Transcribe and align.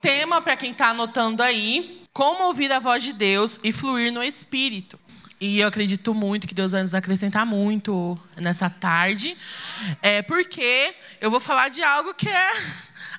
Tema 0.00 0.40
para 0.40 0.56
quem 0.56 0.72
está 0.72 0.88
anotando 0.88 1.42
aí: 1.42 2.02
como 2.12 2.44
ouvir 2.44 2.70
a 2.72 2.78
voz 2.78 3.02
de 3.02 3.12
Deus 3.12 3.58
e 3.64 3.72
fluir 3.72 4.12
no 4.12 4.22
Espírito. 4.22 4.98
E 5.40 5.60
eu 5.60 5.68
acredito 5.68 6.12
muito 6.12 6.48
que 6.48 6.54
Deus 6.54 6.72
vai 6.72 6.82
nos 6.82 6.94
acrescentar 6.94 7.46
muito 7.46 8.18
nessa 8.36 8.68
tarde, 8.68 9.36
é 10.02 10.20
porque 10.20 10.92
eu 11.20 11.30
vou 11.30 11.38
falar 11.38 11.68
de 11.68 11.80
algo 11.80 12.12
que 12.12 12.28
é 12.28 12.52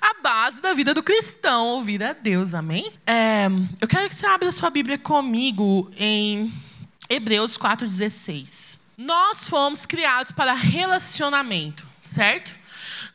a 0.02 0.22
base 0.22 0.62
da 0.62 0.74
vida 0.74 0.94
do 0.94 1.02
cristão, 1.02 1.68
ouvir 1.68 2.04
a 2.04 2.12
Deus, 2.12 2.54
amém? 2.54 2.92
É, 3.08 3.48
eu 3.80 3.88
quero 3.88 4.10
que 4.10 4.16
você 4.16 4.26
abra 4.26 4.52
sua 4.52 4.70
Bíblia 4.70 4.98
comigo 4.98 5.90
em 5.96 6.52
Hebreus 7.10 7.58
4,16. 7.58 8.78
Nós 8.98 9.50
fomos 9.50 9.86
criados 9.86 10.34
para 10.34 10.54
relacionamento, 10.54 11.88
certo? 12.02 12.59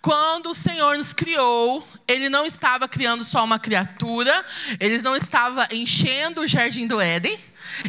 Quando 0.05 0.51
o 0.51 0.55
Senhor 0.55 0.99
nos 0.99 1.15
criou, 1.15 1.83
Ele 2.07 2.29
não 2.29 2.45
estava 2.45 2.87
criando 2.87 3.25
só 3.25 3.43
uma 3.43 3.59
criatura, 3.59 4.45
Ele 4.79 5.01
não 5.01 5.17
estava 5.17 5.67
enchendo 5.73 6.43
o 6.43 6.47
jardim 6.47 6.87
do 6.87 7.01
Éden, 7.01 7.39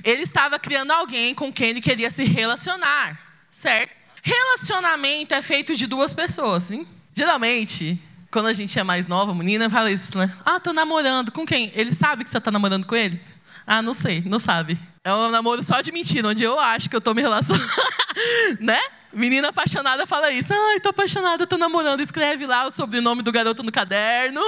Ele 0.02 0.22
estava 0.22 0.58
criando 0.58 0.92
alguém 0.92 1.36
com 1.36 1.52
quem 1.52 1.72
Ele 1.72 1.82
queria 1.82 2.10
se 2.10 2.24
relacionar, 2.24 3.20
certo? 3.50 3.92
Relacionamento 4.24 5.34
é 5.34 5.42
feito 5.42 5.76
de 5.76 5.88
duas 5.88 6.14
pessoas, 6.14 6.72
hein? 6.72 6.88
Geralmente, 7.14 8.02
quando 8.32 8.46
a 8.46 8.54
gente 8.54 8.80
é 8.80 8.84
mais 8.84 9.08
nova, 9.08 9.36
menina, 9.36 9.70
fala 9.70 9.92
isso, 9.92 10.18
né? 10.18 10.34
Ah, 10.46 10.58
tô 10.58 10.72
namorando. 10.72 11.34
Com 11.34 11.46
quem? 11.46 11.70
Ele 11.76 11.94
sabe 11.94 12.24
que 12.24 12.30
você 12.30 12.40
tá 12.40 12.50
namorando 12.50 12.88
com 12.88 12.96
ele? 12.96 13.20
Ah, 13.68 13.82
não 13.82 13.94
sei, 13.94 14.24
não 14.26 14.40
sabe. 14.40 14.80
É 15.04 15.14
um 15.14 15.30
namoro 15.30 15.62
só 15.62 15.82
de 15.82 15.92
mentira, 15.92 16.30
onde 16.30 16.46
eu 16.46 16.58
acho 16.58 16.90
que 16.90 16.96
eu 16.96 17.02
tô 17.02 17.14
me 17.14 17.22
relacionando, 17.22 17.70
né? 18.62 18.80
Menina 19.16 19.48
apaixonada 19.48 20.06
fala 20.06 20.30
isso. 20.30 20.54
Ai, 20.54 20.80
tô 20.82 20.90
apaixonada, 20.90 21.48
tô 21.48 21.58
namorando. 21.58 22.02
Escreve 22.02 22.46
lá 22.46 22.68
o 22.68 22.72
sobrenome 22.72 23.22
do 23.22 23.32
garoto 23.32 23.64
no 23.64 23.72
caderno. 23.72 24.42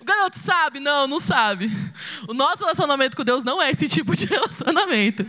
O 0.00 0.04
garoto 0.04 0.36
sabe? 0.36 0.80
Não, 0.80 1.06
não 1.06 1.20
sabe. 1.20 1.70
O 2.26 2.34
nosso 2.34 2.64
relacionamento 2.64 3.16
com 3.16 3.22
Deus 3.22 3.44
não 3.44 3.62
é 3.62 3.70
esse 3.70 3.88
tipo 3.88 4.16
de 4.16 4.26
relacionamento, 4.28 5.24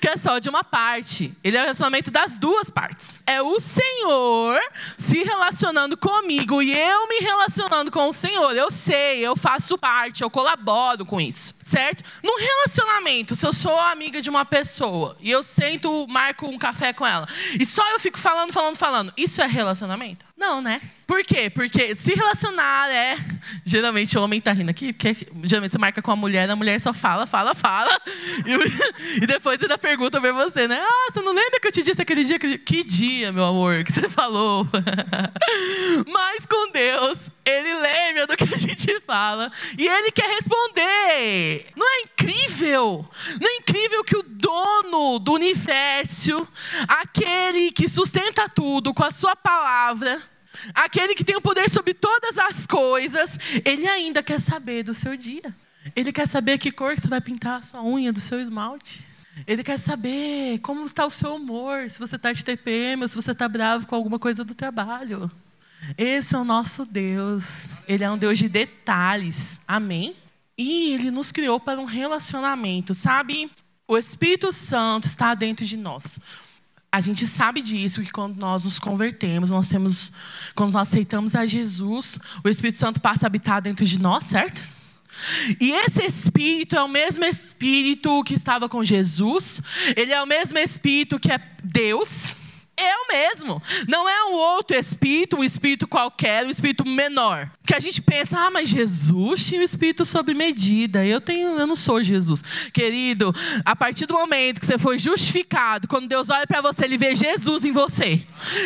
que 0.00 0.08
é 0.08 0.16
só 0.16 0.40
de 0.40 0.48
uma 0.48 0.64
parte. 0.64 1.32
Ele 1.44 1.56
é 1.56 1.60
o 1.60 1.62
relacionamento 1.62 2.10
das 2.10 2.34
duas 2.34 2.68
partes. 2.68 3.22
É 3.24 3.40
o 3.40 3.60
Senhor 3.60 4.60
se 4.96 5.22
relacionando 5.22 5.96
comigo 5.96 6.60
e 6.60 6.76
eu 6.76 7.08
me 7.08 7.20
relacionando 7.20 7.92
com 7.92 8.08
o 8.08 8.12
Senhor. 8.12 8.56
Eu 8.56 8.72
sei, 8.72 9.20
eu 9.24 9.36
faço 9.36 9.78
parte, 9.78 10.22
eu 10.22 10.30
colaboro 10.30 11.06
com 11.06 11.20
isso, 11.20 11.54
certo? 11.62 12.02
Num 12.22 12.36
relacionamento, 12.38 13.36
se 13.36 13.46
eu 13.46 13.52
sou 13.52 13.78
amiga 13.78 14.20
de 14.20 14.28
uma 14.28 14.44
pessoa 14.44 15.16
e 15.20 15.30
eu 15.30 15.44
sento, 15.44 16.06
marco 16.08 16.46
um 16.46 16.58
café 16.58 16.92
com 16.92 17.06
ela, 17.06 17.28
e 17.58 17.64
só 17.64 17.88
eu 17.92 18.00
fico 18.00 18.18
falando, 18.18 18.31
falando, 18.52 18.76
falando. 18.76 19.12
Isso 19.16 19.42
é 19.42 19.46
relacionamento? 19.46 20.24
Não, 20.36 20.60
né? 20.60 20.80
Por 21.06 21.22
quê? 21.24 21.50
Porque 21.50 21.94
se 21.94 22.14
relacionar 22.14 22.90
é. 22.90 23.16
Geralmente 23.64 24.16
o 24.16 24.22
homem 24.22 24.40
tá 24.40 24.52
rindo 24.52 24.70
aqui, 24.70 24.92
porque 24.92 25.14
geralmente 25.44 25.72
você 25.72 25.78
marca 25.78 26.00
com 26.00 26.10
a 26.10 26.16
mulher, 26.16 26.48
a 26.48 26.56
mulher 26.56 26.80
só 26.80 26.92
fala, 26.92 27.26
fala, 27.26 27.54
fala. 27.54 27.90
E, 28.46 29.22
e 29.22 29.26
depois 29.26 29.60
ainda 29.60 29.76
pergunta 29.76 30.20
pra 30.20 30.32
você, 30.32 30.66
né? 30.66 30.80
Ah, 30.80 31.12
você 31.12 31.20
não 31.20 31.32
lembra 31.32 31.60
que 31.60 31.68
eu 31.68 31.72
te 31.72 31.82
disse 31.82 32.00
aquele 32.00 32.24
dia? 32.24 32.38
Que 32.38 32.82
dia, 32.82 33.30
meu 33.30 33.44
amor, 33.44 33.84
que 33.84 33.92
você 33.92 34.08
falou? 34.08 34.66
Mas 36.08 36.46
com 36.46 36.70
Deus, 36.72 37.30
Ele 37.44 37.74
lembra 37.74 38.26
do 38.26 38.36
que 38.36 38.44
a 38.44 38.56
gente 38.56 39.00
fala 39.00 39.52
e 39.76 39.86
Ele 39.86 40.10
quer 40.10 40.28
responder. 40.34 41.66
Não 41.76 41.86
é 41.86 42.00
incrível? 42.02 43.06
Não 43.40 43.50
é 43.50 43.56
incrível 43.56 44.02
que 44.02 44.16
o 44.16 44.22
dono 44.22 45.18
do 45.18 45.32
universo, 45.34 46.48
aquele 46.88 47.70
que 47.70 47.88
sustenta 47.88 48.48
tudo 48.48 48.94
com 48.94 49.04
a 49.04 49.10
sua 49.10 49.36
palavra, 49.36 50.20
aquele 50.74 51.14
que 51.14 51.24
tem 51.24 51.36
o 51.36 51.40
poder 51.40 51.68
sobre 51.70 51.94
todas 51.94 52.38
as 52.38 52.66
coisas, 52.66 53.38
ele 53.64 53.86
ainda 53.86 54.22
quer 54.22 54.40
saber 54.40 54.82
do 54.82 54.94
seu 54.94 55.16
dia. 55.16 55.54
Ele 55.96 56.12
quer 56.12 56.28
saber 56.28 56.58
que 56.58 56.70
cor 56.70 56.98
você 56.98 57.08
vai 57.08 57.20
pintar 57.20 57.58
a 57.58 57.62
sua 57.62 57.82
unha 57.82 58.12
do 58.12 58.20
seu 58.20 58.40
esmalte. 58.40 59.04
Ele 59.46 59.64
quer 59.64 59.78
saber 59.78 60.58
como 60.60 60.84
está 60.84 61.04
o 61.06 61.10
seu 61.10 61.34
humor, 61.34 61.90
se 61.90 61.98
você 61.98 62.16
está 62.16 62.32
de 62.32 62.44
TPM 62.44 63.02
ou 63.02 63.08
se 63.08 63.16
você 63.16 63.32
está 63.32 63.48
bravo 63.48 63.86
com 63.86 63.94
alguma 63.94 64.18
coisa 64.18 64.44
do 64.44 64.54
trabalho. 64.54 65.30
Esse 65.98 66.34
é 66.34 66.38
o 66.38 66.44
nosso 66.44 66.84
Deus. 66.84 67.66
Ele 67.88 68.04
é 68.04 68.10
um 68.10 68.18
Deus 68.18 68.38
de 68.38 68.48
detalhes. 68.48 69.60
Amém? 69.66 70.14
E 70.56 70.92
ele 70.92 71.10
nos 71.10 71.32
criou 71.32 71.58
para 71.58 71.80
um 71.80 71.84
relacionamento, 71.84 72.94
sabe? 72.94 73.50
O 73.88 73.96
Espírito 73.96 74.52
Santo 74.52 75.06
está 75.06 75.34
dentro 75.34 75.64
de 75.64 75.76
nós. 75.76 76.20
A 76.92 77.00
gente 77.00 77.26
sabe 77.26 77.62
disso, 77.62 78.02
que 78.02 78.12
quando 78.12 78.36
nós 78.36 78.64
nos 78.64 78.78
convertemos, 78.78 79.50
nós 79.50 79.66
temos, 79.66 80.12
quando 80.54 80.74
nós 80.74 80.88
aceitamos 80.88 81.34
a 81.34 81.46
Jesus, 81.46 82.18
o 82.44 82.48
Espírito 82.50 82.78
Santo 82.78 83.00
passa 83.00 83.24
a 83.24 83.28
habitar 83.28 83.62
dentro 83.62 83.86
de 83.86 83.98
nós, 83.98 84.24
certo? 84.24 84.62
E 85.58 85.70
esse 85.70 86.04
Espírito 86.04 86.76
é 86.76 86.82
o 86.82 86.88
mesmo 86.88 87.24
Espírito 87.24 88.22
que 88.24 88.34
estava 88.34 88.68
com 88.68 88.84
Jesus, 88.84 89.62
ele 89.96 90.12
é 90.12 90.22
o 90.22 90.26
mesmo 90.26 90.58
Espírito 90.58 91.18
que 91.18 91.32
é 91.32 91.40
Deus, 91.64 92.36
o 92.96 93.08
mesmo. 93.08 93.62
Não 93.88 94.08
é 94.08 94.24
um 94.24 94.32
outro 94.32 94.76
espírito, 94.76 95.36
um 95.36 95.44
espírito 95.44 95.86
qualquer, 95.86 96.44
um 96.46 96.50
espírito 96.50 96.86
menor. 96.86 97.50
Porque 97.60 97.74
a 97.74 97.80
gente 97.80 98.02
pensa, 98.02 98.38
ah, 98.38 98.50
mas 98.50 98.68
Jesus 98.68 99.46
tinha 99.46 99.60
um 99.60 99.64
espírito 99.64 100.04
sob 100.04 100.34
medida. 100.34 101.04
Eu 101.04 101.20
tenho, 101.20 101.58
eu 101.58 101.66
não 101.66 101.76
sou 101.76 102.02
Jesus. 102.02 102.42
Querido, 102.72 103.34
a 103.64 103.76
partir 103.76 104.06
do 104.06 104.14
momento 104.14 104.60
que 104.60 104.66
você 104.66 104.78
foi 104.78 104.98
justificado, 104.98 105.86
quando 105.86 106.08
Deus 106.08 106.28
olha 106.28 106.46
para 106.46 106.60
você, 106.60 106.84
ele 106.84 106.98
vê 106.98 107.14
Jesus 107.14 107.64
em 107.64 107.72
você. 107.72 108.22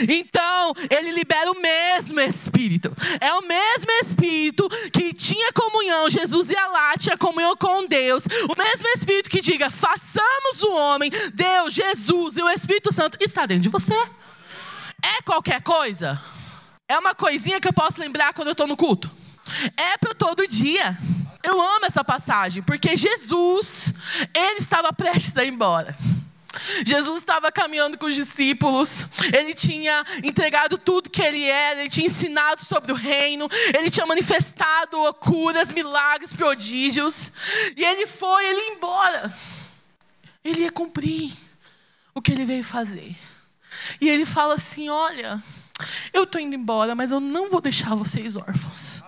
Então, 0.08 0.72
ele 0.90 1.12
libera 1.12 1.50
o 1.50 1.60
mesmo 1.60 2.20
espírito. 2.20 2.92
É 3.20 3.32
o 3.34 3.42
mesmo 3.42 3.90
espírito 4.02 4.68
que 4.92 5.12
tinha 5.12 5.52
comunhão, 5.52 6.10
Jesus 6.10 6.50
ia 6.50 6.66
lá, 6.66 6.94
tinha 6.96 7.16
comunhão 7.16 7.56
com 7.56 7.86
Deus. 7.86 8.24
O 8.48 8.56
mesmo 8.56 8.88
espírito 8.96 9.30
que 9.30 9.40
diga, 9.40 9.70
façamos 9.70 10.62
o 10.62 10.72
homem, 10.72 11.10
Deus, 11.34 11.74
Jesus 11.74 12.36
e 12.36 12.42
o 12.42 12.50
Espírito 12.50 12.92
Santo 12.92 13.18
está 13.20 13.46
dentro 13.46 13.64
de 13.64 13.68
você. 13.68 13.94
É 15.18 15.22
qualquer 15.22 15.62
coisa? 15.62 16.20
É 16.88 16.98
uma 16.98 17.14
coisinha 17.14 17.60
que 17.60 17.66
eu 17.66 17.72
posso 17.72 18.00
lembrar 18.00 18.34
quando 18.34 18.48
eu 18.48 18.52
estou 18.52 18.66
no 18.66 18.76
culto? 18.76 19.10
É 19.76 19.96
para 19.96 20.14
todo 20.14 20.46
dia. 20.46 20.96
Eu 21.42 21.60
amo 21.60 21.86
essa 21.86 22.04
passagem, 22.04 22.62
porque 22.62 22.96
Jesus, 22.96 23.94
ele 24.34 24.58
estava 24.58 24.92
prestes 24.92 25.36
a 25.36 25.44
ir 25.44 25.52
embora. 25.52 25.96
Jesus 26.84 27.18
estava 27.18 27.52
caminhando 27.52 27.98
com 27.98 28.06
os 28.06 28.14
discípulos, 28.14 29.06
ele 29.32 29.54
tinha 29.54 30.04
entregado 30.24 30.78
tudo 30.78 31.10
que 31.10 31.22
ele 31.22 31.44
era, 31.44 31.80
ele 31.80 31.90
tinha 31.90 32.06
ensinado 32.06 32.64
sobre 32.64 32.92
o 32.92 32.94
reino, 32.94 33.48
ele 33.76 33.90
tinha 33.90 34.06
manifestado 34.06 34.96
curas, 35.14 35.70
milagres, 35.70 36.32
prodígios, 36.32 37.30
e 37.76 37.84
ele 37.84 38.06
foi, 38.06 38.44
ele 38.46 38.60
ia 38.60 38.74
embora. 38.74 39.34
Ele 40.42 40.62
ia 40.62 40.72
cumprir 40.72 41.32
o 42.14 42.22
que 42.22 42.32
ele 42.32 42.44
veio 42.44 42.64
fazer. 42.64 43.14
E 44.00 44.08
ele 44.08 44.24
fala 44.24 44.54
assim: 44.54 44.88
Olha, 44.88 45.42
eu 46.12 46.24
estou 46.24 46.40
indo 46.40 46.54
embora, 46.54 46.94
mas 46.94 47.12
eu 47.12 47.20
não 47.20 47.50
vou 47.50 47.60
deixar 47.60 47.94
vocês 47.94 48.36
órfãos. 48.36 49.02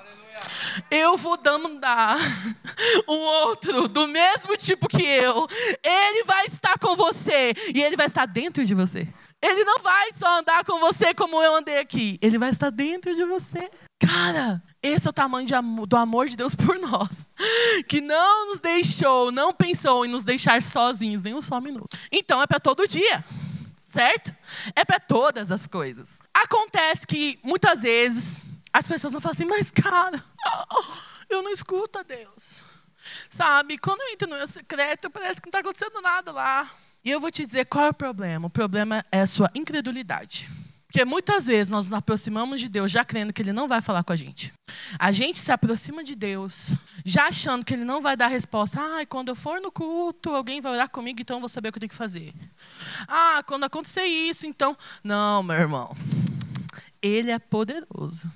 Eu 0.91 1.17
vou 1.17 1.37
dar 1.37 1.59
um 3.09 3.19
outro 3.19 3.89
do 3.89 4.07
mesmo 4.07 4.57
tipo 4.57 4.89
que 4.89 5.03
eu. 5.03 5.47
Ele 5.83 6.25
vai 6.25 6.47
estar 6.47 6.79
com 6.79 6.95
você 6.95 7.53
e 7.75 7.83
ele 7.83 7.97
vai 7.97 8.07
estar 8.07 8.27
dentro 8.27 8.65
de 8.65 8.75
você. 8.75 9.09
Ele 9.43 9.65
não 9.65 9.81
vai 9.81 10.13
só 10.13 10.39
andar 10.39 10.65
com 10.65 10.79
você 10.81 11.15
como 11.15 11.43
eu 11.43 11.57
andei 11.57 11.79
aqui. 11.79 12.19
Ele 12.21 12.39
vai 12.39 12.51
estar 12.51 12.71
dentro 12.71 13.15
de 13.15 13.25
você. 13.25 13.71
Cara, 14.01 14.63
esse 14.83 15.07
é 15.07 15.11
o 15.11 15.13
tamanho 15.13 15.49
do 15.87 15.97
amor 15.97 16.29
de 16.29 16.37
Deus 16.37 16.55
por 16.57 16.79
nós. 16.79 17.29
Que 17.89 18.01
não 18.01 18.49
nos 18.49 18.61
deixou, 18.61 19.33
não 19.33 19.53
pensou 19.53 20.05
em 20.05 20.09
nos 20.09 20.23
deixar 20.23 20.63
sozinhos 20.63 21.23
nem 21.23 21.35
um 21.35 21.43
só 21.43 21.61
minuto. 21.61 21.97
Então 22.13 22.41
é 22.43 22.47
para 22.47 22.61
todo 22.61 22.87
dia 22.87 23.25
certo? 23.89 24.35
É 24.77 24.85
para 24.85 25.01
todas 25.01 25.51
as 25.51 25.67
coisas. 25.67 26.21
Acontece 26.33 27.07
que 27.07 27.41
muitas 27.43 27.83
vezes 27.83 28.41
as 28.73 28.87
pessoas 28.87 29.13
vão 29.13 29.21
falar 29.21 29.33
assim, 29.33 29.47
mas 29.47 29.71
cara, 29.71 30.23
eu 31.29 31.43
não 31.43 31.51
escuto 31.51 31.99
a 31.99 32.03
Deus. 32.03 32.61
Sabe, 33.31 33.79
quando 33.79 34.03
eu 34.03 34.09
entro 34.11 34.29
no 34.29 34.37
meu 34.37 34.47
secreto, 34.47 35.09
parece 35.09 35.41
que 35.41 35.47
não 35.47 35.51
está 35.51 35.61
acontecendo 35.61 36.01
nada 36.03 36.31
lá. 36.31 36.71
E 37.03 37.11
eu 37.11 37.19
vou 37.19 37.31
te 37.31 37.47
dizer 37.47 37.65
qual 37.65 37.87
é 37.87 37.89
o 37.89 37.95
problema. 37.95 38.47
O 38.47 38.51
problema 38.51 39.05
é 39.11 39.21
a 39.21 39.27
sua 39.27 39.51
incredulidade. 39.55 40.51
Porque 40.89 41.05
muitas 41.05 41.47
vezes 41.47 41.69
nós 41.69 41.87
nos 41.87 41.93
aproximamos 41.93 42.63
de 42.63 42.69
Deus 42.69 42.91
já 42.91 43.05
crendo 43.05 43.31
que 43.31 43.43
Ele 43.43 43.53
não 43.53 43.69
vai 43.69 43.83
falar 43.83 44.03
com 44.03 44.13
a 44.13 44.17
gente. 44.17 44.55
A 44.99 45.13
gente 45.13 45.39
se 45.39 45.53
aproxima 45.53 46.03
de 46.03 46.15
Deus 46.15 46.71
já 47.05 47.27
achando 47.27 47.63
que 47.63 47.75
Ele 47.75 47.85
não 47.85 48.01
vai 48.01 48.17
dar 48.17 48.29
resposta. 48.29 48.81
Ah, 48.81 49.05
quando 49.05 49.29
eu 49.29 49.35
for 49.35 49.61
no 49.61 49.71
culto, 49.71 50.31
alguém 50.31 50.63
vai 50.63 50.73
orar 50.73 50.89
comigo, 50.89 51.21
então 51.21 51.37
eu 51.37 51.41
vou 51.41 51.49
saber 51.49 51.69
o 51.69 51.73
que 51.73 51.77
eu 51.77 51.81
tenho 51.81 51.91
que 51.91 51.95
fazer. 51.95 52.33
Ah, 53.07 53.43
quando 53.47 53.65
acontecer 53.65 54.05
isso, 54.05 54.47
então. 54.47 54.75
Não, 55.05 55.43
meu 55.43 55.57
irmão. 55.57 55.95
Ele 57.03 57.31
é 57.31 57.39
poderoso. 57.39 58.33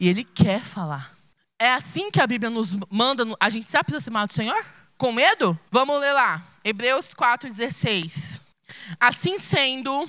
E 0.00 0.08
Ele 0.08 0.24
quer 0.24 0.60
falar. 0.60 1.14
É 1.58 1.70
assim 1.70 2.10
que 2.10 2.20
a 2.20 2.26
Bíblia 2.26 2.48
nos 2.48 2.78
manda 2.88 3.24
a 3.38 3.50
gente 3.50 3.70
se 3.70 3.76
aproximar 3.76 4.26
do 4.26 4.32
Senhor? 4.32 4.64
Com 4.96 5.12
medo? 5.12 5.58
Vamos 5.70 6.00
ler 6.00 6.14
lá. 6.14 6.42
Hebreus 6.64 7.08
4,16. 7.14 8.40
Assim 8.98 9.36
sendo 9.36 10.08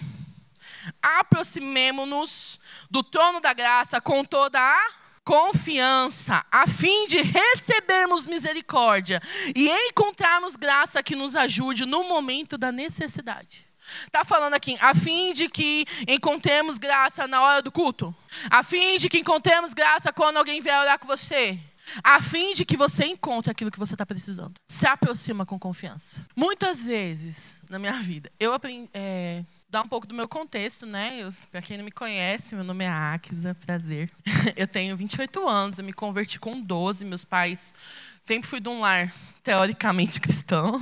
aproximemo-nos 1.01 2.60
do 2.89 3.04
trono 3.04 3.39
da 3.39 3.54
graça 3.54 4.00
com 4.00 4.24
toda 4.24 4.60
a 4.60 5.01
confiança, 5.24 6.44
a 6.51 6.66
fim 6.66 7.07
de 7.07 7.22
recebermos 7.22 8.25
misericórdia 8.25 9.22
e 9.56 9.69
encontrarmos 9.69 10.56
graça 10.56 11.04
que 11.04 11.16
nos 11.16 11.36
ajude 11.36 11.86
no 11.86 12.04
momento 12.04 12.57
da 12.57 12.72
necessidade. 12.72 13.69
Está 14.06 14.24
falando 14.24 14.54
aqui, 14.54 14.78
a 14.80 14.95
fim 14.95 15.33
de 15.33 15.50
que 15.50 15.86
encontremos 16.07 16.78
graça 16.78 17.28
na 17.28 17.42
hora 17.42 17.62
do 17.62 17.72
culto, 17.72 18.16
a 18.50 18.63
fim 18.63 18.98
de 18.98 19.10
que 19.10 19.19
encontremos 19.19 19.74
graça 19.74 20.13
quando 20.13 20.38
alguém 20.38 20.62
vier 20.62 20.80
orar 20.80 20.98
com 20.98 21.07
você, 21.07 21.60
a 22.04 22.22
fim 22.22 22.54
de 22.54 22.63
que 22.63 22.78
você 22.78 23.06
encontre 23.06 23.51
aquilo 23.51 23.72
que 23.72 23.80
você 23.80 23.94
está 23.94 24.06
precisando. 24.06 24.54
Se 24.68 24.88
aproxima 24.88 25.45
com 25.45 25.60
confiança. 25.60 26.25
Muitas 26.36 26.86
vezes 26.86 27.62
na 27.69 27.78
minha 27.78 27.94
vida, 27.94 28.31
eu 28.39 28.54
aprendi. 28.54 28.89
É, 28.94 29.44
dar 29.71 29.83
um 29.83 29.88
pouco 29.88 30.06
do 30.06 30.13
meu 30.13 30.27
contexto, 30.27 30.85
né? 30.85 31.31
Para 31.50 31.62
quem 31.62 31.77
não 31.77 31.85
me 31.85 31.91
conhece, 31.91 32.53
meu 32.53 32.63
nome 32.63 32.83
é 32.83 32.89
Akisa, 32.89 33.56
prazer. 33.56 34.12
Eu 34.57 34.68
tenho 34.68 34.97
28 34.97 35.47
anos, 35.47 35.79
eu 35.79 35.85
me 35.85 35.94
converti 35.94 36.38
com 36.39 36.59
12. 36.59 37.06
Meus 37.06 37.23
pais 37.23 37.73
sempre 38.19 38.50
fui 38.50 38.59
de 38.59 38.68
um 38.68 38.81
lar 38.81 39.13
teoricamente 39.41 40.19
cristão. 40.19 40.81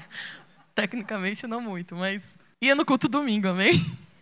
Tecnicamente 0.74 1.46
não 1.46 1.60
muito, 1.60 1.94
mas 1.94 2.38
ia 2.60 2.74
no 2.74 2.86
culto 2.86 3.06
domingo, 3.08 3.48
amém? 3.48 3.74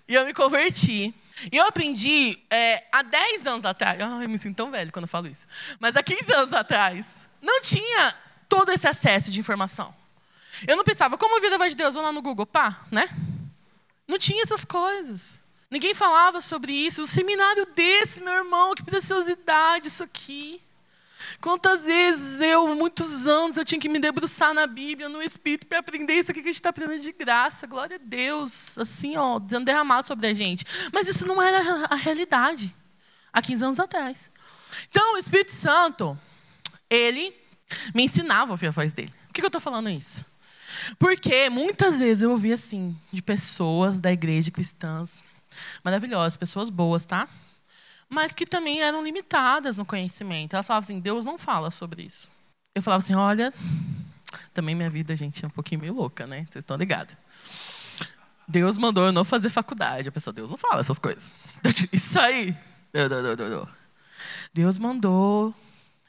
E 0.08 0.14
eu 0.14 0.26
me 0.26 0.34
converti. 0.34 1.14
E 1.52 1.56
eu 1.56 1.66
aprendi 1.66 2.38
é, 2.50 2.84
há 2.92 3.02
10 3.02 3.46
anos 3.46 3.64
atrás. 3.64 3.98
eu 4.00 4.28
me 4.28 4.38
sinto 4.38 4.56
tão 4.56 4.70
velho 4.70 4.92
quando 4.92 5.04
eu 5.04 5.08
falo 5.08 5.28
isso. 5.28 5.46
Mas 5.78 5.96
há 5.96 6.02
15 6.02 6.32
anos 6.32 6.52
atrás, 6.52 7.28
não 7.40 7.60
tinha 7.60 8.14
todo 8.48 8.72
esse 8.72 8.88
acesso 8.88 9.30
de 9.30 9.38
informação. 9.38 9.94
Eu 10.66 10.76
não 10.76 10.84
pensava, 10.84 11.16
como 11.16 11.36
a 11.36 11.40
vida 11.40 11.58
vai 11.58 11.68
de 11.68 11.76
Deus? 11.76 11.94
Vou 11.94 12.02
lá 12.02 12.12
no 12.12 12.22
Google, 12.22 12.46
pá, 12.46 12.80
né? 12.90 13.08
Não 14.06 14.18
tinha 14.18 14.42
essas 14.42 14.64
coisas. 14.64 15.38
Ninguém 15.70 15.94
falava 15.94 16.40
sobre 16.40 16.72
isso. 16.72 17.02
Um 17.02 17.06
seminário 17.06 17.66
desse, 17.74 18.20
meu 18.20 18.32
irmão, 18.32 18.74
que 18.74 18.84
preciosidade 18.84 19.88
isso 19.88 20.04
aqui. 20.04 20.62
Quantas 21.40 21.84
vezes 21.84 22.40
eu, 22.40 22.74
muitos 22.74 23.26
anos, 23.26 23.56
eu 23.56 23.64
tinha 23.64 23.80
que 23.80 23.88
me 23.88 23.98
debruçar 23.98 24.54
na 24.54 24.66
Bíblia, 24.66 25.08
no 25.08 25.22
Espírito, 25.22 25.66
para 25.66 25.78
aprender 25.78 26.14
isso 26.14 26.30
aqui 26.30 26.40
que 26.40 26.48
a 26.48 26.52
gente 26.52 26.60
está 26.60 26.70
aprendendo 26.70 27.00
de 27.00 27.12
graça. 27.12 27.66
Glória 27.66 27.96
a 27.96 28.00
Deus, 28.02 28.78
assim, 28.78 29.16
ó, 29.16 29.38
derramado 29.38 30.06
sobre 30.06 30.26
a 30.26 30.34
gente. 30.34 30.64
Mas 30.92 31.08
isso 31.08 31.26
não 31.26 31.42
era 31.42 31.86
a 31.90 31.94
realidade 31.94 32.74
há 33.32 33.42
15 33.42 33.64
anos 33.64 33.80
atrás. 33.80 34.30
Então, 34.90 35.14
o 35.14 35.18
Espírito 35.18 35.52
Santo, 35.52 36.18
ele 36.88 37.34
me 37.94 38.04
ensinava 38.04 38.52
a 38.52 38.54
ouvir 38.54 38.68
a 38.68 38.70
voz 38.70 38.92
dele. 38.92 39.12
Por 39.26 39.34
que 39.34 39.42
eu 39.42 39.46
estou 39.46 39.60
falando 39.60 39.88
isso? 39.88 40.24
Porque 40.98 41.48
muitas 41.50 41.98
vezes 41.98 42.22
eu 42.22 42.30
ouvi 42.30 42.52
assim, 42.52 42.96
de 43.12 43.22
pessoas 43.22 44.00
da 44.00 44.12
igreja 44.12 44.50
cristãs, 44.50 45.22
maravilhosas, 45.82 46.36
pessoas 46.36 46.70
boas, 46.70 47.04
tá? 47.04 47.28
Mas 48.08 48.34
que 48.34 48.46
também 48.46 48.82
eram 48.82 49.02
limitadas 49.02 49.76
no 49.76 49.84
conhecimento. 49.84 50.54
Elas 50.54 50.66
falavam 50.66 50.84
assim: 50.84 51.00
Deus 51.00 51.24
não 51.24 51.38
fala 51.38 51.70
sobre 51.70 52.02
isso. 52.02 52.28
Eu 52.74 52.82
falava 52.82 53.02
assim: 53.02 53.14
olha, 53.14 53.52
também 54.52 54.74
minha 54.74 54.90
vida, 54.90 55.16
gente, 55.16 55.44
é 55.44 55.48
um 55.48 55.50
pouquinho 55.50 55.80
meio 55.80 55.94
louca, 55.94 56.26
né? 56.26 56.46
Vocês 56.48 56.62
estão 56.62 56.76
ligados. 56.76 57.16
Deus 58.46 58.76
mandou 58.76 59.06
eu 59.06 59.12
não 59.12 59.24
fazer 59.24 59.48
faculdade. 59.48 60.08
A 60.08 60.12
pessoa, 60.12 60.34
Deus 60.34 60.50
não 60.50 60.56
fala 60.56 60.80
essas 60.80 60.98
coisas. 60.98 61.34
Isso 61.92 62.18
aí. 62.20 62.54
Deus 64.52 64.78
mandou 64.78 65.54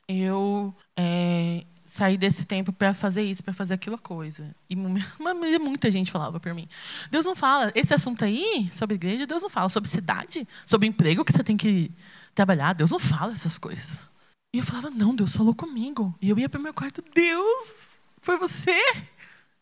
eu 0.07 0.75
é, 0.95 1.63
sair 1.85 2.17
desse 2.17 2.45
tempo 2.45 2.73
para 2.73 2.93
fazer 2.93 3.21
isso, 3.21 3.43
para 3.43 3.53
fazer 3.53 3.75
aquela 3.75 3.97
coisa. 3.97 4.55
E 4.69 4.75
muita 5.59 5.91
gente 5.91 6.11
falava 6.11 6.39
para 6.39 6.53
mim: 6.53 6.67
Deus 7.11 7.25
não 7.25 7.35
fala, 7.35 7.71
esse 7.75 7.93
assunto 7.93 8.25
aí, 8.25 8.67
sobre 8.71 8.95
igreja, 8.95 9.27
Deus 9.27 9.41
não 9.41 9.49
fala. 9.49 9.69
Sobre 9.69 9.89
cidade, 9.89 10.47
sobre 10.65 10.87
emprego 10.87 11.23
que 11.23 11.31
você 11.31 11.43
tem 11.43 11.55
que 11.55 11.91
trabalhar, 12.33 12.73
Deus 12.73 12.91
não 12.91 12.99
fala 12.99 13.33
essas 13.33 13.57
coisas. 13.57 13.99
E 14.53 14.57
eu 14.57 14.63
falava: 14.63 14.89
Não, 14.89 15.15
Deus 15.15 15.35
falou 15.35 15.53
comigo. 15.53 16.15
E 16.21 16.29
eu 16.29 16.39
ia 16.39 16.49
para 16.49 16.59
o 16.59 16.63
meu 16.63 16.73
quarto: 16.73 17.03
Deus, 17.13 17.99
foi 18.21 18.37
você? 18.37 18.79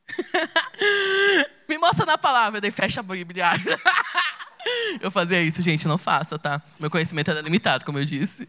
Me 1.67 1.77
mostra 1.77 2.05
na 2.05 2.17
palavra, 2.17 2.61
daí 2.61 2.71
fecha 2.71 2.99
a 2.99 3.03
Bíblia. 3.03 3.47
Eu 5.01 5.11
fazia 5.11 5.41
isso, 5.41 5.61
gente, 5.61 5.87
não 5.87 5.97
faça, 5.97 6.39
tá? 6.39 6.61
Meu 6.79 6.89
conhecimento 6.89 7.29
era 7.29 7.41
limitado, 7.41 7.83
como 7.85 7.99
eu 7.99 8.05
disse. 8.05 8.47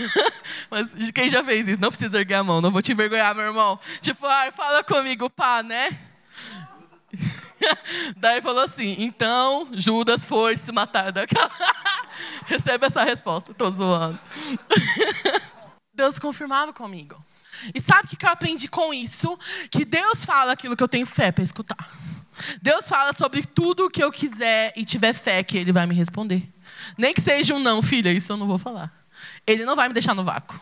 Mas 0.70 0.94
quem 1.14 1.28
já 1.28 1.42
fez 1.44 1.68
isso, 1.68 1.80
não 1.80 1.88
precisa 1.88 2.18
erguer 2.18 2.34
a 2.34 2.44
mão, 2.44 2.60
não 2.60 2.70
vou 2.70 2.82
te 2.82 2.92
envergonhar, 2.92 3.34
meu 3.34 3.44
irmão. 3.44 3.78
Tipo, 4.00 4.26
ai, 4.26 4.50
fala 4.52 4.82
comigo, 4.84 5.30
pá, 5.30 5.62
né? 5.62 5.96
Daí 8.16 8.40
falou 8.42 8.62
assim: 8.62 8.96
então 8.98 9.68
Judas 9.72 10.24
foi 10.24 10.56
se 10.56 10.70
matar 10.72 11.12
daquela. 11.12 11.50
Recebe 12.46 12.86
essa 12.86 13.04
resposta, 13.04 13.54
tô 13.54 13.70
zoando. 13.70 14.18
Deus 15.94 16.18
confirmava 16.18 16.72
comigo. 16.72 17.22
E 17.74 17.80
sabe 17.80 18.06
o 18.06 18.16
que 18.16 18.24
eu 18.24 18.30
aprendi 18.30 18.68
com 18.68 18.94
isso? 18.94 19.36
Que 19.70 19.84
Deus 19.84 20.24
fala 20.24 20.52
aquilo 20.52 20.76
que 20.76 20.82
eu 20.82 20.88
tenho 20.88 21.06
fé 21.06 21.32
para 21.32 21.42
escutar. 21.42 21.90
Deus 22.62 22.88
fala 22.88 23.12
sobre 23.12 23.42
tudo 23.42 23.86
o 23.86 23.90
que 23.90 24.02
eu 24.02 24.12
quiser 24.12 24.72
e 24.76 24.84
tiver 24.84 25.12
fé 25.12 25.42
que 25.42 25.58
Ele 25.58 25.72
vai 25.72 25.86
me 25.86 25.94
responder. 25.94 26.48
Nem 26.96 27.12
que 27.12 27.20
seja 27.20 27.54
um 27.54 27.58
não, 27.58 27.82
filha, 27.82 28.10
isso 28.12 28.32
eu 28.32 28.36
não 28.36 28.46
vou 28.46 28.58
falar. 28.58 28.92
Ele 29.46 29.64
não 29.64 29.74
vai 29.74 29.88
me 29.88 29.94
deixar 29.94 30.14
no 30.14 30.24
vácuo. 30.24 30.60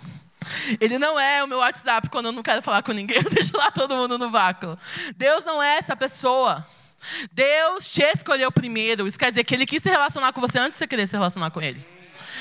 Ele 0.81 0.99
não 0.99 1.19
é 1.19 1.43
o 1.43 1.49
meu 1.49 1.59
WhatsApp 1.59 2.09
quando 2.09 2.27
eu 2.27 2.33
não 2.33 2.43
quero 2.43 2.63
falar 2.63 2.83
com 2.83 2.93
ninguém, 2.93 3.17
eu 3.23 3.31
deixo 3.31 3.57
lá 3.57 3.71
todo 3.71 3.95
mundo 3.95 4.19
no 4.19 4.31
vácuo. 4.31 4.79
Deus 5.17 5.45
não 5.45 5.63
é 5.63 5.77
essa 5.79 5.97
pessoa. 5.97 6.67
Deus 7.33 7.93
te 7.93 8.03
escolheu 8.03 8.51
primeiro. 8.51 9.07
Isso 9.07 9.19
quer 9.19 9.31
dizer 9.31 9.45
que 9.45 9.55
Ele 9.55 9.67
quis 9.67 9.83
se 9.83 9.89
relacionar 9.89 10.33
com 10.33 10.41
você 10.41 10.59
antes 10.59 10.73
de 10.73 10.79
você 10.79 10.87
querer 10.87 11.07
se 11.07 11.17
relacionar 11.17 11.51
com 11.51 11.61
Ele. 11.61 11.96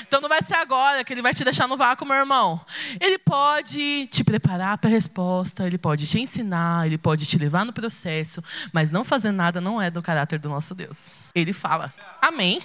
Então 0.06 0.20
não 0.20 0.28
vai 0.28 0.42
ser 0.42 0.54
agora 0.54 1.04
que 1.04 1.12
ele 1.12 1.22
vai 1.22 1.34
te 1.34 1.44
deixar 1.44 1.66
no 1.68 1.76
vácuo, 1.76 2.06
meu 2.06 2.16
irmão. 2.16 2.60
Ele 3.00 3.18
pode 3.18 4.06
te 4.08 4.24
preparar 4.24 4.78
para 4.78 4.88
a 4.88 4.92
resposta, 4.92 5.66
ele 5.66 5.78
pode 5.78 6.06
te 6.06 6.20
ensinar, 6.20 6.86
ele 6.86 6.98
pode 6.98 7.26
te 7.26 7.38
levar 7.38 7.64
no 7.64 7.72
processo, 7.72 8.42
mas 8.72 8.90
não 8.90 9.04
fazer 9.04 9.32
nada 9.32 9.60
não 9.60 9.80
é 9.80 9.90
do 9.90 10.02
caráter 10.02 10.38
do 10.38 10.48
nosso 10.48 10.74
Deus. 10.74 11.18
Ele 11.34 11.52
fala. 11.52 11.92
Amém. 12.20 12.60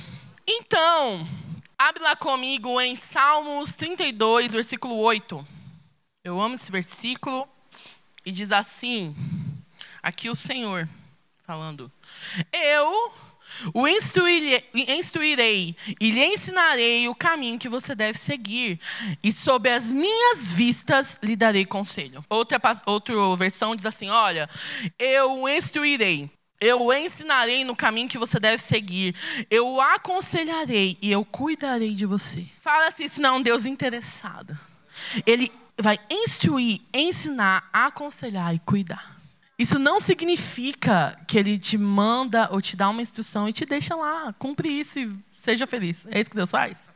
Então, 0.47 1.27
abre 1.77 2.03
lá 2.03 2.15
comigo 2.15 2.79
em 2.81 2.95
Salmos 2.95 3.73
32, 3.73 4.53
versículo 4.53 4.95
8. 4.97 5.47
Eu 6.23 6.39
amo 6.39 6.55
esse 6.55 6.71
versículo 6.71 7.47
e 8.25 8.31
diz 8.31 8.51
assim: 8.51 9.15
aqui 10.01 10.29
o 10.29 10.35
Senhor 10.35 10.87
falando: 11.43 11.91
Eu 12.51 13.11
o 13.73 13.87
instruirei, 13.87 14.65
e 15.99 16.11
lhe 16.11 16.25
ensinarei 16.25 17.07
o 17.07 17.15
caminho 17.15 17.59
que 17.59 17.69
você 17.69 17.95
deve 17.95 18.17
seguir, 18.17 18.79
e 19.23 19.31
sob 19.31 19.69
as 19.69 19.91
minhas 19.91 20.53
vistas 20.53 21.19
lhe 21.21 21.35
darei 21.35 21.65
conselho. 21.65 22.23
Outra, 22.29 22.59
outra 22.85 23.35
versão 23.35 23.75
diz 23.75 23.85
assim: 23.85 24.09
Olha, 24.09 24.49
eu 24.97 25.41
o 25.41 25.49
instruirei. 25.49 26.29
Eu 26.59 26.79
o 26.79 26.93
ensinarei 26.93 27.65
no 27.65 27.75
caminho 27.75 28.07
que 28.07 28.19
você 28.19 28.39
deve 28.39 28.61
seguir. 28.61 29.15
Eu 29.49 29.67
o 29.67 29.81
aconselharei 29.81 30.95
e 31.01 31.11
eu 31.11 31.25
cuidarei 31.25 31.95
de 31.95 32.05
você. 32.05 32.45
Fala 32.61 32.87
assim, 32.87 33.05
isso 33.05 33.19
não 33.19 33.29
é 33.29 33.37
um 33.39 33.41
Deus 33.41 33.65
interessado. 33.65 34.55
Ele 35.25 35.51
vai 35.75 35.97
instruir, 36.09 36.79
ensinar, 36.93 37.67
aconselhar 37.73 38.53
e 38.53 38.59
cuidar. 38.59 39.20
Isso 39.61 39.77
não 39.77 39.99
significa 39.99 41.15
que 41.27 41.37
ele 41.37 41.55
te 41.55 41.77
manda 41.77 42.49
ou 42.51 42.59
te 42.59 42.75
dá 42.75 42.89
uma 42.89 42.99
instrução 42.99 43.47
e 43.47 43.53
te 43.53 43.63
deixa 43.63 43.95
lá, 43.95 44.33
cumpre 44.39 44.67
isso 44.67 44.97
e 44.97 45.15
seja 45.37 45.67
feliz. 45.67 46.07
É 46.09 46.19
isso 46.19 46.31
que 46.31 46.35
Deus 46.35 46.49
faz? 46.49 46.89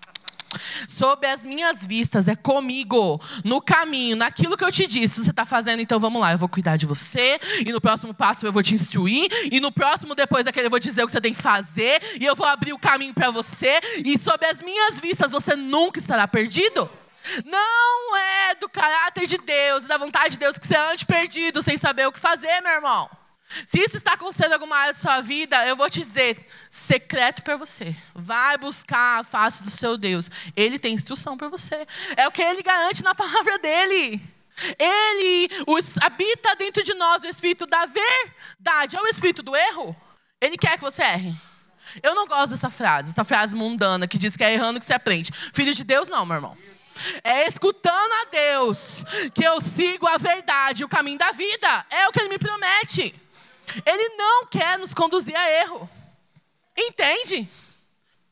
Sob 0.88 1.28
as 1.28 1.44
minhas 1.44 1.86
vistas, 1.86 2.28
é 2.28 2.36
comigo, 2.36 3.22
no 3.44 3.62
caminho, 3.62 4.16
naquilo 4.16 4.58
que 4.58 4.64
eu 4.64 4.72
te 4.72 4.88
disse. 4.88 5.24
Você 5.24 5.30
está 5.30 5.46
fazendo, 5.46 5.80
então 5.80 6.00
vamos 6.00 6.20
lá, 6.20 6.32
eu 6.32 6.40
vou 6.40 6.50
cuidar 6.50 6.76
de 6.76 6.88
você. 6.88 7.40
E 7.64 7.72
no 7.72 7.80
próximo 7.80 8.16
passo 8.16 8.48
eu 8.48 8.52
vou 8.52 8.64
te 8.64 8.74
instruir. 8.74 9.30
E 9.52 9.60
no 9.60 9.72
próximo, 9.72 10.16
depois 10.16 10.44
daquele, 10.44 10.66
eu 10.66 10.72
vou 10.72 10.80
dizer 10.80 11.04
o 11.04 11.06
que 11.06 11.12
você 11.12 11.22
tem 11.22 11.36
que 11.36 11.42
fazer. 11.44 12.02
E 12.20 12.26
eu 12.26 12.36
vou 12.36 12.48
abrir 12.48 12.74
o 12.74 12.80
caminho 12.80 13.14
para 13.14 13.30
você. 13.30 13.80
E 14.04 14.18
sob 14.18 14.44
as 14.44 14.60
minhas 14.60 15.00
vistas, 15.00 15.34
você 15.34 15.56
nunca 15.56 16.00
estará 16.00 16.28
perdido. 16.28 16.90
Não 17.46 18.16
é 18.16 18.56
do 18.56 18.70
caráter 18.70 19.28
de 19.28 19.38
Deus 19.38 19.86
da 19.86 19.98
vontade 19.98 20.32
de 20.32 20.38
Deus 20.38 20.58
que 20.58 20.68
você 20.68 20.76
ande 20.76 21.06
perdido 21.06 21.62
sem 21.62 21.78
saber 21.78 22.08
o 22.08 22.12
que 22.12 22.20
fazer, 22.20 22.62
meu 22.62 22.74
irmão. 22.74 23.10
Se 23.68 23.80
isso 23.80 23.96
está 23.96 24.14
acontecendo 24.14 24.52
em 24.52 24.54
alguma 24.54 24.76
área 24.76 24.94
da 24.94 25.00
sua 25.00 25.22
vida, 25.22 25.66
eu 25.68 25.76
vou 25.76 25.90
te 25.90 26.04
dizer, 26.04 26.46
secreto 26.70 27.44
para 27.44 27.56
você. 27.56 27.96
Vai 28.14 28.58
buscar 28.58 29.20
a 29.20 29.24
face 29.24 29.64
do 29.64 29.70
seu 29.70 29.98
Deus. 29.98 30.30
Ele 30.56 30.80
tem 30.80 30.94
instrução 30.94 31.38
para 31.38 31.48
você. 31.48 31.86
É 32.18 32.28
o 32.28 32.32
que 32.32 32.42
ele 32.42 32.64
garante 32.64 33.04
na 33.04 33.14
palavra 33.14 33.58
dele. 33.60 34.22
Ele 34.80 35.50
os, 35.68 35.98
habita 36.02 36.56
dentro 36.56 36.84
de 36.84 36.94
nós 36.96 37.24
o 37.24 37.28
espírito 37.28 37.66
da 37.66 37.86
verdade. 37.86 38.96
É 38.96 39.02
o 39.02 39.08
espírito 39.08 39.44
do 39.44 39.56
erro. 39.56 39.96
Ele 40.42 40.58
quer 40.58 40.78
que 40.78 40.84
você 40.84 41.04
erre. 41.04 41.36
Eu 42.04 42.14
não 42.14 42.28
gosto 42.28 42.52
dessa 42.52 42.70
frase, 42.70 43.12
essa 43.12 43.24
frase 43.24 43.56
mundana 43.56 44.08
que 44.08 44.18
diz 44.18 44.36
que 44.36 44.44
é 44.44 44.54
errando 44.54 44.80
que 44.80 44.86
você 44.86 44.94
aprende. 44.94 45.32
Filho 45.54 45.74
de 45.74 45.84
Deus, 45.84 46.10
não, 46.10 46.26
meu 46.26 46.36
irmão. 46.36 46.58
É 47.24 47.48
escutando 47.48 48.12
a 48.22 48.26
Deus 48.32 49.04
que 49.34 49.44
eu 49.44 49.62
sigo 49.62 50.08
a 50.08 50.18
verdade, 50.18 50.84
o 50.84 50.90
caminho 50.90 51.18
da 51.18 51.32
vida. 51.32 51.86
É 51.90 52.08
o 52.08 52.12
que 52.12 52.20
Ele 52.20 52.30
me 52.30 52.40
promete. 52.40 53.14
Ele 53.86 54.10
não 54.16 54.46
quer 54.46 54.78
nos 54.78 54.94
conduzir 54.94 55.36
a 55.36 55.50
erro. 55.50 55.90
Entende? 56.78 57.48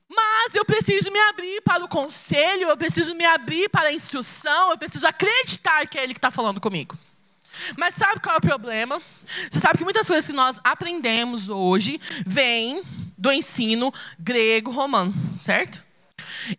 Mas 0.10 0.54
eu 0.54 0.64
preciso 0.64 1.12
me 1.12 1.20
abrir 1.20 1.62
para 1.62 1.84
o 1.84 1.88
conselho, 1.88 2.70
eu 2.70 2.78
preciso 2.78 3.16
me 3.16 3.26
abrir 3.26 3.70
para 3.70 3.90
a 3.90 3.94
instrução, 3.94 4.72
eu 4.72 4.78
preciso 4.78 5.08
acreditar 5.08 5.88
que 5.88 5.98
é 5.98 6.04
Ele 6.04 6.14
que 6.14 6.20
está 6.20 6.30
falando 6.30 6.62
comigo. 6.62 6.98
Mas 7.78 7.96
sabe 7.96 8.20
qual 8.20 8.36
é 8.36 8.38
o 8.38 8.42
problema? 8.42 9.02
Você 9.50 9.60
sabe 9.60 9.78
que 9.78 9.84
muitas 9.84 10.08
coisas 10.08 10.26
que 10.26 10.34
nós 10.34 10.60
aprendemos 10.64 11.50
hoje 11.50 12.00
vêm 12.26 12.84
do 13.18 13.32
ensino 13.32 13.94
grego-romano, 14.20 15.14
certo? 15.38 15.84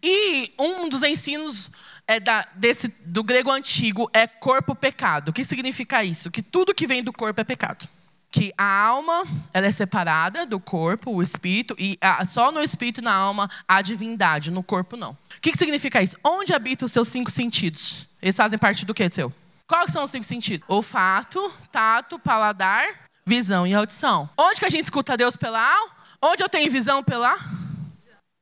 E 0.03 0.53
um 0.59 0.89
dos 0.89 1.03
ensinos 1.03 1.71
é 2.07 2.21
da, 2.21 2.47
desse, 2.55 2.89
do 3.05 3.23
grego 3.23 3.51
antigo 3.51 4.09
é 4.13 4.27
corpo-pecado. 4.27 5.31
O 5.31 5.33
que 5.33 5.45
significa 5.45 6.05
isso? 6.05 6.31
Que 6.31 6.43
tudo 6.43 6.75
que 6.75 6.87
vem 6.87 7.03
do 7.03 7.13
corpo 7.13 7.41
é 7.41 7.45
pecado. 7.45 7.89
Que 8.31 8.53
a 8.59 8.65
alma 8.65 9.25
ela 9.53 9.67
é 9.67 9.71
separada 9.71 10.45
do 10.45 10.59
corpo, 10.59 11.13
o 11.13 11.23
espírito, 11.23 11.75
e 11.79 11.97
a, 12.01 12.25
só 12.25 12.51
no 12.51 12.61
espírito 12.61 13.01
e 13.01 13.05
na 13.05 13.15
alma 13.15 13.49
há 13.67 13.81
divindade, 13.81 14.51
no 14.51 14.63
corpo 14.63 14.97
não. 14.97 15.13
O 15.13 15.41
que, 15.41 15.53
que 15.53 15.59
significa 15.59 16.03
isso? 16.03 16.17
Onde 16.23 16.53
habitam 16.53 16.87
os 16.87 16.93
seus 16.93 17.09
cinco 17.09 17.31
sentidos? 17.31 18.09
Eles 18.21 18.37
fazem 18.37 18.59
parte 18.59 18.85
do 18.85 18.93
que, 18.93 19.09
seu? 19.09 19.33
Quais 19.67 19.93
são 19.93 20.05
os 20.05 20.11
cinco 20.11 20.25
sentidos? 20.25 20.67
Olfato, 20.69 21.53
tato, 21.71 22.19
paladar, 22.19 22.85
visão 23.25 23.67
e 23.67 23.73
audição. 23.73 24.29
Onde 24.37 24.61
que 24.61 24.67
a 24.67 24.71
gente 24.71 24.85
escuta 24.85 25.17
Deus 25.17 25.37
pela 25.37 25.61
alma? 25.61 25.93
Onde 26.21 26.43
eu 26.43 26.49
tenho 26.49 26.71
visão 26.71 27.03
pela? 27.03 27.39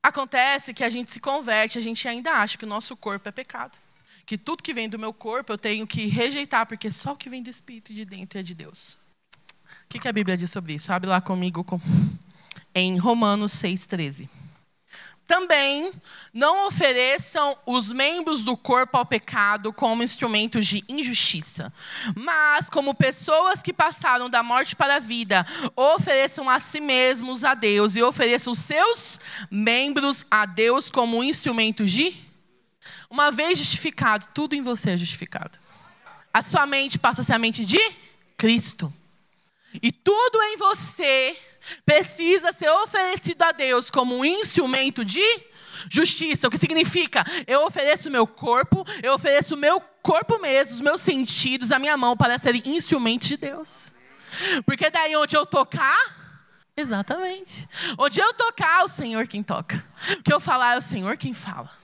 Acontece 0.03 0.75
que 0.75 0.83
a 0.83 0.91
gente 0.91 1.11
se 1.11 1.21
converte, 1.21 1.79
a 1.79 1.81
gente 1.81 2.07
ainda 2.09 2.33
acha 2.33 2.59
que 2.59 2.65
o 2.65 2.69
nosso 2.69 2.97
corpo 2.97 3.29
é 3.29 3.33
pecado. 3.33 3.79
Que 4.27 4.37
tudo 4.37 4.63
que 4.63 4.75
vem 4.75 4.89
do 4.89 4.99
meu 4.99 5.13
corpo 5.13 5.53
eu 5.53 5.59
tenho 5.59 5.87
que 5.87 6.07
rejeitar, 6.07 6.67
porque 6.67 6.91
só 6.91 7.13
o 7.13 7.17
que 7.17 7.31
vem 7.31 7.43
do 7.43 7.51
Espírito 7.51 7.95
de 7.95 8.05
dentro 8.05 8.39
é 8.39 8.43
de 8.43 8.55
Deus. 8.55 8.99
O 9.85 9.89
que, 9.89 9.99
que 10.01 10.09
a 10.09 10.13
Bíblia 10.13 10.37
diz 10.37 10.51
sobre 10.51 10.75
isso? 10.75 10.93
Abre 10.93 11.09
lá 11.09 11.21
comigo 11.21 11.65
em 12.75 12.99
Romanos 12.99 13.53
6,13. 13.53 14.29
Também 15.27 15.93
não 16.33 16.67
ofereçam 16.67 17.57
os 17.65 17.93
membros 17.93 18.45
do 18.45 18.57
corpo 18.57 18.99
ao 18.99 19.07
pecado 19.07 19.73
como 19.73 20.03
instrumentos 20.03 20.67
de 20.67 20.85
injustiça, 20.89 21.73
mas 22.15 22.69
como 22.69 22.95
pessoas 22.95 23.63
que 23.63 23.73
passaram 23.73 24.29
da 24.29 24.43
morte 24.43 24.75
para 24.75 24.97
a 24.97 24.99
vida, 24.99 25.47
ofereçam 25.77 26.51
a 26.51 26.59
si 26.59 26.81
mesmos 26.81 27.45
a 27.45 27.55
Deus 27.55 27.95
e 27.95 28.03
ofereçam 28.03 28.55
seus 28.55 29.21
membros 29.51 30.27
a 30.31 30.45
Deus 30.45 30.91
como 30.91 31.23
instrumentos 31.23 31.91
de. 31.91 32.15
Uma 33.09 33.31
vez 33.31 33.59
justificado, 33.59 34.27
tudo 34.35 34.55
em 34.55 34.63
você 34.63 34.91
é 34.91 34.97
justificado. 34.97 35.59
A 36.35 36.43
sua 36.43 36.67
mente 36.67 36.99
passa 36.99 37.21
a 37.21 37.25
ser 37.25 37.35
a 37.35 37.39
mente 37.39 37.65
de 37.65 37.79
Cristo. 38.37 38.93
E 39.83 39.93
tudo 39.93 40.43
em 40.43 40.57
você 40.57 41.37
precisa 41.85 42.53
ser 42.53 42.71
oferecido 42.71 43.43
a 43.43 43.53
Deus 43.53 43.91
como 43.91 44.17
um 44.17 44.25
instrumento 44.25 45.05
de 45.05 45.23
justiça. 45.91 46.49
O 46.49 46.51
que 46.51 46.59
significa? 46.59 47.25
Eu 47.47 47.65
ofereço 47.65 48.09
o 48.09 48.13
meu 48.13 48.27
corpo, 48.27 48.85
eu 49.03 49.15
ofereço 49.15 49.55
o 49.55 49.59
meu 49.59 49.81
corpo 50.03 50.39
mesmo, 50.39 50.77
os 50.77 50.81
meus 50.81 51.01
sentidos, 51.01 51.73
a 51.73 51.79
minha 51.79 51.97
mão 51.97 52.17
para 52.17 52.39
serem 52.39 52.63
instrumentos 52.67 53.29
de 53.29 53.37
Deus. 53.37 53.93
Porque 54.65 54.91
daí 54.91 55.15
onde 55.17 55.37
eu 55.37 55.45
tocar, 55.45 55.97
exatamente. 56.77 57.69
Onde 57.99 58.21
eu 58.21 58.33
tocar, 58.35 58.85
o 58.85 58.89
Senhor 58.89 59.27
quem 59.27 59.43
toca. 59.43 59.83
O 60.19 60.23
que 60.23 60.33
eu 60.33 60.41
falar 60.41 60.75
é 60.75 60.79
o 60.79 60.83
Senhor 60.83 61.17
quem 61.17 61.35
fala. 61.35 61.82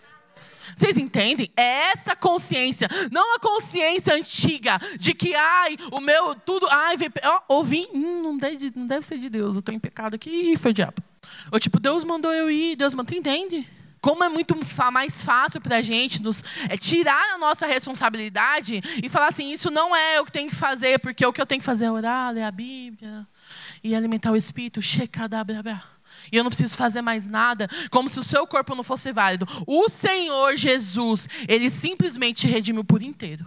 Vocês 0.78 0.96
entendem? 0.96 1.50
É 1.56 1.90
essa 1.90 2.14
consciência, 2.14 2.88
não 3.10 3.34
a 3.34 3.40
consciência 3.40 4.14
antiga 4.14 4.78
de 4.96 5.12
que, 5.12 5.34
ai, 5.34 5.76
o 5.90 5.98
meu 5.98 6.36
tudo, 6.36 6.68
ai, 6.70 6.94
ó, 7.24 7.40
ouvi, 7.48 7.88
hum, 7.92 8.22
não, 8.22 8.38
deve, 8.38 8.70
não 8.76 8.86
deve 8.86 9.04
ser 9.04 9.18
de 9.18 9.28
Deus, 9.28 9.56
eu 9.56 9.58
estou 9.58 9.74
em 9.74 9.80
pecado 9.80 10.14
aqui, 10.14 10.56
foi 10.56 10.70
o 10.70 10.74
diabo. 10.74 11.02
Ou 11.50 11.58
tipo, 11.58 11.80
Deus 11.80 12.04
mandou 12.04 12.32
eu 12.32 12.48
ir, 12.48 12.76
Deus 12.76 12.94
mandou, 12.94 13.18
entende? 13.18 13.66
Como 14.00 14.22
é 14.22 14.28
muito 14.28 14.56
mais 14.92 15.20
fácil 15.24 15.60
para 15.60 15.78
a 15.78 15.82
gente 15.82 16.22
nos 16.22 16.44
é, 16.68 16.76
tirar 16.76 17.34
a 17.34 17.38
nossa 17.38 17.66
responsabilidade 17.66 18.80
e 19.02 19.08
falar 19.08 19.26
assim: 19.26 19.50
isso 19.50 19.72
não 19.72 19.96
é 19.96 20.20
o 20.20 20.24
que 20.24 20.30
tem 20.30 20.46
que 20.46 20.54
fazer, 20.54 21.00
porque 21.00 21.26
o 21.26 21.32
que 21.32 21.40
eu 21.40 21.46
tenho 21.46 21.60
que 21.60 21.66
fazer 21.66 21.86
é 21.86 21.90
orar, 21.90 22.32
ler 22.32 22.44
a 22.44 22.52
Bíblia 22.52 23.26
e 23.82 23.96
alimentar 23.96 24.30
o 24.30 24.36
espírito. 24.36 24.80
Shekadabrabá 24.80 25.97
e 26.30 26.36
eu 26.36 26.44
não 26.44 26.50
preciso 26.50 26.76
fazer 26.76 27.02
mais 27.02 27.26
nada, 27.26 27.68
como 27.90 28.08
se 28.08 28.18
o 28.20 28.24
seu 28.24 28.46
corpo 28.46 28.74
não 28.74 28.84
fosse 28.84 29.12
válido. 29.12 29.46
O 29.66 29.88
Senhor 29.88 30.56
Jesus, 30.56 31.28
ele 31.48 31.70
simplesmente 31.70 32.42
te 32.42 32.46
redimiu 32.46 32.84
por 32.84 33.02
inteiro. 33.02 33.44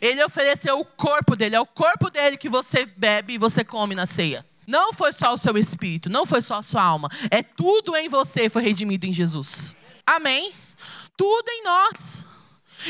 Ele 0.00 0.22
ofereceu 0.22 0.78
o 0.78 0.84
corpo 0.84 1.34
dele, 1.34 1.56
é 1.56 1.60
o 1.60 1.66
corpo 1.66 2.08
dele 2.08 2.36
que 2.36 2.48
você 2.48 2.86
bebe 2.86 3.34
e 3.34 3.38
você 3.38 3.64
come 3.64 3.94
na 3.94 4.06
ceia. 4.06 4.46
Não 4.66 4.92
foi 4.92 5.12
só 5.12 5.34
o 5.34 5.38
seu 5.38 5.56
espírito, 5.58 6.08
não 6.08 6.24
foi 6.24 6.40
só 6.40 6.58
a 6.58 6.62
sua 6.62 6.82
alma, 6.82 7.08
é 7.30 7.42
tudo 7.42 7.96
em 7.96 8.08
você 8.08 8.48
foi 8.48 8.62
redimido 8.62 9.06
em 9.06 9.12
Jesus. 9.12 9.74
Amém? 10.06 10.52
Tudo 11.16 11.48
em 11.48 11.64
nós. 11.64 12.24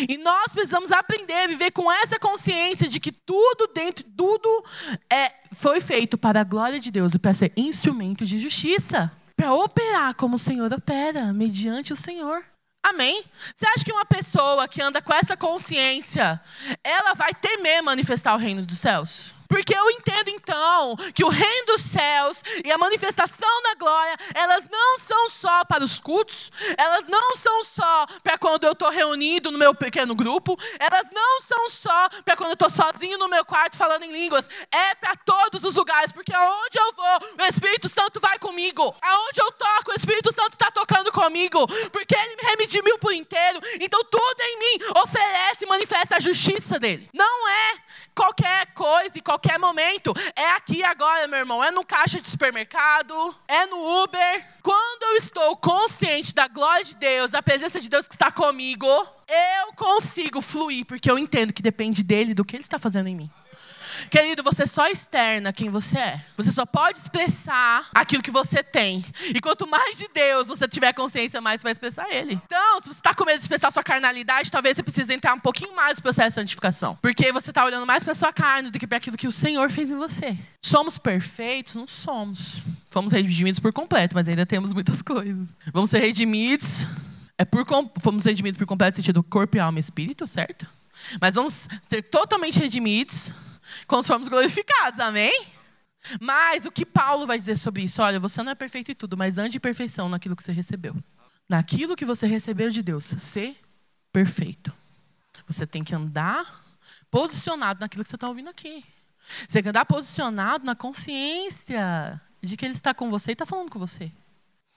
E 0.08 0.16
nós 0.18 0.52
precisamos 0.52 0.90
aprender 0.90 1.34
a 1.34 1.46
viver 1.46 1.70
com 1.70 1.90
essa 1.90 2.18
consciência 2.18 2.88
de 2.88 2.98
que 2.98 3.12
tudo 3.12 3.68
dentro, 3.74 4.04
tudo 4.16 4.64
é, 5.10 5.32
foi 5.54 5.80
feito 5.80 6.16
para 6.16 6.40
a 6.40 6.44
glória 6.44 6.80
de 6.80 6.90
Deus 6.90 7.14
e 7.14 7.18
para 7.18 7.34
ser 7.34 7.52
instrumento 7.56 8.24
de 8.24 8.38
justiça 8.38 9.12
para 9.42 9.52
operar 9.54 10.14
como 10.14 10.36
o 10.36 10.38
Senhor 10.38 10.72
opera, 10.72 11.32
mediante 11.32 11.92
o 11.92 11.96
Senhor. 11.96 12.44
Amém? 12.80 13.24
Você 13.52 13.66
acha 13.66 13.84
que 13.84 13.90
uma 13.90 14.04
pessoa 14.04 14.68
que 14.68 14.80
anda 14.80 15.02
com 15.02 15.12
essa 15.12 15.36
consciência, 15.36 16.40
ela 16.84 17.12
vai 17.14 17.34
temer 17.34 17.82
manifestar 17.82 18.34
o 18.36 18.38
reino 18.38 18.64
dos 18.64 18.78
céus? 18.78 19.34
Porque 19.52 19.76
eu 19.76 19.90
entendo 19.90 20.30
então 20.30 20.96
que 21.14 21.22
o 21.22 21.28
reino 21.28 21.66
dos 21.66 21.82
céus 21.82 22.42
e 22.64 22.72
a 22.72 22.78
manifestação 22.78 23.62
da 23.64 23.74
glória, 23.74 24.16
elas 24.34 24.66
não 24.70 24.98
são 24.98 25.28
só 25.28 25.62
para 25.66 25.84
os 25.84 26.00
cultos, 26.00 26.50
elas 26.78 27.06
não 27.06 27.36
são 27.36 27.62
só 27.62 28.06
para 28.22 28.38
quando 28.38 28.64
eu 28.64 28.72
estou 28.72 28.88
reunido 28.88 29.50
no 29.50 29.58
meu 29.58 29.74
pequeno 29.74 30.14
grupo, 30.14 30.58
elas 30.80 31.06
não 31.12 31.42
são 31.42 31.68
só 31.68 32.08
para 32.24 32.34
quando 32.34 32.48
eu 32.48 32.54
estou 32.54 32.70
sozinho 32.70 33.18
no 33.18 33.28
meu 33.28 33.44
quarto 33.44 33.76
falando 33.76 34.04
em 34.04 34.10
línguas, 34.10 34.48
é 34.70 34.94
para 34.94 35.14
todos 35.16 35.62
os 35.64 35.74
lugares, 35.74 36.12
porque 36.12 36.32
aonde 36.32 36.78
eu 36.78 36.94
vou, 36.96 37.44
o 37.44 37.46
Espírito 37.46 37.90
Santo 37.90 38.20
vai 38.20 38.38
comigo. 38.38 38.96
Aonde 39.02 39.38
eu 39.38 39.52
toco, 39.52 39.92
o 39.92 39.94
Espírito 39.94 40.32
Santo 40.32 40.54
está 40.54 40.70
tocando 40.70 41.12
comigo, 41.12 41.66
porque 41.90 42.16
Ele 42.16 42.36
me 42.36 42.48
redimiu 42.56 42.98
por 42.98 43.12
inteiro. 43.12 43.60
Então 43.82 44.02
tudo 44.04 44.40
em 44.40 44.58
mim 44.58 44.84
oferece 45.02 45.64
e 45.64 45.66
manifesta 45.66 46.16
a 46.16 46.20
justiça 46.20 46.78
dele. 46.78 47.06
Não 47.12 47.48
é 47.48 47.82
qualquer 48.14 48.72
coisa 48.72 49.18
e 49.18 49.20
qualquer 49.20 49.41
momento. 49.58 50.12
É 50.36 50.50
aqui 50.52 50.82
agora, 50.82 51.26
meu 51.28 51.40
irmão. 51.40 51.62
É 51.62 51.70
no 51.70 51.84
caixa 51.84 52.20
de 52.20 52.28
supermercado, 52.28 53.34
é 53.46 53.66
no 53.66 54.02
Uber. 54.02 54.48
Quando 54.62 55.02
eu 55.02 55.16
estou 55.16 55.56
consciente 55.56 56.34
da 56.34 56.48
glória 56.48 56.84
de 56.84 56.96
Deus, 56.96 57.30
da 57.30 57.42
presença 57.42 57.80
de 57.80 57.88
Deus 57.88 58.06
que 58.06 58.14
está 58.14 58.30
comigo, 58.30 58.86
eu 58.86 59.72
consigo 59.74 60.40
fluir, 60.40 60.84
porque 60.84 61.10
eu 61.10 61.18
entendo 61.18 61.52
que 61.52 61.62
depende 61.62 62.02
dele, 62.02 62.34
do 62.34 62.44
que 62.44 62.56
ele 62.56 62.62
está 62.62 62.78
fazendo 62.78 63.08
em 63.08 63.16
mim. 63.16 63.30
Querido, 64.12 64.42
você 64.42 64.66
só 64.66 64.88
externa 64.88 65.54
quem 65.54 65.70
você 65.70 65.96
é. 65.96 66.24
Você 66.36 66.52
só 66.52 66.66
pode 66.66 66.98
expressar 66.98 67.88
aquilo 67.94 68.22
que 68.22 68.30
você 68.30 68.62
tem. 68.62 69.02
E 69.34 69.40
quanto 69.40 69.66
mais 69.66 69.96
de 69.96 70.06
Deus 70.12 70.48
você 70.48 70.68
tiver 70.68 70.92
consciência, 70.92 71.40
mais 71.40 71.62
você 71.62 71.62
vai 71.62 71.72
expressar 71.72 72.06
Ele. 72.12 72.34
Então, 72.34 72.82
se 72.82 72.88
você 72.88 72.98
está 72.98 73.14
com 73.14 73.24
medo 73.24 73.38
de 73.38 73.44
expressar 73.44 73.70
sua 73.70 73.82
carnalidade, 73.82 74.52
talvez 74.52 74.76
você 74.76 74.82
precise 74.82 75.14
entrar 75.14 75.32
um 75.32 75.40
pouquinho 75.40 75.74
mais 75.74 75.96
no 75.96 76.02
processo 76.02 76.28
de 76.28 76.34
santificação. 76.34 76.98
Porque 77.00 77.32
você 77.32 77.52
está 77.52 77.64
olhando 77.64 77.86
mais 77.86 78.04
para 78.04 78.14
sua 78.14 78.30
carne 78.34 78.70
do 78.70 78.78
que 78.78 78.86
para 78.86 78.98
aquilo 78.98 79.16
que 79.16 79.26
o 79.26 79.32
Senhor 79.32 79.70
fez 79.70 79.90
em 79.90 79.96
você. 79.96 80.36
Somos 80.60 80.98
perfeitos? 80.98 81.74
Não 81.74 81.88
somos. 81.88 82.60
Fomos 82.90 83.12
redimidos 83.12 83.60
por 83.60 83.72
completo, 83.72 84.14
mas 84.14 84.28
ainda 84.28 84.44
temos 84.44 84.74
muitas 84.74 85.00
coisas. 85.00 85.48
Vamos 85.72 85.88
ser 85.88 86.00
redimidos. 86.00 86.86
É 87.38 87.46
por, 87.46 87.64
fomos 87.98 88.26
redimidos 88.26 88.58
por 88.58 88.66
completo 88.66 88.98
no 88.98 89.02
sentido 89.02 89.22
corpo, 89.22 89.58
alma 89.58 89.78
e 89.78 89.80
espírito, 89.80 90.26
certo? 90.26 90.66
Mas 91.18 91.34
vamos 91.34 91.66
ser 91.80 92.02
totalmente 92.02 92.58
redimidos 92.58 93.32
quando 93.86 94.04
formos 94.04 94.28
glorificados, 94.28 95.00
amém? 95.00 95.46
Mas 96.20 96.66
o 96.66 96.72
que 96.72 96.84
Paulo 96.84 97.26
vai 97.26 97.38
dizer 97.38 97.56
sobre 97.56 97.82
isso? 97.82 98.02
Olha, 98.02 98.18
você 98.18 98.42
não 98.42 98.52
é 98.52 98.54
perfeito 98.54 98.90
em 98.90 98.94
tudo, 98.94 99.16
mas 99.16 99.38
ande 99.38 99.56
em 99.56 99.60
perfeição 99.60 100.08
naquilo 100.08 100.34
que 100.34 100.42
você 100.42 100.52
recebeu. 100.52 100.96
Naquilo 101.48 101.96
que 101.96 102.04
você 102.04 102.26
recebeu 102.26 102.70
de 102.70 102.82
Deus, 102.82 103.04
ser 103.04 103.56
perfeito. 104.12 104.72
Você 105.46 105.66
tem 105.66 105.82
que 105.84 105.94
andar 105.94 106.64
posicionado 107.10 107.80
naquilo 107.80 108.02
que 108.02 108.10
você 108.10 108.16
está 108.16 108.28
ouvindo 108.28 108.50
aqui. 108.50 108.84
Você 109.40 109.54
tem 109.54 109.62
que 109.62 109.68
andar 109.68 109.84
posicionado 109.84 110.64
na 110.64 110.74
consciência 110.74 112.20
de 112.42 112.56
que 112.56 112.64
Ele 112.64 112.74
está 112.74 112.92
com 112.92 113.10
você 113.10 113.30
e 113.30 113.34
está 113.34 113.46
falando 113.46 113.70
com 113.70 113.78
você. 113.78 114.10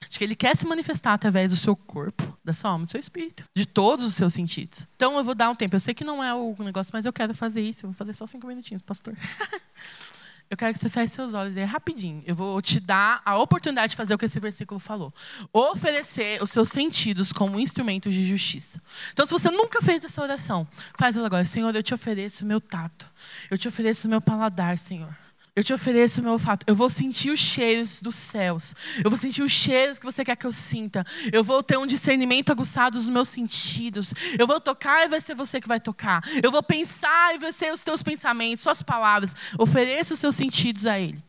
De 0.09 0.17
que 0.17 0.24
ele 0.24 0.35
quer 0.35 0.55
se 0.55 0.65
manifestar 0.65 1.13
através 1.13 1.51
do 1.51 1.57
seu 1.57 1.75
corpo, 1.75 2.38
da 2.43 2.53
sua 2.53 2.71
alma, 2.71 2.85
do 2.85 2.91
seu 2.91 3.00
espírito, 3.00 3.43
de 3.55 3.65
todos 3.65 4.05
os 4.05 4.15
seus 4.15 4.33
sentidos. 4.33 4.88
Então 4.95 5.17
eu 5.17 5.24
vou 5.24 5.35
dar 5.35 5.50
um 5.50 5.55
tempo. 5.55 5.75
Eu 5.75 5.79
sei 5.79 5.93
que 5.93 6.03
não 6.03 6.24
é 6.24 6.33
o 6.33 6.55
negócio, 6.59 6.91
mas 6.93 7.05
eu 7.05 7.13
quero 7.13 7.33
fazer 7.33 7.62
isso. 7.62 7.85
Eu 7.85 7.89
vou 7.89 7.97
fazer 7.97 8.13
só 8.13 8.25
cinco 8.27 8.47
minutinhos, 8.47 8.81
pastor. 8.81 9.15
eu 10.50 10.55
quero 10.55 10.74
que 10.74 10.79
você 10.79 10.89
feche 10.89 11.13
seus 11.13 11.33
olhos. 11.33 11.57
É 11.57 11.63
rapidinho. 11.63 12.24
Eu 12.25 12.35
vou 12.35 12.62
te 12.62 12.79
dar 12.79 13.21
a 13.25 13.38
oportunidade 13.38 13.91
de 13.91 13.95
fazer 13.95 14.13
o 14.13 14.17
que 14.17 14.25
esse 14.25 14.39
versículo 14.39 14.79
falou. 14.79 15.13
Oferecer 15.51 16.41
os 16.41 16.51
seus 16.51 16.69
sentidos 16.69 17.33
como 17.33 17.59
instrumentos 17.59 18.13
de 18.13 18.25
justiça. 18.25 18.81
Então, 19.12 19.25
se 19.25 19.31
você 19.31 19.50
nunca 19.50 19.81
fez 19.81 20.03
essa 20.03 20.21
oração, 20.21 20.67
faz 20.97 21.17
ela 21.17 21.25
agora. 21.27 21.45
Senhor, 21.45 21.75
eu 21.75 21.83
te 21.83 21.93
ofereço 21.93 22.43
o 22.43 22.47
meu 22.47 22.62
tato. 22.62 23.07
Eu 23.50 23.57
te 23.57 23.67
ofereço 23.67 24.07
o 24.07 24.09
meu 24.09 24.21
paladar, 24.21 24.77
Senhor. 24.77 25.25
Eu 25.55 25.63
te 25.63 25.74
ofereço 25.74 26.19
o 26.19 26.24
meu 26.24 26.33
olfato. 26.33 26.65
Eu 26.67 26.75
vou 26.75 26.89
sentir 26.89 27.31
os 27.31 27.39
cheiros 27.39 28.01
dos 28.01 28.15
céus. 28.15 28.75
Eu 29.01 29.09
vou 29.09 29.17
sentir 29.17 29.41
os 29.41 29.53
cheiros 29.53 29.97
que 29.97 30.05
você 30.05 30.25
quer 30.25 30.35
que 30.35 30.45
eu 30.45 30.51
sinta. 30.51 31.05
Eu 31.31 31.45
vou 31.45 31.63
ter 31.63 31.77
um 31.77 31.88
discernimento 31.88 32.51
aguçado 32.51 32.97
dos 32.97 33.07
meus 33.07 33.29
sentidos. 33.29 34.13
Eu 34.38 34.45
vou 34.45 34.59
tocar 34.59 35.05
e 35.05 35.07
vai 35.07 35.21
ser 35.21 35.33
você 35.33 35.62
que 35.62 35.67
vai 35.67 35.79
tocar. 35.79 36.21
Eu 36.43 36.51
vou 36.51 36.62
pensar 36.62 37.33
e 37.33 37.38
vai 37.38 37.53
ser 37.53 37.71
os 37.71 37.81
teus 37.83 38.03
pensamentos, 38.03 38.62
suas 38.62 38.81
palavras. 38.81 39.33
Ofereça 39.57 40.13
os 40.13 40.19
seus 40.19 40.35
sentidos 40.35 40.85
a 40.85 41.00
Ele. 41.00 41.24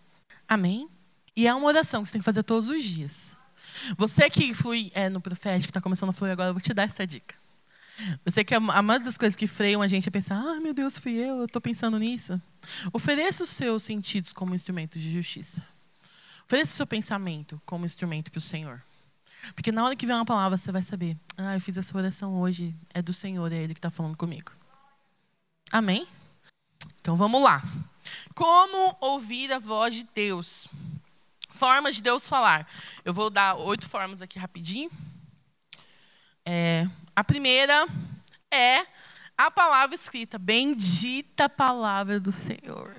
Amém? 0.49 0.89
E 1.37 1.47
é 1.47 1.55
uma 1.55 1.67
oração 1.67 2.03
que 2.03 2.09
você 2.09 2.15
tem 2.15 2.21
que 2.21 2.25
fazer 2.25 2.43
todos 2.43 2.69
os 2.69 2.83
dias. 2.83 3.37
Você 3.97 4.29
que 4.29 4.53
flui 4.53 4.91
é, 4.93 5.09
no 5.09 5.21
profético, 5.21 5.71
está 5.71 5.81
começando 5.81 6.11
a 6.11 6.13
fluir 6.13 6.33
agora, 6.33 6.49
eu 6.51 6.55
vou 6.55 6.61
te 6.61 6.75
dar 6.75 6.83
essa 6.83 7.07
dica. 7.07 7.37
Eu 8.25 8.31
sei 8.31 8.45
que 8.45 8.55
a 8.55 8.61
maioria 8.61 9.05
das 9.05 9.17
coisas 9.17 9.37
que 9.37 9.47
freiam 9.47 9.81
a 9.81 9.89
gente 9.89 10.09
é 10.09 10.11
pensar, 10.11 10.37
ah, 10.37 10.61
meu 10.61 10.75
Deus, 10.75 10.99
fui 10.99 11.13
eu, 11.13 11.39
eu 11.39 11.45
estou 11.47 11.63
pensando 11.63 11.99
nisso. 11.99 12.41
Ofereça 12.93 13.45
os 13.45 13.51
seus 13.51 13.83
sentidos 13.83 14.33
como 14.33 14.55
instrumento 14.55 14.99
de 14.99 15.13
justiça. 15.13 15.65
Ofereça 16.45 16.73
o 16.73 16.77
seu 16.77 16.87
pensamento 16.87 17.61
como 17.65 17.87
instrumento 17.87 18.31
para 18.31 18.39
o 18.39 18.43
Senhor. 18.43 18.83
Porque 19.55 19.73
na 19.73 19.85
hora 19.85 19.97
que 19.97 20.07
vier 20.07 20.17
uma 20.17 20.25
palavra, 20.25 20.59
você 20.59 20.71
vai 20.71 20.83
saber, 20.83 21.17
ah, 21.37 21.55
eu 21.55 21.61
fiz 21.61 21.77
essa 21.77 21.97
oração 21.97 22.39
hoje, 22.41 22.75
é 22.93 23.01
do 23.01 23.13
Senhor, 23.13 23.51
é 23.53 23.57
Ele 23.57 23.75
que 23.75 23.79
está 23.79 23.91
falando 23.91 24.17
comigo. 24.17 24.53
Amém? 25.73 26.07
Então 27.01 27.17
vamos 27.17 27.43
lá. 27.43 27.63
Como 28.35 28.97
ouvir 29.01 29.53
a 29.53 29.59
voz 29.59 29.95
de 29.95 30.05
Deus? 30.15 30.69
Formas 31.49 31.97
de 31.97 32.03
Deus 32.03 32.29
falar. 32.29 32.69
Eu 33.05 33.15
vou 33.15 33.31
dar 33.31 33.55
oito 33.57 33.89
formas 33.89 34.21
aqui 34.21 34.39
rapidinho. 34.39 34.91
É, 36.45 36.87
a 37.17 37.25
primeira 37.25 37.89
é 38.51 38.87
a 39.39 39.51
palavra 39.51 39.95
escrita. 39.95 40.39
Bendita 40.39 41.49
palavra 41.49 42.21
do 42.21 42.31
Senhor. 42.31 42.95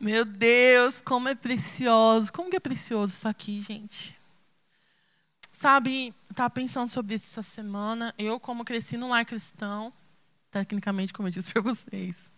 Meu 0.00 0.24
Deus, 0.24 1.02
como 1.02 1.28
é 1.28 1.34
precioso. 1.34 2.32
Como 2.32 2.48
que 2.48 2.56
é 2.56 2.60
precioso 2.60 3.12
isso 3.12 3.28
aqui, 3.28 3.60
gente? 3.60 4.18
Sabe, 5.50 6.14
estava 6.30 6.48
pensando 6.48 6.88
sobre 6.88 7.14
isso 7.14 7.26
essa 7.26 7.42
semana. 7.42 8.14
Eu, 8.16 8.40
como 8.40 8.64
cresci 8.64 8.96
num 8.96 9.10
lar 9.10 9.26
cristão, 9.26 9.92
tecnicamente, 10.50 11.12
como 11.12 11.28
eu 11.28 11.32
disse 11.32 11.52
para 11.52 11.60
vocês, 11.60 12.32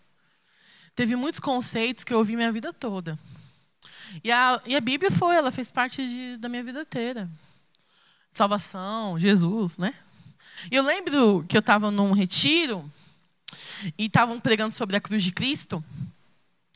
teve 0.96 1.14
muitos 1.14 1.38
conceitos 1.38 2.02
que 2.02 2.12
eu 2.12 2.18
ouvi 2.18 2.34
minha 2.34 2.50
vida 2.50 2.72
toda. 2.72 3.16
E 4.22 4.32
a, 4.32 4.60
e 4.66 4.74
a 4.74 4.80
Bíblia 4.80 5.12
foi, 5.12 5.36
ela 5.36 5.52
fez 5.52 5.70
parte 5.70 6.06
de, 6.06 6.36
da 6.38 6.48
minha 6.48 6.64
vida 6.64 6.80
inteira. 6.80 7.30
Salvação, 8.32 9.16
Jesus, 9.16 9.78
né? 9.78 9.94
Eu 10.70 10.82
lembro 10.82 11.44
que 11.48 11.56
eu 11.56 11.60
estava 11.60 11.90
num 11.90 12.12
retiro 12.12 12.90
e 13.98 14.06
estavam 14.06 14.40
pregando 14.40 14.72
sobre 14.72 14.96
a 14.96 15.00
cruz 15.00 15.22
de 15.22 15.32
Cristo. 15.32 15.84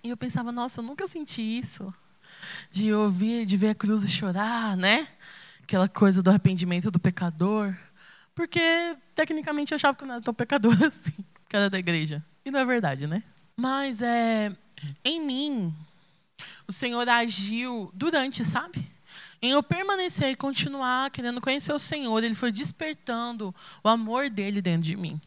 E 0.03 0.11
eu 0.11 0.17
pensava, 0.17 0.53
nossa, 0.53 0.81
eu 0.81 0.85
nunca 0.85 1.07
senti 1.07 1.43
isso. 1.43 1.93
De 2.71 2.93
ouvir, 2.93 3.47
de 3.47 3.57
ver 3.57 3.71
a 3.71 3.75
cruz 3.75 4.05
e 4.05 4.09
chorar, 4.09 4.77
né? 4.77 5.09
Aquela 5.63 5.89
coisa 5.89 6.23
do 6.23 6.31
arrependimento 6.31 6.91
do 6.91 6.99
pecador. 6.99 7.75
Porque, 8.35 8.97
tecnicamente, 9.15 9.73
eu 9.73 9.77
achava 9.77 9.97
que 9.97 10.05
eu 10.05 10.07
não 10.07 10.15
era 10.15 10.25
tão 10.25 10.35
pecador 10.35 10.77
assim. 10.85 11.25
Que 11.49 11.57
era 11.57 11.69
da 11.69 11.79
igreja. 11.79 12.25
E 12.45 12.51
não 12.51 12.61
é 12.61 12.65
verdade, 12.65 13.07
né? 13.07 13.23
Mas, 13.57 14.01
é, 14.01 14.55
em 15.05 15.21
mim, 15.27 15.75
o 16.67 16.73
Senhor 16.73 17.09
agiu 17.09 17.91
durante, 17.93 18.45
sabe? 18.45 18.87
Em 19.41 19.51
eu 19.51 19.63
permanecer 19.63 20.31
e 20.31 20.37
continuar 20.37 21.11
querendo 21.11 21.41
conhecer 21.41 21.73
o 21.73 21.79
Senhor, 21.79 22.23
Ele 22.23 22.35
foi 22.35 22.51
despertando 22.51 23.55
o 23.83 23.89
amor 23.89 24.29
dele 24.31 24.61
dentro 24.61 24.83
de 24.83 24.97
mim. 24.97 25.21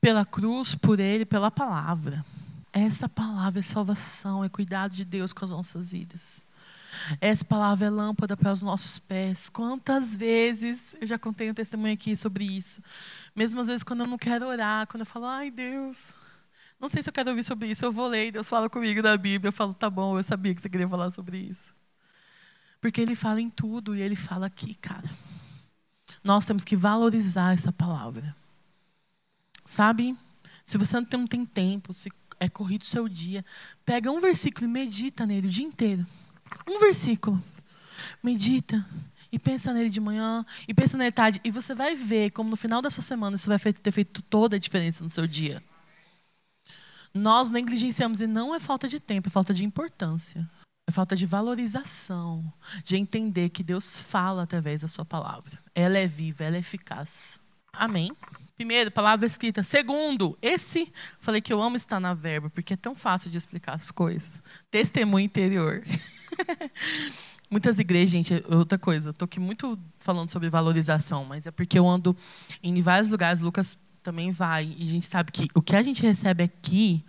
Pela 0.00 0.24
cruz, 0.24 0.74
por 0.74 0.98
Ele, 0.98 1.24
pela 1.24 1.50
palavra. 1.50 2.24
Essa 2.72 3.08
palavra 3.08 3.60
é 3.60 3.62
salvação, 3.62 4.42
é 4.42 4.48
cuidado 4.48 4.94
de 4.94 5.04
Deus 5.04 5.32
com 5.32 5.44
as 5.44 5.50
nossas 5.50 5.92
vidas. 5.92 6.44
Essa 7.20 7.44
palavra 7.44 7.86
é 7.86 7.90
lâmpada 7.90 8.36
para 8.36 8.52
os 8.52 8.62
nossos 8.62 8.98
pés. 8.98 9.48
Quantas 9.48 10.14
vezes, 10.16 10.94
eu 11.00 11.06
já 11.06 11.18
contei 11.18 11.50
um 11.50 11.54
testemunho 11.54 11.94
aqui 11.94 12.16
sobre 12.16 12.44
isso. 12.44 12.82
Mesmo 13.34 13.60
às 13.60 13.66
vezes 13.66 13.82
quando 13.82 14.00
eu 14.00 14.06
não 14.06 14.18
quero 14.18 14.46
orar, 14.46 14.86
quando 14.86 15.02
eu 15.02 15.06
falo, 15.06 15.26
ai 15.26 15.50
Deus, 15.50 16.14
não 16.80 16.88
sei 16.88 17.02
se 17.02 17.08
eu 17.08 17.12
quero 17.12 17.30
ouvir 17.30 17.44
sobre 17.44 17.68
isso, 17.68 17.84
eu 17.84 17.92
vou 17.92 18.08
ler, 18.08 18.32
Deus 18.32 18.48
fala 18.48 18.68
comigo 18.68 19.00
da 19.00 19.16
Bíblia, 19.16 19.48
eu 19.48 19.52
falo, 19.52 19.72
tá 19.72 19.88
bom, 19.88 20.18
eu 20.18 20.22
sabia 20.22 20.54
que 20.54 20.60
você 20.60 20.68
queria 20.68 20.88
falar 20.88 21.10
sobre 21.10 21.38
isso. 21.38 21.74
Porque 22.82 23.00
ele 23.00 23.14
fala 23.14 23.40
em 23.40 23.48
tudo 23.48 23.94
e 23.94 24.02
ele 24.02 24.16
fala 24.16 24.46
aqui, 24.46 24.74
cara. 24.74 25.08
Nós 26.22 26.44
temos 26.44 26.64
que 26.64 26.74
valorizar 26.74 27.54
essa 27.54 27.70
palavra. 27.70 28.34
Sabe? 29.64 30.18
Se 30.64 30.76
você 30.76 31.00
não 31.16 31.26
tem 31.28 31.46
tempo, 31.46 31.92
se 31.92 32.10
é 32.40 32.48
corrido 32.48 32.82
o 32.82 32.86
seu 32.86 33.08
dia, 33.08 33.44
pega 33.86 34.10
um 34.10 34.18
versículo 34.18 34.66
e 34.66 34.68
medita 34.68 35.24
nele 35.24 35.46
o 35.46 35.50
dia 35.50 35.64
inteiro. 35.64 36.04
Um 36.68 36.80
versículo. 36.80 37.40
Medita 38.20 38.84
e 39.30 39.38
pensa 39.38 39.72
nele 39.72 39.88
de 39.88 40.00
manhã 40.00 40.44
e 40.66 40.74
pensa 40.74 40.98
nele 40.98 41.12
tarde 41.12 41.40
e 41.44 41.52
você 41.52 41.76
vai 41.76 41.94
ver 41.94 42.32
como 42.32 42.50
no 42.50 42.56
final 42.56 42.82
dessa 42.82 43.00
semana 43.00 43.36
isso 43.36 43.48
vai 43.48 43.60
ter 43.60 43.92
feito 43.92 44.22
toda 44.22 44.56
a 44.56 44.58
diferença 44.58 45.04
no 45.04 45.10
seu 45.10 45.24
dia. 45.24 45.62
Nós 47.14 47.48
negligenciamos 47.48 48.20
e 48.20 48.26
não 48.26 48.52
é 48.52 48.58
falta 48.58 48.88
de 48.88 48.98
tempo, 48.98 49.28
é 49.28 49.30
falta 49.30 49.54
de 49.54 49.64
importância. 49.64 50.50
É 50.88 50.90
falta 50.90 51.14
de 51.14 51.26
valorização, 51.26 52.52
de 52.84 52.96
entender 52.96 53.50
que 53.50 53.62
Deus 53.62 54.00
fala 54.00 54.42
através 54.42 54.82
da 54.82 54.88
sua 54.88 55.04
palavra. 55.04 55.58
Ela 55.74 55.98
é 55.98 56.06
viva, 56.06 56.44
ela 56.44 56.56
é 56.56 56.58
eficaz. 56.58 57.38
Amém? 57.72 58.12
Primeiro, 58.56 58.90
palavra 58.90 59.26
escrita. 59.26 59.62
Segundo, 59.62 60.36
esse, 60.42 60.92
falei 61.18 61.40
que 61.40 61.52
eu 61.52 61.62
amo 61.62 61.76
estar 61.76 61.98
na 61.98 62.14
verba, 62.14 62.50
porque 62.50 62.74
é 62.74 62.76
tão 62.76 62.94
fácil 62.94 63.30
de 63.30 63.38
explicar 63.38 63.74
as 63.74 63.90
coisas. 63.90 64.42
Testemunho 64.70 65.24
interior. 65.24 65.82
Muitas 67.50 67.78
igrejas, 67.78 68.10
gente, 68.10 68.34
é 68.34 68.54
outra 68.54 68.78
coisa, 68.78 69.10
estou 69.10 69.26
aqui 69.26 69.38
muito 69.38 69.78
falando 69.98 70.30
sobre 70.30 70.48
valorização, 70.48 71.24
mas 71.24 71.46
é 71.46 71.50
porque 71.50 71.78
eu 71.78 71.86
ando 71.86 72.16
em 72.62 72.80
vários 72.80 73.10
lugares, 73.10 73.40
Lucas 73.40 73.76
também 74.02 74.30
vai, 74.30 74.74
e 74.78 74.82
a 74.82 74.90
gente 74.90 75.06
sabe 75.06 75.30
que 75.30 75.48
o 75.54 75.60
que 75.60 75.76
a 75.76 75.82
gente 75.82 76.02
recebe 76.02 76.42
aqui 76.42 77.04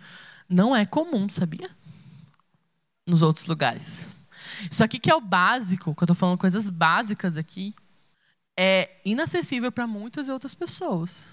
não 0.48 0.76
é 0.76 0.84
comum, 0.84 1.28
sabia? 1.28 1.70
Nos 3.06 3.22
outros 3.22 3.46
lugares. 3.46 4.08
Isso 4.70 4.82
aqui 4.84 4.98
que 4.98 5.10
é 5.10 5.14
o 5.14 5.20
básico, 5.20 5.94
que 5.94 6.02
eu 6.02 6.04
estou 6.06 6.14
falando 6.14 6.38
coisas 6.38 6.70
básicas 6.70 7.36
aqui, 7.36 7.74
é 8.56 8.90
inacessível 9.04 9.72
para 9.72 9.86
muitas 9.86 10.28
outras 10.28 10.54
pessoas, 10.54 11.26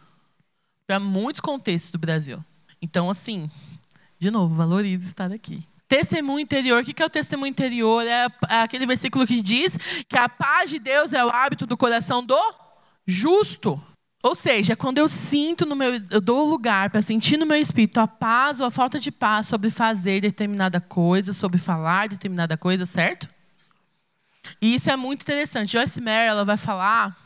para 0.88 0.99
muitos 0.99 1.39
contextos 1.39 1.91
do 1.91 1.99
Brasil. 1.99 2.43
Então, 2.81 3.10
assim, 3.10 3.49
de 4.17 4.31
novo, 4.31 4.55
valorize 4.55 5.05
estar 5.05 5.31
aqui. 5.31 5.63
Testemunho 5.88 6.39
interior, 6.39 6.81
o 6.81 6.86
que 6.86 7.01
é 7.01 7.05
o 7.05 7.10
testemunho 7.10 7.49
interior? 7.49 8.03
É 8.07 8.27
aquele 8.62 8.86
versículo 8.86 9.27
que 9.27 9.41
diz 9.41 9.77
que 10.07 10.17
a 10.17 10.27
paz 10.29 10.69
de 10.69 10.79
Deus 10.79 11.13
é 11.13 11.23
o 11.23 11.29
hábito 11.29 11.67
do 11.67 11.77
coração 11.77 12.25
do 12.25 12.39
justo. 13.05 13.81
Ou 14.23 14.36
seja, 14.36 14.75
quando 14.75 14.99
eu 14.99 15.07
sinto 15.07 15.65
no 15.65 15.75
meu, 15.75 15.99
eu 16.12 16.21
dou 16.21 16.47
lugar 16.47 16.91
para 16.91 17.01
sentir 17.01 17.38
no 17.38 17.45
meu 17.45 17.57
espírito 17.57 17.99
a 17.99 18.07
paz 18.07 18.60
ou 18.60 18.67
a 18.67 18.71
falta 18.71 18.99
de 18.99 19.12
paz 19.12 19.47
sobre 19.47 19.69
fazer 19.71 20.21
determinada 20.21 20.79
coisa, 20.79 21.34
sobre 21.34 21.57
falar 21.57 22.07
determinada 22.07 22.55
coisa, 22.55 22.86
certo? 22.86 23.27
E 24.62 24.75
isso 24.75 24.91
é 24.91 24.95
muito 24.95 25.21
interessante. 25.23 25.71
Joyce 25.71 25.99
Meyer 25.99 26.29
ela 26.29 26.45
vai 26.45 26.57
falar 26.57 27.17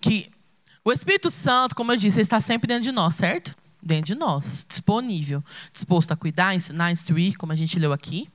que 0.00 0.30
o 0.82 0.92
Espírito 0.92 1.30
Santo, 1.30 1.74
como 1.74 1.92
eu 1.92 1.96
disse, 1.96 2.20
está 2.20 2.40
sempre 2.40 2.66
dentro 2.66 2.84
de 2.84 2.92
nós, 2.92 3.14
certo? 3.14 3.54
Dentro 3.82 4.06
de 4.06 4.14
nós, 4.14 4.66
disponível, 4.68 5.44
disposto 5.72 6.12
a 6.12 6.16
cuidar, 6.16 6.54
ensinar, 6.54 6.90
instruir, 6.90 7.36
como 7.36 7.52
a 7.52 7.56
gente 7.56 7.78
leu 7.78 7.92
aqui. 7.92 8.30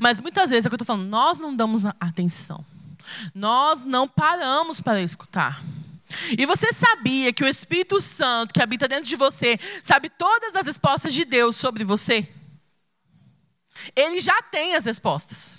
Mas 0.00 0.20
muitas 0.20 0.50
vezes 0.50 0.66
é 0.66 0.68
o 0.68 0.70
que 0.70 0.74
eu 0.74 0.82
estou 0.82 0.86
falando, 0.86 1.08
nós 1.08 1.38
não 1.38 1.54
damos 1.54 1.86
atenção. 1.86 2.64
Nós 3.34 3.84
não 3.84 4.06
paramos 4.06 4.80
para 4.80 5.00
escutar. 5.00 5.62
E 6.36 6.44
você 6.46 6.72
sabia 6.72 7.32
que 7.32 7.44
o 7.44 7.48
Espírito 7.48 8.00
Santo 8.00 8.52
que 8.52 8.62
habita 8.62 8.88
dentro 8.88 9.06
de 9.06 9.16
você 9.16 9.58
sabe 9.82 10.08
todas 10.10 10.56
as 10.56 10.66
respostas 10.66 11.14
de 11.14 11.24
Deus 11.24 11.56
sobre 11.56 11.84
você? 11.84 12.28
Ele 13.94 14.20
já 14.20 14.42
tem 14.42 14.74
as 14.74 14.84
respostas. 14.84 15.54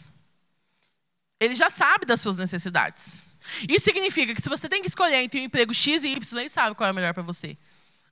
Ele 1.39 1.55
já 1.55 1.69
sabe 1.69 2.05
das 2.05 2.21
suas 2.21 2.37
necessidades. 2.37 3.21
Isso 3.67 3.85
significa 3.85 4.33
que 4.33 4.41
se 4.41 4.49
você 4.49 4.69
tem 4.69 4.81
que 4.81 4.87
escolher 4.87 5.17
entre 5.17 5.39
um 5.39 5.43
emprego 5.43 5.73
X 5.73 6.03
e 6.03 6.09
Y, 6.09 6.39
ele 6.39 6.49
sabe 6.49 6.75
qual 6.75 6.87
é 6.87 6.91
o 6.91 6.95
melhor 6.95 7.13
para 7.13 7.23
você. 7.23 7.57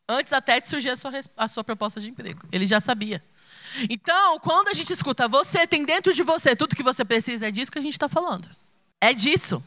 Antes 0.08 0.34
até 0.34 0.60
de 0.60 0.68
surgir 0.68 0.90
a 0.90 0.98
sua, 0.98 1.12
a 1.38 1.48
sua 1.48 1.64
proposta 1.64 2.02
de 2.02 2.10
emprego. 2.10 2.48
Ele 2.52 2.66
já 2.66 2.80
sabia. 2.80 3.24
Então, 3.88 4.40
quando 4.40 4.70
a 4.70 4.74
gente 4.74 4.92
escuta, 4.92 5.28
você 5.28 5.68
tem 5.68 5.86
dentro 5.86 6.12
de 6.14 6.24
você 6.24 6.56
tudo 6.56 6.76
que 6.76 6.82
você 6.82 7.06
precisa, 7.06 7.48
é 7.48 7.52
disso 7.52 7.72
que 7.72 7.78
a 7.78 7.82
gente 7.82 7.94
está 7.94 8.08
falando. 8.08 8.50
É 9.00 9.14
disso. 9.14 9.64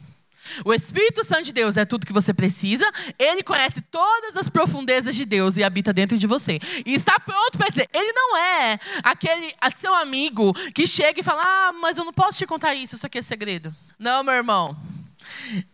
O 0.64 0.72
Espírito 0.72 1.24
Santo 1.24 1.44
de 1.44 1.52
Deus 1.52 1.76
é 1.76 1.84
tudo 1.84 2.06
que 2.06 2.12
você 2.12 2.34
precisa. 2.34 2.90
Ele 3.18 3.42
conhece 3.42 3.80
todas 3.80 4.36
as 4.36 4.48
profundezas 4.48 5.14
de 5.14 5.24
Deus 5.24 5.56
e 5.56 5.64
habita 5.64 5.92
dentro 5.92 6.18
de 6.18 6.26
você. 6.26 6.58
E 6.84 6.94
está 6.94 7.18
pronto 7.20 7.58
para 7.58 7.68
dizer. 7.68 7.88
Ele 7.92 8.12
não 8.12 8.36
é 8.36 8.78
aquele 9.02 9.54
seu 9.78 9.94
amigo 9.94 10.52
que 10.72 10.86
chega 10.86 11.20
e 11.20 11.22
fala: 11.22 11.42
Ah, 11.44 11.72
mas 11.72 11.96
eu 11.96 12.04
não 12.04 12.12
posso 12.12 12.38
te 12.38 12.46
contar 12.46 12.74
isso, 12.74 12.96
isso 12.96 13.06
aqui 13.06 13.18
é 13.18 13.22
segredo. 13.22 13.74
Não, 13.98 14.22
meu 14.22 14.34
irmão. 14.34 14.76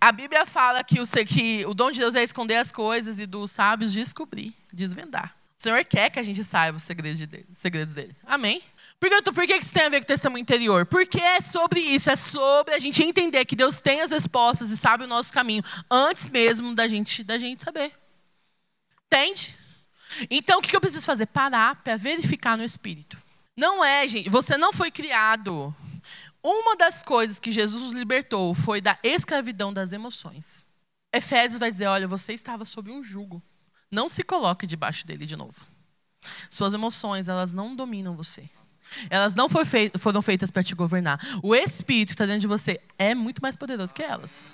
A 0.00 0.12
Bíblia 0.12 0.44
fala 0.44 0.85
que 0.85 1.00
o, 1.00 1.04
que 1.26 1.64
o 1.66 1.72
dom 1.72 1.90
de 1.90 2.00
Deus 2.00 2.14
é 2.14 2.22
esconder 2.22 2.57
as 2.57 2.70
coisas 2.70 3.18
e 3.18 3.26
dos 3.26 3.50
sábios 3.50 3.92
descobrir, 3.92 4.54
desvendar. 4.72 5.35
O 5.59 5.62
Senhor 5.62 5.85
quer 5.85 6.11
que 6.11 6.18
a 6.18 6.22
gente 6.22 6.44
saiba 6.44 6.76
os 6.76 6.85
segredos. 6.85 7.20
Os 7.50 7.59
segredos 7.59 7.94
dele. 7.94 8.14
Amém? 8.24 8.62
Pergunto, 9.00 9.32
por 9.32 9.46
que 9.46 9.54
isso 9.54 9.72
tem 9.72 9.84
a 9.84 9.88
ver 9.88 10.00
com 10.00 10.06
testemunho 10.06 10.42
interior? 10.42 10.84
Porque 10.84 11.20
é 11.20 11.40
sobre 11.40 11.80
isso, 11.80 12.11
é 12.11 12.16
sobre 12.16 12.74
a 12.74 12.78
gente 12.80 13.02
entender 13.02 13.44
que 13.44 13.54
Deus 13.54 13.78
tem 13.78 14.00
as 14.00 14.11
respostas 14.11 14.70
e 14.70 14.76
sabe 14.76 15.04
o 15.04 15.06
nosso 15.06 15.32
caminho 15.32 15.62
antes 15.88 16.28
mesmo 16.28 16.74
da 16.74 16.88
gente, 16.88 17.22
da 17.22 17.38
gente 17.38 17.62
saber. 17.62 17.92
Entende? 19.06 19.56
Então, 20.28 20.58
o 20.58 20.62
que 20.62 20.74
eu 20.74 20.80
preciso 20.80 21.06
fazer? 21.06 21.26
Parar 21.26 21.76
para 21.76 21.96
verificar 21.96 22.56
no 22.56 22.64
Espírito. 22.64 23.16
Não 23.56 23.84
é, 23.84 24.06
gente, 24.08 24.28
você 24.28 24.56
não 24.56 24.72
foi 24.72 24.90
criado. 24.90 25.74
Uma 26.42 26.76
das 26.76 27.02
coisas 27.02 27.38
que 27.38 27.52
Jesus 27.52 27.82
nos 27.82 27.92
libertou 27.92 28.54
foi 28.54 28.80
da 28.80 28.98
escravidão 29.02 29.72
das 29.72 29.92
emoções. 29.92 30.64
Efésios 31.12 31.58
vai 31.58 31.70
dizer: 31.70 31.87
olha, 31.87 32.08
você 32.08 32.32
estava 32.32 32.64
sob 32.64 32.90
um 32.90 33.02
jugo. 33.02 33.42
Não 33.90 34.08
se 34.08 34.22
coloque 34.22 34.66
debaixo 34.66 35.06
dele 35.06 35.24
de 35.24 35.37
novo. 35.37 35.66
Suas 36.50 36.74
emoções, 36.74 37.28
elas 37.28 37.52
não 37.52 37.74
dominam 37.74 38.16
você. 38.16 38.48
Elas 39.11 39.35
não 39.35 39.48
foram 39.48 40.22
feitas 40.22 40.51
para 40.51 40.62
te 40.62 40.74
governar. 40.74 41.20
O 41.42 41.55
Espírito 41.55 42.09
que 42.09 42.14
está 42.14 42.27
dentro 42.27 42.40
de 42.40 42.46
você 42.46 42.81
é 42.98 43.14
muito 43.14 43.40
mais 43.40 43.57
poderoso 43.57 43.94
que 43.94 44.03
elas. 44.03 44.51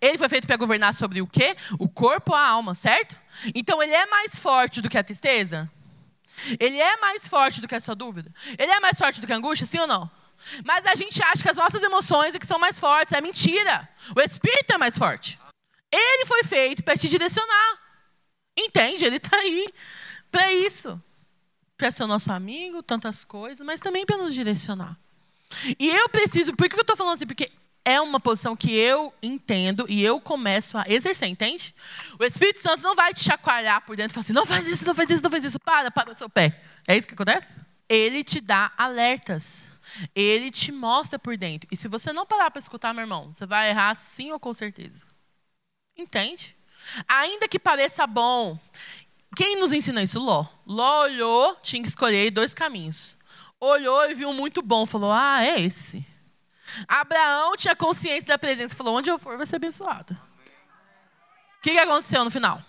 Ele 0.00 0.18
foi 0.18 0.28
feito 0.28 0.46
para 0.46 0.56
governar 0.56 0.94
sobre 0.94 1.20
o 1.20 1.26
quê? 1.26 1.56
O 1.78 1.88
corpo 1.88 2.34
a 2.34 2.48
alma, 2.48 2.74
certo? 2.74 3.16
Então 3.54 3.82
ele 3.82 3.92
é 3.92 4.06
mais 4.06 4.38
forte 4.38 4.80
do 4.80 4.88
que 4.88 4.98
a 4.98 5.04
tristeza? 5.04 5.70
Ele 6.58 6.78
é 6.78 6.96
mais 6.98 7.26
forte 7.28 7.60
do 7.60 7.68
que 7.68 7.74
essa 7.74 7.94
dúvida? 7.94 8.32
Ele 8.58 8.70
é 8.70 8.80
mais 8.80 8.98
forte 8.98 9.20
do 9.20 9.26
que 9.26 9.32
a 9.32 9.36
angústia, 9.36 9.66
sim 9.66 9.78
ou 9.78 9.86
não? 9.86 10.10
Mas 10.64 10.84
a 10.86 10.94
gente 10.94 11.22
acha 11.22 11.42
que 11.42 11.48
as 11.48 11.56
nossas 11.56 11.82
emoções 11.82 12.34
é 12.34 12.38
que 12.38 12.46
são 12.46 12.58
mais 12.58 12.78
fortes. 12.78 13.12
É 13.12 13.20
mentira. 13.20 13.88
O 14.14 14.20
Espírito 14.20 14.72
é 14.72 14.78
mais 14.78 14.98
forte. 14.98 15.38
Ele 15.92 16.26
foi 16.26 16.44
feito 16.44 16.82
para 16.82 16.96
te 16.96 17.08
direcionar. 17.08 17.80
Entende? 18.58 19.04
Ele 19.04 19.16
está 19.16 19.36
aí 19.36 19.72
para 20.30 20.52
isso 20.52 21.00
para 21.76 21.90
ser 21.90 22.04
o 22.04 22.06
nosso 22.06 22.32
amigo, 22.32 22.82
tantas 22.82 23.24
coisas, 23.24 23.64
mas 23.64 23.80
também 23.80 24.06
para 24.06 24.16
nos 24.16 24.34
direcionar. 24.34 24.98
E 25.78 25.88
eu 25.88 26.08
preciso, 26.08 26.54
por 26.54 26.68
que 26.68 26.76
eu 26.76 26.80
estou 26.80 26.96
falando 26.96 27.14
assim? 27.14 27.26
Porque 27.26 27.50
é 27.84 28.00
uma 28.00 28.18
posição 28.18 28.56
que 28.56 28.72
eu 28.72 29.14
entendo 29.22 29.86
e 29.88 30.02
eu 30.02 30.20
começo 30.20 30.76
a 30.76 30.84
exercer, 30.88 31.28
entende? 31.28 31.72
O 32.18 32.24
Espírito 32.24 32.58
Santo 32.58 32.82
não 32.82 32.96
vai 32.96 33.14
te 33.14 33.22
chacoalhar 33.22 33.82
por 33.82 33.96
dentro 33.96 34.12
e 34.12 34.14
falar 34.14 34.22
assim: 34.22 34.32
não 34.32 34.44
faz 34.44 34.66
isso, 34.66 34.84
não 34.84 34.94
faz 34.94 35.08
isso, 35.08 35.22
não 35.22 35.30
faz 35.30 35.44
isso, 35.44 35.60
para, 35.60 35.90
para 35.90 36.10
o 36.10 36.14
seu 36.14 36.28
pé. 36.28 36.60
É 36.86 36.96
isso 36.96 37.06
que 37.06 37.14
acontece? 37.14 37.54
Ele 37.88 38.24
te 38.24 38.40
dá 38.40 38.72
alertas. 38.76 39.68
Ele 40.14 40.50
te 40.50 40.72
mostra 40.72 41.18
por 41.18 41.36
dentro. 41.36 41.68
E 41.70 41.76
se 41.76 41.86
você 41.88 42.12
não 42.12 42.26
parar 42.26 42.50
para 42.50 42.58
escutar, 42.58 42.92
meu 42.92 43.02
irmão, 43.02 43.32
você 43.32 43.46
vai 43.46 43.70
errar 43.70 43.94
sim 43.94 44.32
ou 44.32 44.40
com 44.40 44.52
certeza. 44.52 45.06
Entende? 45.96 46.56
Ainda 47.08 47.48
que 47.48 47.58
pareça 47.58 48.06
bom 48.06 48.58
quem 49.36 49.60
nos 49.60 49.70
ensina 49.70 50.02
isso? 50.02 50.18
Ló. 50.18 50.46
Ló 50.66 51.02
olhou, 51.02 51.56
tinha 51.62 51.82
que 51.82 51.88
escolher 51.88 52.30
dois 52.30 52.54
caminhos. 52.54 53.16
Olhou 53.60 54.10
e 54.10 54.14
viu 54.14 54.30
um 54.30 54.34
muito 54.34 54.62
bom, 54.62 54.86
falou: 54.86 55.12
Ah, 55.12 55.44
é 55.44 55.60
esse. 55.60 56.04
Abraão 56.88 57.54
tinha 57.54 57.76
consciência 57.76 58.26
da 58.26 58.38
presença, 58.38 58.74
falou: 58.74 58.96
Onde 58.96 59.10
eu 59.10 59.18
for 59.18 59.36
vai 59.36 59.46
ser 59.46 59.56
abençoado. 59.56 60.14
O 61.58 61.62
que, 61.62 61.72
que 61.72 61.78
aconteceu 61.78 62.24
no 62.24 62.30
final? 62.30 62.62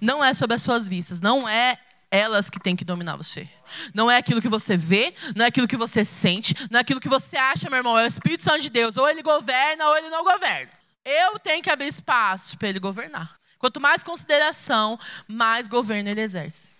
Não 0.00 0.24
é 0.24 0.32
sobre 0.32 0.54
as 0.54 0.62
suas 0.62 0.88
vistas, 0.88 1.20
não 1.20 1.48
é 1.48 1.76
elas 2.08 2.48
que 2.48 2.60
têm 2.60 2.76
que 2.76 2.84
dominar 2.84 3.16
você. 3.16 3.48
Não 3.92 4.08
é 4.10 4.18
aquilo 4.18 4.40
que 4.40 4.48
você 4.48 4.76
vê, 4.76 5.14
não 5.34 5.44
é 5.44 5.48
aquilo 5.48 5.66
que 5.66 5.76
você 5.76 6.04
sente, 6.04 6.54
não 6.70 6.78
é 6.78 6.82
aquilo 6.82 7.00
que 7.00 7.08
você 7.08 7.36
acha, 7.36 7.68
meu 7.68 7.78
irmão. 7.78 7.98
É 7.98 8.04
o 8.04 8.06
Espírito 8.06 8.42
Santo 8.42 8.60
de 8.60 8.70
Deus. 8.70 8.96
Ou 8.96 9.08
ele 9.08 9.22
governa 9.22 9.86
ou 9.88 9.96
ele 9.96 10.10
não 10.10 10.22
governa. 10.22 10.70
Eu 11.04 11.38
tenho 11.38 11.62
que 11.62 11.70
abrir 11.70 11.88
espaço 11.88 12.56
para 12.58 12.68
ele 12.68 12.78
governar. 12.78 13.41
Quanto 13.62 13.80
mais 13.80 14.02
consideração, 14.02 14.98
mais 15.28 15.68
governo 15.68 16.10
ele 16.10 16.20
exerce. 16.20 16.72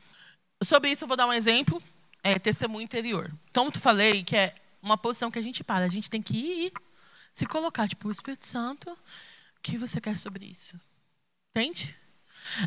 Sobre 0.61 0.90
isso, 0.90 1.05
eu 1.05 1.09
vou 1.09 1.16
dar 1.16 1.29
um 1.29 1.33
exemplo: 1.33 1.81
é, 2.25 2.40
testemunho 2.40 2.83
interior. 2.83 3.31
Então, 3.49 3.71
eu 3.73 3.81
falei 3.81 4.25
que 4.25 4.35
é 4.35 4.53
uma 4.83 4.99
posição 4.99 5.31
que 5.31 5.38
a 5.38 5.42
gente 5.42 5.62
para, 5.62 5.85
a 5.85 5.88
gente 5.88 6.11
tem 6.11 6.21
que 6.21 6.37
ir, 6.37 6.73
se 7.33 7.47
colocar, 7.47 7.87
tipo, 7.87 8.09
o 8.09 8.11
Espírito 8.11 8.45
Santo, 8.45 8.90
o 8.90 8.97
que 9.62 9.79
você 9.79 10.01
quer 10.01 10.16
sobre 10.16 10.45
isso? 10.45 10.75
Entende? 11.55 11.97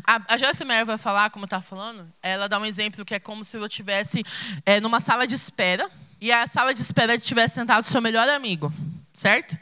A, 0.02 0.32
a 0.32 0.38
Joyce 0.38 0.64
Meyer 0.64 0.86
vai 0.86 0.96
falar, 0.96 1.28
como 1.28 1.44
está 1.44 1.60
falando, 1.60 2.10
ela 2.22 2.48
dá 2.48 2.58
um 2.58 2.64
exemplo 2.64 3.04
que 3.04 3.14
é 3.14 3.20
como 3.20 3.44
se 3.44 3.58
eu 3.58 3.66
estivesse 3.66 4.24
é, 4.64 4.80
numa 4.80 4.98
sala 4.98 5.26
de 5.26 5.34
espera 5.34 5.90
e 6.18 6.32
a 6.32 6.46
sala 6.46 6.72
de 6.72 6.80
espera 6.80 7.14
estivesse 7.14 7.56
sentado 7.56 7.84
o 7.84 7.86
seu 7.86 8.00
melhor 8.00 8.26
amigo, 8.30 8.72
certo? 9.12 9.58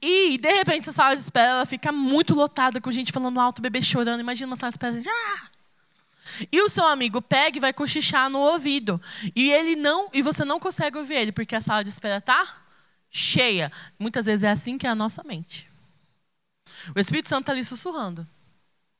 E, 0.00 0.38
de 0.38 0.52
repente, 0.52 0.80
essa 0.80 0.92
sala 0.92 1.14
de 1.14 1.22
espera 1.22 1.48
ela 1.48 1.66
fica 1.66 1.92
muito 1.92 2.34
lotada 2.34 2.80
com 2.80 2.90
gente 2.90 3.12
falando 3.12 3.40
alto, 3.40 3.62
bebê 3.62 3.82
chorando. 3.82 4.20
Imagina 4.20 4.48
uma 4.48 4.56
sala 4.56 4.70
de 4.70 4.74
espera. 4.74 5.02
Ah! 5.06 5.50
E 6.50 6.60
o 6.62 6.68
seu 6.68 6.86
amigo 6.86 7.20
pega 7.20 7.58
e 7.58 7.60
vai 7.60 7.72
cochichar 7.72 8.30
no 8.30 8.38
ouvido. 8.38 9.00
E 9.34 9.50
ele 9.50 9.76
não, 9.76 10.08
e 10.12 10.22
você 10.22 10.44
não 10.44 10.58
consegue 10.58 10.96
ouvir 10.96 11.14
ele, 11.14 11.32
porque 11.32 11.54
a 11.54 11.60
sala 11.60 11.82
de 11.84 11.90
espera 11.90 12.18
está 12.18 12.62
cheia. 13.10 13.70
Muitas 13.98 14.26
vezes 14.26 14.44
é 14.44 14.50
assim 14.50 14.78
que 14.78 14.86
é 14.86 14.90
a 14.90 14.94
nossa 14.94 15.22
mente. 15.22 15.70
O 16.94 17.00
Espírito 17.00 17.28
Santo 17.28 17.42
está 17.42 17.52
ali 17.52 17.64
sussurrando 17.64 18.26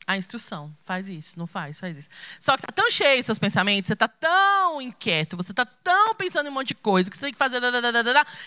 a 0.07 0.17
instrução. 0.17 0.75
Faz 0.83 1.09
isso, 1.09 1.39
não 1.39 1.47
faz, 1.47 1.79
faz 1.79 1.97
isso. 1.97 2.09
Só 2.39 2.57
que 2.57 2.63
está 2.63 2.73
tão 2.73 2.91
cheio 2.91 3.23
seus 3.23 3.39
pensamentos, 3.39 3.89
você 3.89 3.93
está 3.93 4.09
tão 4.09 4.81
inquieto, 4.81 5.37
você 5.37 5.53
está 5.53 5.65
tão 5.65 6.15
pensando 6.15 6.47
em 6.47 6.51
um 6.51 6.55
monte 6.55 6.69
de 6.69 6.75
coisa, 6.75 7.11
que 7.11 7.17
você 7.17 7.27
tem 7.27 7.33
que 7.33 7.39
fazer, 7.39 7.61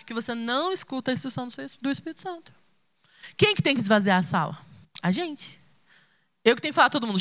que 0.05 0.13
você 0.13 0.35
não 0.35 0.73
escuta 0.73 1.11
a 1.11 1.13
instrução 1.13 1.47
do 1.81 1.89
Espírito 1.89 2.21
Santo. 2.21 2.53
Quem 3.37 3.55
que 3.55 3.61
tem 3.61 3.73
que 3.73 3.81
esvaziar 3.81 4.19
a 4.19 4.23
sala? 4.23 4.57
A 5.01 5.11
gente. 5.11 5.59
Eu 6.43 6.55
que 6.55 6.61
tenho 6.61 6.73
que 6.73 6.75
falar 6.75 6.89
todo 6.89 7.07
mundo, 7.07 7.19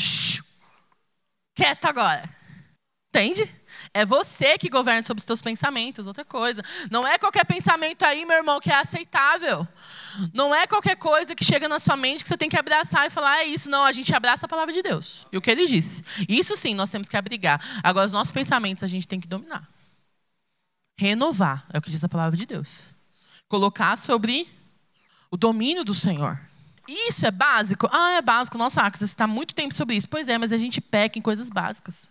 quieto 1.55 1.85
agora. 1.85 2.29
Entende? 3.09 3.49
É 3.93 4.05
você 4.05 4.57
que 4.57 4.69
governa 4.69 5.03
sobre 5.03 5.19
os 5.19 5.25
seus 5.25 5.41
pensamentos, 5.41 6.07
outra 6.07 6.25
coisa. 6.25 6.63
Não 6.89 7.05
é 7.05 7.19
qualquer 7.19 7.45
pensamento 7.45 8.03
aí, 8.03 8.25
meu 8.25 8.37
irmão, 8.37 8.59
que 8.59 8.71
é 8.71 8.75
aceitável. 8.75 9.67
Não 10.33 10.53
é 10.53 10.65
qualquer 10.65 10.95
coisa 10.95 11.35
que 11.35 11.43
chega 11.45 11.69
na 11.69 11.77
sua 11.77 11.95
mente 11.95 12.23
que 12.23 12.27
você 12.27 12.37
tem 12.37 12.49
que 12.49 12.57
abraçar 12.57 13.05
e 13.05 13.11
falar, 13.11 13.41
é 13.41 13.43
isso. 13.43 13.69
Não, 13.69 13.83
a 13.83 13.91
gente 13.91 14.13
abraça 14.15 14.47
a 14.47 14.49
palavra 14.49 14.73
de 14.73 14.81
Deus. 14.81 15.27
E 15.31 15.37
o 15.37 15.41
que 15.41 15.51
ele 15.51 15.67
disse. 15.67 16.03
Isso 16.27 16.57
sim, 16.57 16.73
nós 16.73 16.89
temos 16.89 17.07
que 17.07 17.15
abrigar. 17.15 17.61
Agora, 17.83 18.07
os 18.07 18.11
nossos 18.11 18.31
pensamentos 18.31 18.83
a 18.83 18.87
gente 18.87 19.07
tem 19.07 19.19
que 19.19 19.27
dominar. 19.27 19.69
Renovar, 20.97 21.65
é 21.71 21.77
o 21.77 21.81
que 21.81 21.91
diz 21.91 22.03
a 22.03 22.09
palavra 22.09 22.35
de 22.35 22.47
Deus. 22.47 22.79
Colocar 23.47 23.95
sobre 23.95 24.47
o 25.29 25.37
domínio 25.37 25.83
do 25.83 25.93
Senhor. 25.93 26.39
Isso 26.87 27.27
é 27.27 27.31
básico? 27.31 27.87
Ah, 27.91 28.13
é 28.13 28.21
básico. 28.21 28.57
Nossa, 28.57 28.89
você 28.89 29.05
está 29.05 29.27
muito 29.27 29.53
tempo 29.53 29.73
sobre 29.73 29.95
isso. 29.95 30.09
Pois 30.09 30.27
é, 30.27 30.37
mas 30.39 30.51
a 30.51 30.57
gente 30.57 30.81
peca 30.81 31.17
em 31.17 31.21
coisas 31.21 31.49
básicas. 31.49 32.09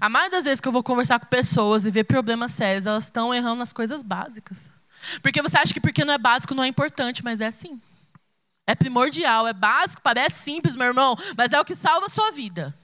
A 0.00 0.08
maioria 0.08 0.30
das 0.30 0.44
vezes 0.44 0.60
que 0.60 0.68
eu 0.68 0.72
vou 0.72 0.82
conversar 0.82 1.18
com 1.18 1.26
pessoas 1.26 1.84
e 1.84 1.90
ver 1.90 2.04
problemas 2.04 2.52
sérios, 2.52 2.86
elas 2.86 3.04
estão 3.04 3.34
errando 3.34 3.56
nas 3.56 3.72
coisas 3.72 4.02
básicas. 4.02 4.72
Porque 5.22 5.42
você 5.42 5.56
acha 5.58 5.72
que 5.72 5.80
porque 5.80 6.04
não 6.04 6.14
é 6.14 6.18
básico 6.18 6.54
não 6.54 6.64
é 6.64 6.68
importante, 6.68 7.22
mas 7.22 7.40
é 7.40 7.50
sim. 7.50 7.80
É 8.66 8.74
primordial, 8.74 9.46
é 9.46 9.52
básico, 9.52 10.02
parece 10.02 10.42
simples, 10.42 10.74
meu 10.74 10.88
irmão, 10.88 11.16
mas 11.36 11.52
é 11.52 11.60
o 11.60 11.64
que 11.64 11.74
salva 11.74 12.06
a 12.06 12.10
sua 12.10 12.32
vida. 12.32 12.74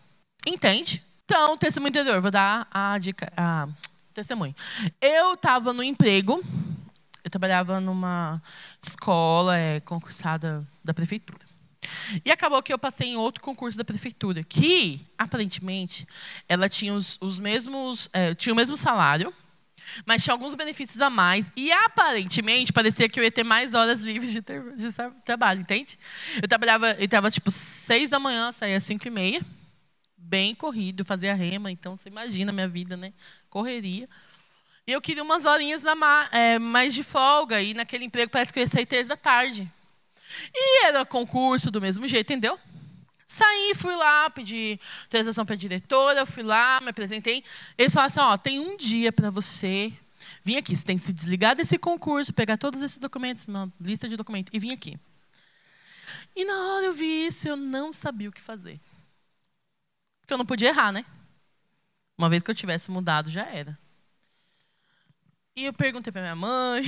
Entende? 0.46 1.04
Então, 1.24 1.56
testemunho 1.56 1.90
interior, 1.90 2.20
vou 2.20 2.30
dar 2.30 2.68
a 2.70 2.96
dica, 2.98 3.32
a 3.36 3.68
testemunho. 4.14 4.54
Eu 5.00 5.34
estava 5.34 5.72
no 5.72 5.82
emprego, 5.82 6.42
eu 7.24 7.30
trabalhava 7.30 7.80
numa 7.80 8.40
escola 8.80 9.56
é, 9.56 9.80
concursada 9.80 10.66
da 10.84 10.92
prefeitura. 10.92 11.51
E 12.24 12.30
acabou 12.30 12.62
que 12.62 12.72
eu 12.72 12.78
passei 12.78 13.08
em 13.08 13.16
outro 13.16 13.42
concurso 13.42 13.76
da 13.76 13.84
prefeitura, 13.84 14.42
que, 14.42 15.00
aparentemente, 15.16 16.06
ela 16.48 16.68
tinha 16.68 16.94
os, 16.94 17.18
os 17.20 17.38
mesmos. 17.38 18.08
É, 18.12 18.34
tinha 18.34 18.52
o 18.52 18.56
mesmo 18.56 18.76
salário, 18.76 19.32
mas 20.06 20.22
tinha 20.22 20.34
alguns 20.34 20.54
benefícios 20.54 21.00
a 21.00 21.10
mais. 21.10 21.50
E 21.56 21.70
aparentemente 21.72 22.72
parecia 22.72 23.08
que 23.08 23.18
eu 23.18 23.24
ia 23.24 23.30
ter 23.30 23.44
mais 23.44 23.74
horas 23.74 24.00
livres 24.00 24.32
de, 24.32 24.42
ter, 24.42 24.62
de 24.76 24.88
trabalho, 25.24 25.60
entende? 25.60 25.98
Eu 26.40 26.48
trabalhava, 26.48 26.92
eu 26.92 27.04
estava 27.04 27.30
tipo 27.30 27.50
seis 27.50 28.10
da 28.10 28.18
manhã, 28.18 28.52
saía 28.52 28.76
às 28.76 28.84
cinco 28.84 29.06
e 29.06 29.10
meia, 29.10 29.42
bem 30.16 30.54
corrido, 30.54 31.04
fazia 31.04 31.34
rema, 31.34 31.70
então 31.70 31.96
você 31.96 32.08
imagina 32.08 32.50
a 32.50 32.54
minha 32.54 32.68
vida, 32.68 32.96
né? 32.96 33.12
Correria. 33.50 34.08
E 34.86 34.92
eu 34.92 35.00
queria 35.00 35.22
umas 35.22 35.44
horinhas 35.44 35.84
é, 36.32 36.58
mais 36.58 36.92
de 36.92 37.02
folga, 37.02 37.62
e 37.62 37.72
naquele 37.72 38.04
emprego 38.04 38.32
parece 38.32 38.52
que 38.52 38.58
eu 38.58 38.62
ia 38.62 38.66
sair 38.66 38.86
três 38.86 39.06
da 39.06 39.16
tarde. 39.16 39.70
E 40.54 40.86
era 40.86 41.04
concurso 41.04 41.70
do 41.70 41.80
mesmo 41.80 42.06
jeito, 42.06 42.32
entendeu? 42.32 42.58
Saí, 43.26 43.72
fui 43.74 43.96
lá, 43.96 44.28
pedi 44.28 44.78
autorização 45.04 45.46
para 45.46 45.54
a 45.54 45.58
diretora, 45.58 46.26
fui 46.26 46.42
lá, 46.42 46.80
me 46.82 46.90
apresentei. 46.90 47.42
Eles 47.78 47.94
falaram 47.94 48.08
assim: 48.08 48.20
ó, 48.20 48.36
tem 48.36 48.60
um 48.60 48.76
dia 48.76 49.10
para 49.10 49.30
você 49.30 49.92
vir 50.42 50.58
aqui. 50.58 50.76
Você 50.76 50.84
tem 50.84 50.96
que 50.96 51.02
se 51.02 51.12
desligar 51.12 51.56
desse 51.56 51.78
concurso, 51.78 52.32
pegar 52.32 52.58
todos 52.58 52.82
esses 52.82 52.98
documentos, 52.98 53.46
uma 53.46 53.72
lista 53.80 54.08
de 54.08 54.16
documentos, 54.16 54.50
e 54.52 54.58
vir 54.58 54.72
aqui. 54.72 54.98
E 56.36 56.44
na 56.44 56.74
hora 56.74 56.86
eu 56.86 56.92
vi 56.92 57.26
isso, 57.26 57.48
eu 57.48 57.56
não 57.56 57.92
sabia 57.92 58.28
o 58.28 58.32
que 58.32 58.40
fazer. 58.40 58.78
Porque 60.20 60.34
eu 60.34 60.38
não 60.38 60.46
podia 60.46 60.68
errar, 60.68 60.92
né? 60.92 61.04
Uma 62.18 62.28
vez 62.28 62.42
que 62.42 62.50
eu 62.50 62.54
tivesse 62.54 62.90
mudado, 62.90 63.30
já 63.30 63.46
era. 63.46 63.78
E 65.56 65.64
eu 65.64 65.72
perguntei 65.72 66.12
para 66.12 66.22
minha 66.22 66.36
mãe, 66.36 66.82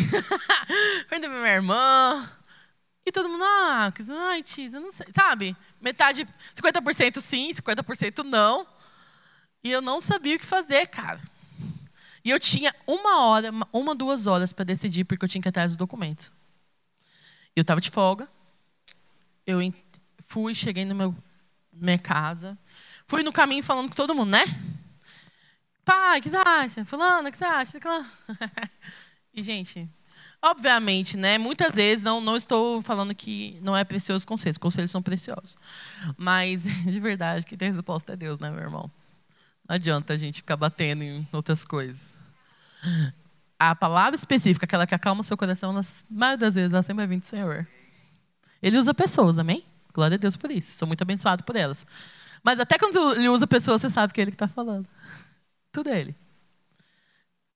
perguntei 1.09 1.30
para 1.30 1.40
minha 1.40 1.54
irmã. 1.54 2.30
E 3.06 3.12
todo 3.12 3.28
mundo, 3.28 3.44
ah, 3.44 3.92
ai, 4.30 4.42
Tis, 4.42 4.72
eu 4.72 4.80
não 4.80 4.90
sei. 4.90 5.06
Sabe? 5.14 5.56
Metade, 5.80 6.26
50% 6.54 7.20
sim, 7.20 7.50
50% 7.50 8.24
não. 8.24 8.66
E 9.62 9.70
eu 9.70 9.82
não 9.82 10.00
sabia 10.00 10.36
o 10.36 10.38
que 10.38 10.46
fazer, 10.46 10.86
cara. 10.86 11.20
E 12.24 12.30
eu 12.30 12.40
tinha 12.40 12.74
uma 12.86 13.20
hora, 13.26 13.50
uma, 13.72 13.94
duas 13.94 14.26
horas 14.26 14.52
para 14.52 14.64
decidir, 14.64 15.04
porque 15.04 15.24
eu 15.24 15.28
tinha 15.28 15.42
que 15.42 15.48
atrás 15.48 15.72
dos 15.72 15.76
documentos. 15.76 16.32
Eu 17.54 17.60
estava 17.60 17.80
de 17.80 17.90
folga. 17.90 18.26
Eu 19.46 19.60
fui, 20.26 20.54
cheguei 20.54 20.86
meu 20.94 21.14
minha 21.70 21.98
casa. 21.98 22.58
Fui 23.06 23.22
no 23.22 23.32
caminho 23.32 23.62
falando 23.62 23.88
com 23.88 23.94
todo 23.94 24.14
mundo, 24.14 24.30
né? 24.30 24.44
Pai, 25.84 26.18
o 26.18 26.22
que 26.22 26.30
você 26.30 26.36
acha? 26.36 26.84
Fulano, 26.84 27.28
o 27.28 27.30
que 27.30 27.36
você 27.36 27.44
acha? 27.44 27.78
e, 29.34 29.42
gente, 29.42 29.88
obviamente, 30.44 31.16
né? 31.16 31.38
Muitas 31.38 31.74
vezes, 31.74 32.04
não, 32.04 32.20
não 32.20 32.37
estou 32.37 32.83
falando 32.83 33.14
que 33.14 33.59
não 33.62 33.74
é 33.76 33.83
precioso 33.83 34.26
conselhos. 34.26 34.59
Conselhos 34.59 34.90
são 34.90 35.02
preciosos. 35.02 35.57
Mas, 36.16 36.62
de 36.85 37.00
verdade, 37.00 37.46
que 37.46 37.57
tem 37.57 37.72
resposta 37.72 38.12
é 38.12 38.16
Deus, 38.16 38.38
né, 38.38 38.50
meu 38.50 38.61
irmão? 38.61 38.90
Não 39.66 39.76
adianta 39.76 40.12
a 40.12 40.16
gente 40.16 40.37
ficar 40.37 40.57
batendo 40.57 41.02
em 41.02 41.26
outras 41.33 41.64
coisas. 41.64 42.12
A 43.59 43.74
palavra 43.74 44.14
específica, 44.14 44.66
aquela 44.66 44.87
que 44.87 44.94
acalma 44.94 45.22
o 45.22 45.24
seu 45.24 45.37
coração, 45.37 45.72
nas 45.72 46.04
maioria 46.11 46.38
das 46.38 46.54
vezes, 46.54 46.72
ela 46.74 46.83
sempre 46.83 47.07
vir 47.07 47.18
do 47.18 47.24
Senhor. 47.24 47.66
Ele 48.62 48.76
usa 48.76 48.92
pessoas, 48.92 49.38
amém? 49.38 49.64
Glória 49.94 50.16
a 50.16 50.18
Deus 50.18 50.37
por 50.37 50.50
isso. 50.50 50.76
Sou 50.76 50.87
muito 50.87 51.02
abençoado 51.02 51.44
por 51.44 51.57
elas. 51.57 51.87
Mas 52.42 52.61
até 52.61 52.76
quando 52.78 53.12
ele 53.12 53.28
usa 53.28 53.46
pessoas, 53.46 53.80
você 53.80 53.88
sabe 53.88 54.12
que 54.12 54.20
é 54.20 54.22
ele 54.22 54.30
que 54.30 54.35
está 54.35 54.48
falando. 54.48 54.87
Tudo 55.72 55.88
é 55.88 56.00
ele. 56.00 56.14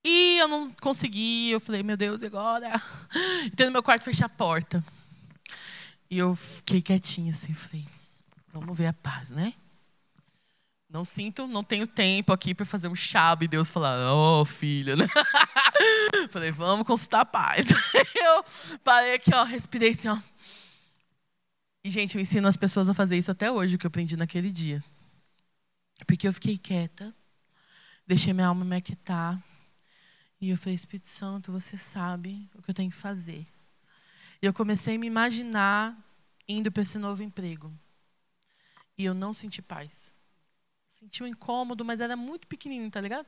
E 0.04 0.38
eu 0.38 0.48
não 0.48 0.70
consegui, 0.80 1.50
eu 1.50 1.60
falei, 1.60 1.82
meu 1.82 1.96
Deus, 1.96 2.22
e 2.22 2.26
agora? 2.26 2.70
Entrei 3.44 3.66
no 3.66 3.72
meu 3.72 3.82
quarto, 3.82 4.04
fechei 4.04 4.24
a 4.24 4.28
porta. 4.28 4.84
E 6.10 6.18
eu 6.18 6.34
fiquei 6.34 6.80
quietinha 6.80 7.32
assim, 7.32 7.52
falei, 7.52 7.84
vamos 8.52 8.76
ver 8.76 8.86
a 8.86 8.92
paz, 8.92 9.30
né? 9.30 9.52
Não 10.88 11.04
sinto, 11.04 11.46
não 11.46 11.62
tenho 11.62 11.86
tempo 11.86 12.32
aqui 12.32 12.54
para 12.54 12.64
fazer 12.64 12.88
um 12.88 12.94
chabo 12.94 13.44
e 13.44 13.48
Deus 13.48 13.70
falar, 13.70 14.10
oh, 14.14 14.42
filha, 14.46 14.96
né? 14.96 15.06
Falei, 16.30 16.50
vamos 16.50 16.86
consultar 16.86 17.20
a 17.20 17.26
paz. 17.26 17.68
Eu 18.16 18.44
parei 18.82 19.14
aqui, 19.14 19.30
ó, 19.34 19.44
respirei 19.44 19.90
assim, 19.90 20.08
ó. 20.08 20.18
E, 21.84 21.90
gente, 21.90 22.16
eu 22.16 22.20
ensino 22.20 22.48
as 22.48 22.56
pessoas 22.56 22.88
a 22.88 22.94
fazer 22.94 23.16
isso 23.16 23.30
até 23.30 23.50
hoje, 23.50 23.76
o 23.76 23.78
que 23.78 23.86
eu 23.86 23.88
aprendi 23.88 24.16
naquele 24.16 24.50
dia. 24.50 24.82
Porque 26.06 26.26
eu 26.26 26.32
fiquei 26.32 26.58
quieta, 26.58 27.14
deixei 28.06 28.32
minha 28.32 28.48
alma 28.48 28.64
me 28.64 28.76
aquietar. 28.76 29.40
E 30.40 30.50
eu 30.50 30.56
falei, 30.56 30.74
Espírito 30.74 31.08
Santo, 31.08 31.50
você 31.50 31.76
sabe 31.76 32.48
o 32.54 32.62
que 32.62 32.70
eu 32.70 32.74
tenho 32.74 32.90
que 32.90 32.96
fazer. 32.96 33.46
E 34.40 34.46
eu 34.46 34.52
comecei 34.52 34.96
a 34.96 34.98
me 34.98 35.06
imaginar 35.06 35.96
indo 36.48 36.70
para 36.70 36.82
esse 36.82 36.98
novo 36.98 37.22
emprego. 37.22 37.72
E 38.96 39.04
eu 39.04 39.14
não 39.14 39.32
senti 39.32 39.60
paz. 39.60 40.12
Senti 40.86 41.22
um 41.22 41.26
incômodo, 41.26 41.84
mas 41.84 42.00
era 42.00 42.16
muito 42.16 42.46
pequenininho, 42.46 42.90
tá 42.90 43.00
ligado? 43.00 43.26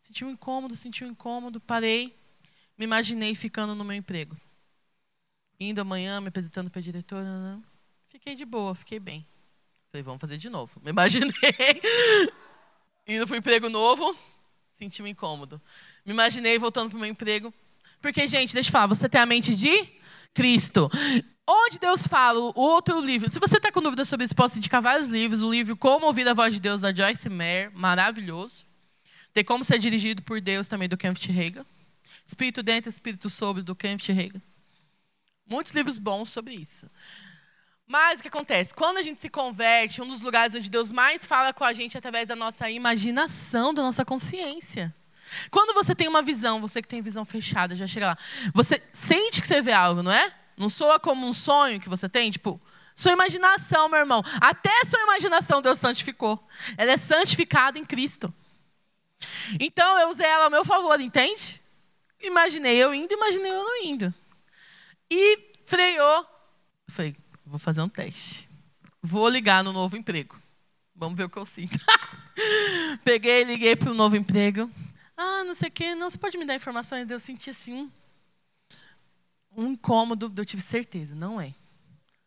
Senti 0.00 0.24
um 0.24 0.30
incômodo, 0.30 0.76
senti 0.76 1.04
um 1.04 1.08
incômodo, 1.08 1.60
parei, 1.60 2.16
me 2.76 2.84
imaginei 2.84 3.34
ficando 3.34 3.74
no 3.74 3.84
meu 3.84 3.96
emprego. 3.96 4.36
Indo 5.60 5.80
amanhã, 5.80 6.20
me 6.20 6.28
apresentando 6.28 6.70
para 6.70 6.80
a 6.80 6.82
diretora. 6.82 7.24
Não. 7.24 7.64
Fiquei 8.08 8.34
de 8.34 8.44
boa, 8.44 8.74
fiquei 8.74 8.98
bem. 8.98 9.26
Falei, 9.90 10.02
vamos 10.02 10.20
fazer 10.20 10.38
de 10.38 10.48
novo. 10.48 10.80
Me 10.82 10.90
imaginei 10.90 11.30
indo 13.06 13.26
para 13.26 13.34
o 13.34 13.36
emprego 13.36 13.68
novo, 13.68 14.16
senti 14.72 15.02
um 15.02 15.06
incômodo. 15.06 15.60
Me 16.04 16.12
imaginei 16.12 16.58
voltando 16.58 16.90
para 16.90 16.96
o 16.96 17.00
meu 17.00 17.10
emprego. 17.10 17.52
Porque, 18.00 18.26
gente, 18.26 18.52
deixa 18.52 18.68
eu 18.68 18.72
falar, 18.72 18.86
você 18.86 19.08
tem 19.08 19.20
a 19.20 19.26
mente 19.26 19.54
de 19.54 19.88
Cristo. 20.34 20.90
Onde 21.46 21.78
Deus 21.78 22.06
fala, 22.06 22.38
o 22.38 22.52
outro 22.54 23.00
livro. 23.00 23.30
Se 23.30 23.38
você 23.38 23.56
está 23.56 23.70
com 23.70 23.80
dúvida 23.80 24.04
sobre 24.04 24.24
isso, 24.24 24.34
posso 24.34 24.58
indicar 24.58 24.80
vários 24.82 25.08
livros. 25.08 25.42
O 25.42 25.50
livro 25.50 25.76
Como 25.76 26.06
Ouvir 26.06 26.26
a 26.28 26.34
Voz 26.34 26.54
de 26.54 26.60
Deus, 26.60 26.80
da 26.80 26.92
Joyce 26.92 27.28
Meyer, 27.28 27.70
maravilhoso. 27.74 28.64
Tem 29.32 29.44
Como 29.44 29.64
Ser 29.64 29.78
Dirigido 29.78 30.22
por 30.22 30.40
Deus, 30.40 30.68
também, 30.68 30.88
do 30.88 30.96
Kenneth 30.96 31.30
Reagan. 31.30 31.64
Espírito 32.24 32.62
Dentro, 32.62 32.88
Espírito 32.88 33.28
Sobre, 33.28 33.62
do 33.62 33.74
Kenneth 33.74 34.12
Reagan. 34.12 34.40
Muitos 35.46 35.72
livros 35.72 35.98
bons 35.98 36.30
sobre 36.30 36.54
isso. 36.54 36.88
Mas 37.86 38.20
o 38.20 38.22
que 38.22 38.28
acontece? 38.28 38.74
Quando 38.74 38.98
a 38.98 39.02
gente 39.02 39.20
se 39.20 39.28
converte, 39.28 40.00
um 40.00 40.08
dos 40.08 40.20
lugares 40.20 40.54
onde 40.54 40.70
Deus 40.70 40.90
mais 40.90 41.26
fala 41.26 41.52
com 41.52 41.64
a 41.64 41.72
gente 41.72 41.96
é 41.96 41.98
através 41.98 42.28
da 42.28 42.36
nossa 42.36 42.70
imaginação, 42.70 43.74
da 43.74 43.82
nossa 43.82 44.04
consciência. 44.04 44.94
Quando 45.50 45.74
você 45.74 45.94
tem 45.94 46.08
uma 46.08 46.22
visão, 46.22 46.60
você 46.60 46.82
que 46.82 46.88
tem 46.88 47.02
visão 47.02 47.24
fechada, 47.24 47.74
já 47.74 47.86
chega 47.86 48.08
lá, 48.08 48.18
você 48.54 48.82
sente 48.92 49.40
que 49.40 49.46
você 49.46 49.60
vê 49.60 49.72
algo, 49.72 50.02
não 50.02 50.12
é? 50.12 50.32
Não 50.56 50.68
soa 50.68 51.00
como 51.00 51.26
um 51.26 51.32
sonho 51.32 51.80
que 51.80 51.88
você 51.88 52.08
tem? 52.08 52.30
Tipo, 52.30 52.60
sua 52.94 53.12
imaginação, 53.12 53.88
meu 53.88 54.00
irmão. 54.00 54.22
Até 54.40 54.84
sua 54.84 55.00
imaginação 55.02 55.62
Deus 55.62 55.78
santificou. 55.78 56.46
Ela 56.76 56.92
é 56.92 56.96
santificada 56.96 57.78
em 57.78 57.84
Cristo. 57.84 58.32
Então 59.58 59.98
eu 59.98 60.08
usei 60.08 60.26
ela 60.26 60.46
a 60.46 60.50
meu 60.50 60.64
favor, 60.64 61.00
entende? 61.00 61.60
Imaginei 62.20 62.76
eu 62.76 62.94
indo, 62.94 63.12
imaginei 63.12 63.50
eu 63.50 63.64
não 63.64 63.84
indo. 63.84 64.14
E 65.10 65.38
freou. 65.64 66.26
falei, 66.88 67.16
vou 67.44 67.58
fazer 67.58 67.82
um 67.82 67.88
teste. 67.88 68.48
Vou 69.02 69.28
ligar 69.28 69.64
no 69.64 69.72
novo 69.72 69.96
emprego. 69.96 70.40
Vamos 70.94 71.16
ver 71.16 71.24
o 71.24 71.28
que 71.28 71.38
eu 71.38 71.46
sinto. 71.46 71.78
Peguei, 73.04 73.44
liguei 73.44 73.74
para 73.74 73.90
o 73.90 73.94
novo 73.94 74.16
emprego. 74.16 74.70
Ah, 75.16 75.44
não 75.44 75.54
sei 75.54 75.68
o 75.68 75.72
quê. 75.72 75.94
Não, 75.94 76.08
você 76.10 76.18
pode 76.18 76.36
me 76.38 76.44
dar 76.44 76.54
informações? 76.54 77.10
Eu 77.10 77.20
senti 77.20 77.50
assim 77.50 77.90
um, 79.56 79.64
um 79.64 79.72
incômodo. 79.72 80.32
Eu 80.36 80.44
tive 80.44 80.62
certeza, 80.62 81.14
não 81.14 81.40
é. 81.40 81.54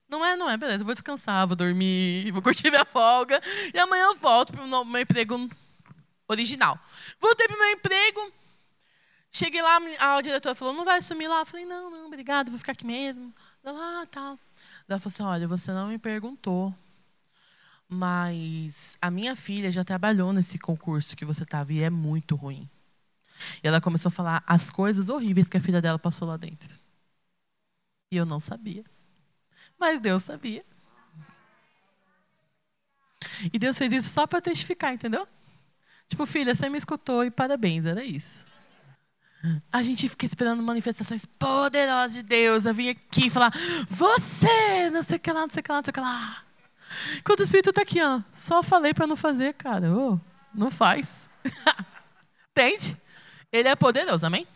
Não 0.08 0.24
é, 0.24 0.36
não 0.36 0.50
é, 0.50 0.58
beleza. 0.58 0.82
Eu 0.82 0.86
vou 0.86 0.94
descansar, 0.94 1.48
vou 1.48 1.56
dormir, 1.56 2.30
vou 2.34 2.42
curtir 2.42 2.70
minha 2.70 2.86
folga. 2.86 3.42
E 3.74 3.80
amanhã 3.80 4.06
eu 4.06 4.16
volto 4.16 4.54
para 4.54 4.64
o 4.64 4.86
meu 4.86 5.02
emprego 5.02 5.50
original. 6.28 6.80
Voltei 7.20 7.48
para 7.48 7.56
o 7.56 7.60
meu 7.60 7.72
emprego. 7.72 8.34
Cheguei 9.32 9.62
lá, 9.62 9.80
a 10.00 10.22
diretora 10.22 10.56
falou, 10.56 10.74
não 10.74 10.86
vai 10.86 11.02
sumir 11.02 11.28
lá? 11.28 11.40
Eu 11.40 11.46
falei, 11.46 11.66
não, 11.66 11.92
não, 11.92 12.08
obrigado, 12.08 12.50
vou 12.50 12.58
ficar 12.58 12.72
aqui 12.72 12.86
mesmo. 12.86 13.34
Ela, 13.62 14.02
ah, 14.02 14.06
tá. 14.06 14.40
Ela 14.88 14.98
falou 14.98 15.14
assim, 15.14 15.24
olha, 15.24 15.46
você 15.46 15.74
não 15.74 15.90
me 15.90 15.98
perguntou, 15.98 16.74
mas 17.86 18.98
a 19.02 19.12
minha 19.12 19.36
filha 19.36 19.70
já 19.70 19.84
trabalhou 19.84 20.32
nesse 20.32 20.58
concurso 20.58 21.18
que 21.18 21.26
você 21.26 21.44
estava 21.44 21.74
e 21.74 21.82
é 21.82 21.90
muito 21.90 22.34
ruim. 22.34 22.70
E 23.64 23.68
ela 23.68 23.82
começou 23.82 24.10
a 24.10 24.12
falar 24.12 24.44
as 24.48 24.70
coisas 24.70 25.10
horríveis 25.10 25.50
que 25.50 25.58
a 25.58 25.62
filha 25.62 25.82
dela 25.82 26.00
passou 26.00 26.28
lá 26.28 26.38
dentro. 26.38 26.74
E 28.12 28.18
eu 28.18 28.26
não 28.26 28.40
sabia. 28.40 28.84
Mas 29.78 30.00
Deus 30.00 30.24
sabia. 30.24 30.64
E 33.52 33.60
Deus 33.60 33.78
fez 33.78 33.92
isso 33.92 34.10
só 34.10 34.26
para 34.26 34.42
testificar, 34.42 34.94
entendeu? 34.94 35.28
Tipo, 36.08 36.26
filha, 36.26 36.54
você 36.54 36.70
me 36.70 36.78
escutou 36.78 37.26
e 37.26 37.32
parabéns, 37.32 37.86
era 37.86 38.04
isso. 38.04 38.46
A 39.72 39.84
gente 39.84 40.08
fica 40.10 40.26
esperando 40.26 40.64
manifestações 40.64 41.26
poderosas 41.26 42.16
de 42.16 42.24
Deus. 42.24 42.66
Eu 42.66 42.74
vim 42.74 42.90
aqui 42.90 43.30
falar, 43.30 43.54
você, 43.88 44.90
não 44.90 45.04
sei 45.04 45.18
o 45.18 45.20
que 45.20 45.32
lá, 45.32 45.42
não 45.42 45.50
sei 45.50 45.60
o 45.60 45.64
que 45.64 45.72
lá, 45.72 45.78
não 45.78 45.84
sei 45.84 45.92
o 45.92 45.94
que 45.94 46.00
lá. 46.00 46.44
Quando 47.24 47.40
o 47.40 47.44
Espírito 47.44 47.70
está 47.70 47.82
aqui, 47.82 48.02
ó, 48.02 48.22
só 48.32 48.64
falei 48.64 48.94
para 48.94 49.08
não 49.08 49.16
fazer, 49.16 49.54
cara. 49.54 49.92
Oh, 49.92 50.20
não 50.54 50.72
faz. 50.72 51.30
Entende? 52.52 52.98
Ele 53.52 53.68
é 53.68 53.76
poderoso, 53.76 54.26
amém? 54.26 54.48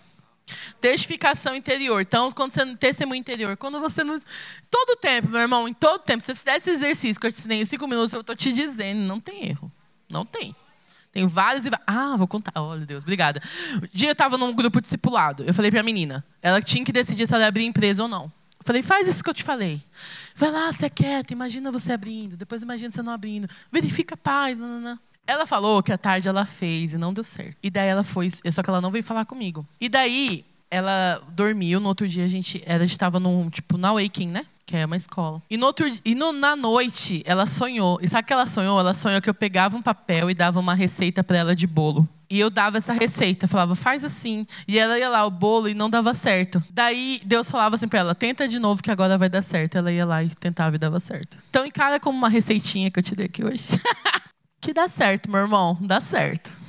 Testificação 0.81 1.55
interior. 1.55 2.01
Então, 2.01 2.29
quando 2.31 2.51
você 2.51 2.75
testemunho 2.75 3.19
interior, 3.19 3.55
quando 3.57 3.79
você 3.79 4.03
não. 4.03 4.17
Todo 4.69 4.97
tempo, 4.97 5.29
meu 5.29 5.41
irmão, 5.41 5.67
em 5.67 5.73
todo 5.73 6.01
tempo, 6.01 6.21
se 6.21 6.27
você 6.27 6.35
fizer 6.35 6.55
esse 6.57 6.69
exercício 6.71 7.19
que 7.19 7.27
eu 7.27 7.31
te 7.31 7.37
ensinei 7.37 7.61
em 7.61 7.65
cinco 7.65 7.87
minutos, 7.87 8.13
eu 8.13 8.21
estou 8.21 8.35
te 8.35 8.51
dizendo, 8.51 9.01
não 9.01 9.19
tem 9.19 9.47
erro. 9.49 9.71
Não 10.09 10.25
tem. 10.25 10.55
Tem 11.11 11.25
vários 11.27 11.65
e 11.65 11.69
Ah, 11.87 12.15
vou 12.15 12.27
contar. 12.27 12.51
Olha, 12.55 12.85
Deus, 12.85 13.03
obrigada. 13.03 13.41
Um 13.75 13.87
dia 13.91 14.09
eu 14.09 14.13
estava 14.13 14.37
num 14.37 14.53
grupo 14.53 14.81
discipulado. 14.81 15.43
Eu 15.43 15.53
falei 15.53 15.71
para 15.71 15.79
a 15.79 15.83
menina. 15.83 16.25
Ela 16.41 16.61
tinha 16.61 16.83
que 16.83 16.91
decidir 16.91 17.27
se 17.27 17.33
ela 17.33 17.43
ia 17.43 17.47
abrir 17.47 17.65
empresa 17.65 18.03
ou 18.03 18.09
não. 18.09 18.25
Eu 18.59 18.65
falei, 18.65 18.81
faz 18.81 19.07
isso 19.07 19.23
que 19.23 19.29
eu 19.29 19.33
te 19.33 19.43
falei. 19.43 19.81
Vai 20.35 20.51
lá, 20.51 20.71
você 20.71 20.85
é 20.85 20.89
quieta, 20.89 21.33
imagina 21.33 21.71
você 21.71 21.93
abrindo. 21.93 22.37
Depois 22.37 22.61
imagina 22.61 22.91
você 22.91 23.01
não 23.01 23.13
abrindo. 23.13 23.47
Verifica 23.71 24.15
a 24.15 24.17
paz. 24.17 24.59
Não, 24.59 24.67
não, 24.67 24.81
não. 24.81 24.99
Ela 25.29 25.45
falou 25.45 25.83
que 25.83 25.91
à 25.91 25.97
tarde 25.97 26.27
ela 26.27 26.43
fez 26.43 26.93
e 26.93 26.97
não 26.97 27.13
deu 27.13 27.23
certo. 27.23 27.55
E 27.61 27.69
daí 27.69 27.87
ela 27.87 28.01
foi, 28.01 28.31
só 28.51 28.63
que 28.63 28.69
ela 28.69 28.81
não 28.81 28.89
veio 28.89 29.03
falar 29.03 29.25
comigo. 29.25 29.63
E 29.79 29.87
daí 29.87 30.43
ela 30.71 31.21
dormiu, 31.33 31.79
no 31.79 31.87
outro 31.87 32.07
dia 32.07 32.25
a 32.25 32.27
gente, 32.27 32.63
ela 32.65 32.83
estava 32.83 33.19
num, 33.19 33.47
tipo, 33.47 33.77
na 33.77 33.93
Waking, 33.93 34.29
né? 34.29 34.47
que 34.65 34.75
é 34.75 34.85
uma 34.85 34.95
escola. 34.95 35.41
E, 35.49 35.57
no 35.57 35.65
outro, 35.65 35.91
e 36.05 36.13
no, 36.13 36.31
na 36.31 36.55
noite, 36.55 37.23
ela 37.25 37.47
sonhou. 37.47 37.99
E 38.03 38.07
sabe 38.07 38.23
o 38.23 38.25
que 38.27 38.33
ela 38.33 38.45
sonhou? 38.45 38.79
Ela 38.79 38.93
sonhou 38.93 39.19
que 39.19 39.27
eu 39.27 39.33
pegava 39.33 39.75
um 39.75 39.81
papel 39.81 40.29
e 40.29 40.35
dava 40.35 40.59
uma 40.59 40.75
receita 40.75 41.23
para 41.23 41.37
ela 41.37 41.55
de 41.55 41.65
bolo. 41.65 42.07
E 42.29 42.39
eu 42.39 42.51
dava 42.51 42.77
essa 42.77 42.93
receita, 42.93 43.47
falava, 43.47 43.75
faz 43.75 44.03
assim. 44.03 44.45
E 44.67 44.77
ela 44.77 44.99
ia 44.99 45.09
lá, 45.09 45.25
o 45.25 45.31
bolo, 45.31 45.67
e 45.67 45.73
não 45.73 45.89
dava 45.89 46.13
certo. 46.13 46.63
Daí 46.69 47.19
Deus 47.25 47.49
falava 47.49 47.73
assim 47.73 47.87
pra 47.87 47.99
ela, 47.99 48.13
tenta 48.13 48.47
de 48.47 48.59
novo 48.59 48.83
que 48.83 48.91
agora 48.91 49.17
vai 49.17 49.27
dar 49.27 49.41
certo. 49.41 49.75
Ela 49.75 49.91
ia 49.91 50.05
lá 50.05 50.23
e 50.23 50.29
tentava 50.29 50.75
e 50.75 50.79
dava 50.79 50.99
certo. 50.99 51.39
Então 51.49 51.65
encara 51.65 51.99
como 51.99 52.15
uma 52.15 52.29
receitinha 52.29 52.91
que 52.91 52.99
eu 52.99 53.03
te 53.03 53.15
dei 53.15 53.25
aqui 53.25 53.43
hoje. 53.43 53.65
que 54.61 54.73
dá 54.73 54.87
certo, 54.87 55.29
meu 55.29 55.41
irmão, 55.41 55.77
dá 55.81 55.99
certo. 55.99 56.59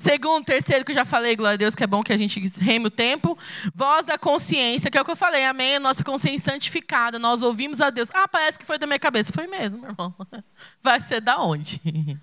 Segundo, 0.00 0.46
terceiro, 0.46 0.82
que 0.82 0.92
eu 0.92 0.94
já 0.94 1.04
falei, 1.04 1.36
glória 1.36 1.54
a 1.54 1.58
Deus, 1.58 1.74
que 1.74 1.84
é 1.84 1.86
bom 1.86 2.02
que 2.02 2.10
a 2.10 2.16
gente 2.16 2.40
reme 2.58 2.86
o 2.86 2.90
tempo. 2.90 3.36
Voz 3.74 4.06
da 4.06 4.16
consciência, 4.16 4.90
que 4.90 4.96
é 4.96 5.02
o 5.02 5.04
que 5.04 5.10
eu 5.10 5.16
falei, 5.16 5.44
amém? 5.44 5.78
Nossa 5.78 6.02
consciência 6.02 6.52
santificada, 6.52 7.18
nós 7.18 7.42
ouvimos 7.42 7.82
a 7.82 7.90
Deus. 7.90 8.08
Ah, 8.14 8.26
parece 8.26 8.58
que 8.58 8.64
foi 8.64 8.78
da 8.78 8.86
minha 8.86 8.98
cabeça. 8.98 9.30
Foi 9.30 9.46
mesmo, 9.46 9.82
meu 9.82 9.90
irmão. 9.90 10.14
Vai 10.82 11.02
ser 11.02 11.20
da 11.20 11.36
onde? 11.38 11.82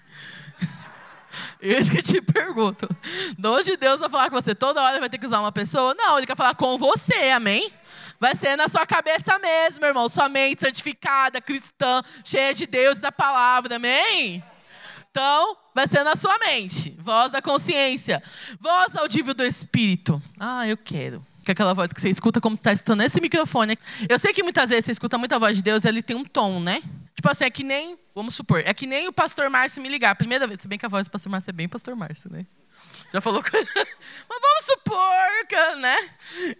Eis 1.62 1.88
que 1.88 2.02
te 2.02 2.20
pergunto. 2.20 2.90
De 3.38 3.48
onde 3.48 3.78
Deus 3.78 4.00
vai 4.00 4.10
falar 4.10 4.30
com 4.32 4.42
você? 4.42 4.56
Toda 4.56 4.82
hora 4.82 5.00
vai 5.00 5.08
ter 5.08 5.20
que 5.20 5.26
usar 5.28 5.40
uma 5.40 5.52
pessoa? 5.52 5.94
Não, 5.94 6.18
ele 6.18 6.26
quer 6.26 6.36
falar 6.36 6.56
com 6.56 6.80
você, 6.80 7.30
amém? 7.30 7.72
Vai 8.20 8.34
ser 8.34 8.56
na 8.56 8.68
sua 8.68 8.88
cabeça 8.88 9.38
mesmo, 9.38 9.82
meu 9.82 9.90
irmão. 9.90 10.10
Sua 10.10 10.28
mente 10.28 10.62
santificada, 10.62 11.40
cristã, 11.40 12.02
cheia 12.24 12.56
de 12.56 12.66
Deus 12.66 12.98
e 12.98 13.02
da 13.02 13.12
palavra, 13.12 13.76
amém? 13.76 14.44
Então, 15.17 15.58
vai 15.73 15.88
ser 15.88 16.03
na 16.03 16.15
sua 16.15 16.38
mente. 16.38 16.95
Voz 16.99 17.32
da 17.32 17.41
consciência. 17.41 18.21
Voz 18.60 18.95
audível 18.95 19.34
do 19.34 19.43
Espírito. 19.43 20.21
Ah, 20.39 20.67
eu 20.67 20.77
quero. 20.77 21.25
Que 21.43 21.49
é 21.49 21.53
aquela 21.53 21.73
voz 21.73 21.91
que 21.91 21.99
você 21.99 22.08
escuta 22.08 22.39
como 22.39 22.53
está 22.53 22.71
escutando 22.71 23.01
esse 23.01 23.19
microfone. 23.19 23.80
Eu 24.08 24.19
sei 24.19 24.32
que 24.32 24.43
muitas 24.43 24.69
vezes 24.69 24.86
você 24.86 24.91
escuta 24.91 25.17
muita 25.17 25.39
voz 25.39 25.58
de 25.58 25.63
Deus 25.63 25.86
ele 25.86 26.03
tem 26.03 26.15
um 26.15 26.23
tom, 26.23 26.60
né? 26.60 26.84
Tipo 27.15 27.32
assim, 27.32 27.45
é 27.45 27.49
que 27.49 27.63
nem, 27.63 27.97
vamos 28.13 28.36
supor, 28.36 28.62
é 28.63 28.71
que 28.75 28.86
nem 28.86 29.08
o 29.08 29.12
pastor 29.12 29.49
Márcio 29.49 29.82
me 29.82 29.89
ligar. 29.89 30.13
Primeira 30.13 30.45
vez, 30.45 30.62
se 30.62 30.67
bem 30.67 30.77
que 30.77 30.86
a 30.86 30.89
voz 30.89 31.08
do 31.08 31.12
pastor 31.12 31.32
Márcio 31.32 31.49
é 31.49 31.53
bem 31.53 31.67
pastor 31.67 31.95
Márcio, 31.95 32.32
né? 32.32 32.45
Já 33.12 33.19
falou 33.19 33.41
com. 33.41 33.49
Mas 33.58 34.39
vamos 34.39 34.65
supor 34.65 35.47
que, 35.49 35.75
né, 35.77 35.97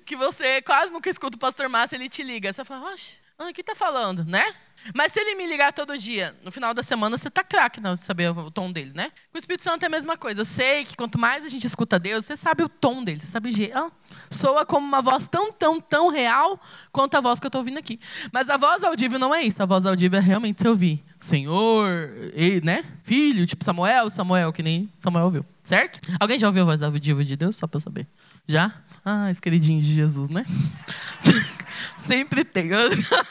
que 0.04 0.16
você 0.16 0.64
quase 0.64 0.92
nunca 0.92 1.12
escuta 1.12 1.38
o 1.38 1.40
pastor 1.40 1.70
Márcio, 1.70 1.96
ele 1.96 2.10
te 2.10 2.24
liga. 2.24 2.52
Você 2.52 2.66
fala, 2.66 2.92
oxe, 2.92 3.20
o 3.38 3.54
que 3.54 3.62
está 3.62 3.76
falando, 3.76 4.26
né? 4.26 4.52
Mas 4.94 5.12
se 5.12 5.20
ele 5.20 5.36
me 5.36 5.48
ligar 5.48 5.74
todo 5.74 5.98
dia, 5.98 6.36
no 6.44 6.52
final 6.52 6.74
da 6.74 6.84
semana, 6.84 7.18
você 7.18 7.30
tá 7.30 7.44
craque 7.44 7.80
não 7.80 7.96
saber 7.96 8.30
o 8.30 8.52
tom 8.52 8.72
dele, 8.72 8.92
né? 8.94 9.12
Com 9.32 9.38
o 9.38 9.40
Espírito 9.40 9.64
Santo 9.64 9.84
é 9.84 9.88
a 9.88 9.90
mesma 9.90 10.18
coisa. 10.18 10.42
Eu 10.42 10.46
sei 10.46 10.86
que 10.86 10.96
quanto 10.96 11.20
mais 11.20 11.46
a 11.46 11.50
gente 11.50 11.66
escuta 11.66 12.00
Deus, 12.00 12.26
você 12.26 12.38
sabe 12.38 12.64
o 12.64 12.70
tom 12.70 13.04
dele, 13.04 13.20
você 13.20 13.28
sabe 13.28 13.50
o 13.50 13.92
soa 14.30 14.66
como 14.66 14.86
uma 14.86 15.02
voz 15.02 15.28
tão, 15.28 15.52
tão, 15.52 15.80
tão 15.82 16.10
real 16.10 16.60
quanto 16.92 17.16
a 17.16 17.22
voz 17.22 17.40
que 17.40 17.46
eu 17.46 17.50
estou 17.50 17.60
ouvindo 17.60 17.78
aqui. 17.78 18.00
Mas 18.32 18.50
a 18.50 18.58
voz 18.58 18.84
audível 18.84 19.20
não 19.20 19.34
é 19.34 19.42
isso. 19.42 19.62
A 19.62 19.66
voz 19.66 19.86
audível 19.86 20.20
é 20.20 20.22
realmente 20.22 20.62
se 20.62 20.68
ouvir. 20.68 21.04
Senhor, 21.20 22.32
e, 22.36 22.62
né? 22.64 22.84
Filho, 23.04 23.48
tipo 23.48 23.64
Samuel, 23.64 24.10
Samuel, 24.10 24.54
que 24.54 24.62
nem 24.62 24.90
Samuel 25.00 25.26
ouviu. 25.26 25.46
Certo? 25.64 26.00
Alguém 26.20 26.40
já 26.40 26.48
ouviu 26.48 26.64
a 26.64 26.66
voz 26.66 26.82
audível 26.82 27.24
de 27.24 27.36
Deus? 27.36 27.56
Só 27.56 27.68
para 27.68 27.78
eu 27.78 27.82
saber. 27.82 28.08
Já? 28.48 28.72
Ah, 29.04 29.30
esse 29.30 29.42
queridinho 29.42 29.82
de 29.82 29.94
Jesus, 29.94 30.30
né? 30.30 30.46
Sempre 31.98 32.44
tem. 32.44 32.70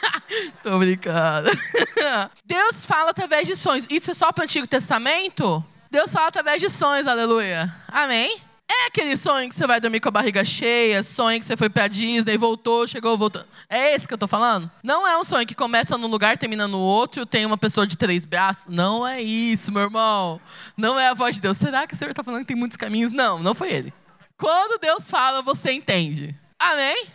Tô 0.63 0.79
brincando. 0.79 1.51
Deus 2.45 2.85
fala 2.85 3.11
através 3.11 3.47
de 3.47 3.57
sonhos. 3.57 3.87
Isso 3.91 4.11
é 4.11 4.15
só 4.15 4.33
para 4.33 4.43
o 4.43 4.45
Antigo 4.45 4.67
Testamento? 4.67 5.65
Deus 5.91 6.13
fala 6.13 6.29
através 6.29 6.61
de 6.61 6.69
sonhos, 6.69 7.07
aleluia. 7.07 7.73
Amém? 7.89 8.41
É 8.69 8.87
aquele 8.89 9.17
sonho 9.17 9.49
que 9.49 9.55
você 9.55 9.65
vai 9.65 9.81
dormir 9.81 10.01
com 10.01 10.09
a 10.09 10.13
barriga 10.13 10.45
cheia, 10.45 11.01
sonho 11.03 11.39
que 11.39 11.47
você 11.47 11.57
foi 11.57 11.71
pra 11.71 11.87
Disney, 11.87 12.37
voltou, 12.37 12.85
chegou, 12.87 13.17
voltou. 13.17 13.45
É 13.71 13.95
esse 13.95 14.09
que 14.09 14.13
eu 14.13 14.19
tô 14.19 14.27
falando? 14.27 14.69
Não 14.83 15.07
é 15.07 15.17
um 15.17 15.23
sonho 15.23 15.47
que 15.47 15.55
começa 15.55 15.97
num 15.97 16.09
lugar, 16.09 16.37
termina 16.37 16.67
no 16.67 16.81
outro, 16.81 17.25
tem 17.25 17.47
uma 17.47 17.57
pessoa 17.57 17.87
de 17.87 17.97
três 17.97 18.27
braços. 18.27 18.67
Não 18.69 19.07
é 19.07 19.23
isso, 19.23 19.71
meu 19.71 19.83
irmão. 19.83 20.41
Não 20.77 20.99
é 20.99 21.09
a 21.09 21.15
voz 21.15 21.37
de 21.37 21.43
Deus. 21.43 21.57
Será 21.57 21.87
que 21.87 21.95
o 21.95 21.97
Senhor 21.97 22.13
tá 22.13 22.25
falando 22.25 22.41
que 22.41 22.49
tem 22.49 22.57
muitos 22.57 22.77
caminhos? 22.77 23.13
Não, 23.13 23.39
não 23.39 23.55
foi 23.55 23.73
ele. 23.73 23.95
Quando 24.37 24.81
Deus 24.81 25.09
fala, 25.09 25.43
você 25.43 25.71
entende. 25.71 26.35
Amém? 26.59 27.07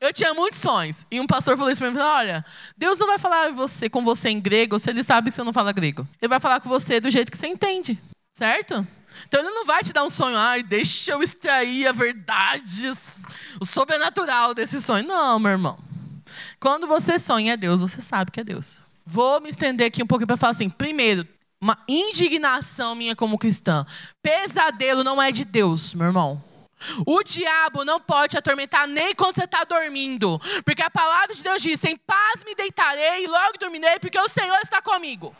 Eu 0.00 0.12
tinha 0.12 0.34
muitos 0.34 0.60
sonhos. 0.60 1.06
E 1.10 1.20
um 1.20 1.26
pastor 1.26 1.56
falou 1.56 1.70
isso 1.70 1.80
para 1.80 1.90
mim: 1.90 1.98
olha, 1.98 2.44
Deus 2.76 2.98
não 2.98 3.06
vai 3.06 3.18
falar 3.18 3.50
você, 3.52 3.88
com 3.88 4.02
você 4.02 4.28
em 4.28 4.40
grego 4.40 4.78
se 4.78 4.90
ele 4.90 5.04
sabe 5.04 5.30
que 5.30 5.36
você 5.36 5.42
não 5.42 5.52
fala 5.52 5.72
grego. 5.72 6.06
Ele 6.20 6.28
vai 6.28 6.40
falar 6.40 6.60
com 6.60 6.68
você 6.68 7.00
do 7.00 7.10
jeito 7.10 7.30
que 7.30 7.38
você 7.38 7.46
entende. 7.46 8.00
Certo? 8.34 8.86
Então 9.26 9.40
ele 9.40 9.50
não 9.50 9.64
vai 9.64 9.82
te 9.82 9.92
dar 9.92 10.04
um 10.04 10.10
sonho, 10.10 10.36
ai, 10.36 10.62
deixa 10.62 11.12
eu 11.12 11.22
extrair 11.22 11.86
a 11.86 11.92
verdade, 11.92 12.88
o 13.60 13.64
sobrenatural 13.64 14.54
desse 14.54 14.80
sonho. 14.80 15.06
Não, 15.06 15.38
meu 15.38 15.52
irmão. 15.52 15.78
Quando 16.60 16.86
você 16.86 17.18
sonha 17.18 17.54
é 17.54 17.56
Deus, 17.56 17.80
você 17.80 18.00
sabe 18.00 18.30
que 18.30 18.40
é 18.40 18.44
Deus. 18.44 18.80
Vou 19.04 19.40
me 19.40 19.48
estender 19.48 19.86
aqui 19.86 20.02
um 20.02 20.06
pouquinho 20.06 20.26
para 20.26 20.36
falar 20.36 20.52
assim: 20.52 20.68
primeiro, 20.68 21.26
uma 21.60 21.78
indignação 21.88 22.94
minha 22.94 23.16
como 23.16 23.38
cristã. 23.38 23.86
Pesadelo 24.22 25.02
não 25.02 25.20
é 25.20 25.32
de 25.32 25.44
Deus, 25.44 25.94
meu 25.94 26.06
irmão. 26.06 26.42
O 27.06 27.22
diabo 27.22 27.84
não 27.84 28.00
pode 28.00 28.32
te 28.32 28.38
atormentar 28.38 28.86
nem 28.86 29.14
quando 29.14 29.34
você 29.34 29.44
está 29.44 29.64
dormindo. 29.64 30.40
Porque 30.64 30.82
a 30.82 30.90
palavra 30.90 31.34
de 31.34 31.42
Deus 31.42 31.62
diz: 31.62 31.82
em 31.84 31.96
paz 31.96 32.44
me 32.44 32.54
deitarei 32.54 33.24
e 33.24 33.26
logo 33.26 33.58
dormirei, 33.58 33.98
porque 33.98 34.18
o 34.18 34.28
Senhor 34.28 34.58
está 34.62 34.80
comigo. 34.80 35.34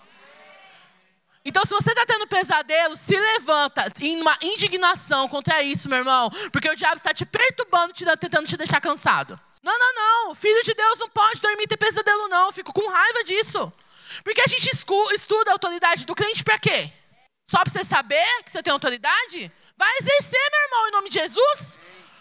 Então, 1.45 1.65
se 1.65 1.73
você 1.73 1.91
está 1.91 2.05
tendo 2.05 2.27
pesadelo, 2.27 2.97
se 2.97 3.19
levanta 3.19 3.91
em 4.01 4.21
uma 4.21 4.37
indignação 4.43 5.29
contra 5.29 5.63
isso, 5.63 5.89
meu 5.89 5.99
irmão. 5.99 6.31
Porque 6.53 6.69
o 6.69 6.77
diabo 6.77 6.97
está 6.97 7.15
te 7.15 7.25
perturbando, 7.25 7.95
te, 7.95 8.05
tentando 8.19 8.47
te 8.47 8.57
deixar 8.57 8.81
cansado. 8.81 9.41
Não, 9.63 9.79
não, 9.79 9.95
não. 9.95 10.35
Filho 10.35 10.63
de 10.63 10.75
Deus 10.75 10.99
não 10.99 11.09
pode 11.09 11.41
dormir 11.41 11.65
e 11.65 11.69
ter 11.69 11.77
pesadelo, 11.77 12.29
não. 12.29 12.53
Fico 12.53 12.73
com 12.73 12.87
raiva 12.89 13.25
disso. 13.25 13.73
Porque 14.23 14.41
a 14.41 14.47
gente 14.47 14.71
estuda 15.15 15.51
a 15.51 15.55
autoridade 15.55 16.05
do 16.05 16.15
crente 16.15 16.45
para 16.45 16.59
quê? 16.59 16.93
Só 17.51 17.61
para 17.63 17.71
você 17.71 17.85
saber 17.85 18.43
que 18.45 18.51
você 18.51 18.63
tem 18.63 18.73
autoridade? 18.73 19.51
Vai 19.79 19.97
exercer, 19.99 20.51
meu 20.51 20.61
irmão, 20.65 20.89
em 20.89 20.91
nome 20.91 21.09
de 21.09 21.19
Jesus? 21.19 21.79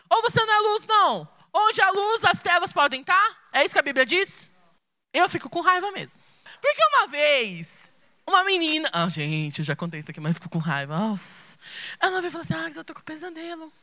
Ou 0.10 0.22
você 0.22 0.46
não 0.46 0.54
é 0.54 0.60
luz, 0.60 0.84
não? 0.86 1.28
Onde 1.52 1.82
a 1.82 1.90
luz, 1.90 2.24
as 2.24 2.40
trevas 2.40 2.72
podem 2.72 3.02
estar? 3.02 3.50
É 3.52 3.66
isso 3.66 3.74
que 3.74 3.80
a 3.80 3.84
Bíblia 3.84 4.06
diz? 4.06 4.50
Eu 5.12 5.28
fico 5.28 5.50
com 5.50 5.62
raiva 5.62 5.92
mesmo. 5.92 6.20
Porque 6.62 6.86
uma 6.94 7.08
vez, 7.08 7.92
uma 8.28 8.44
menina. 8.44 8.90
Ah, 8.94 9.10
gente, 9.10 9.60
eu 9.60 9.66
já 9.66 9.76
contei 9.76 10.00
isso 10.00 10.12
aqui, 10.12 10.20
mas 10.20 10.36
fico 10.36 10.50
com 10.50 10.60
raiva. 10.60 10.98
Nossa. 10.98 11.58
Ela 12.00 12.22
veio 12.22 12.30
e 12.30 12.32
falou 12.32 12.44
assim: 12.44 12.54
Ah, 12.54 12.70
eu 12.74 12.84
tô 12.84 12.94
com 12.94 13.02
pesadelo. 13.02 13.74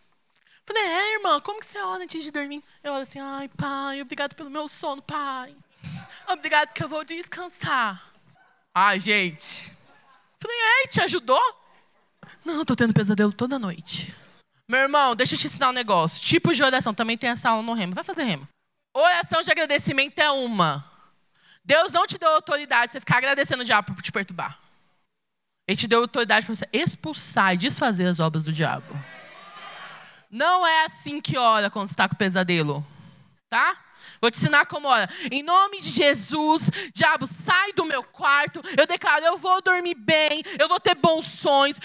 Falei, 0.66 0.82
é, 0.82 1.14
irmã, 1.16 1.40
como 1.40 1.60
que 1.60 1.66
você 1.66 1.78
ora 1.78 2.02
antes 2.02 2.22
de 2.22 2.30
dormir? 2.30 2.62
Eu 2.82 2.94
olho 2.94 3.02
assim, 3.02 3.20
ai, 3.20 3.48
pai, 3.48 4.00
obrigado 4.00 4.34
pelo 4.34 4.48
meu 4.48 4.66
sono, 4.66 5.02
pai. 5.02 5.54
Obrigado 6.26 6.72
que 6.72 6.82
eu 6.82 6.88
vou 6.88 7.04
descansar. 7.04 8.02
Ai, 8.74 8.98
gente. 8.98 9.70
Falei, 10.40 10.56
ei, 10.56 10.88
te 10.88 11.02
ajudou? 11.02 11.63
Não, 12.44 12.54
eu 12.54 12.64
tô 12.64 12.76
tendo 12.76 12.92
pesadelo 12.92 13.32
toda 13.32 13.58
noite. 13.58 14.14
Meu 14.68 14.80
irmão, 14.80 15.14
deixa 15.14 15.34
eu 15.34 15.38
te 15.38 15.46
ensinar 15.46 15.70
um 15.70 15.72
negócio. 15.72 16.22
Tipo 16.22 16.52
de 16.52 16.62
oração, 16.62 16.92
também 16.92 17.16
tem 17.16 17.30
essa 17.30 17.50
aula 17.50 17.62
no 17.62 17.72
remo. 17.74 17.94
Vai 17.94 18.04
fazer 18.04 18.24
remo. 18.24 18.48
Oração 18.94 19.42
de 19.42 19.50
agradecimento 19.50 20.18
é 20.18 20.30
uma. 20.30 20.84
Deus 21.64 21.92
não 21.92 22.06
te 22.06 22.18
deu 22.18 22.28
autoridade 22.28 22.92
você 22.92 23.00
ficar 23.00 23.18
agradecendo 23.18 23.62
o 23.62 23.64
diabo 23.64 23.94
por 23.94 24.02
te 24.02 24.12
perturbar. 24.12 24.58
Ele 25.66 25.76
te 25.76 25.88
deu 25.88 26.00
autoridade 26.00 26.44
para 26.44 26.54
você 26.54 26.68
expulsar 26.72 27.54
e 27.54 27.56
desfazer 27.56 28.06
as 28.06 28.20
obras 28.20 28.42
do 28.42 28.52
diabo. 28.52 28.94
Não 30.30 30.66
é 30.66 30.84
assim 30.84 31.20
que 31.20 31.38
ora 31.38 31.70
quando 31.70 31.88
está 31.88 32.08
com 32.08 32.14
pesadelo. 32.16 32.86
Tá? 33.48 33.76
Vou 34.20 34.30
te 34.30 34.36
ensinar 34.36 34.66
como 34.66 34.88
ora. 34.88 35.08
Em 35.30 35.42
nome 35.42 35.80
de 35.80 35.90
Jesus, 35.90 36.70
diabo, 36.92 37.26
sai 37.26 37.72
do 37.72 37.84
meu 37.84 38.02
quarto. 38.02 38.60
Eu 38.76 38.86
declaro, 38.86 39.24
eu 39.24 39.36
vou 39.36 39.60
dormir 39.62 39.94
bem, 39.94 40.42
eu 40.58 40.68
vou 40.68 40.80
ter 40.80 40.94
bons 40.94 41.26
sonhos. 41.26 41.78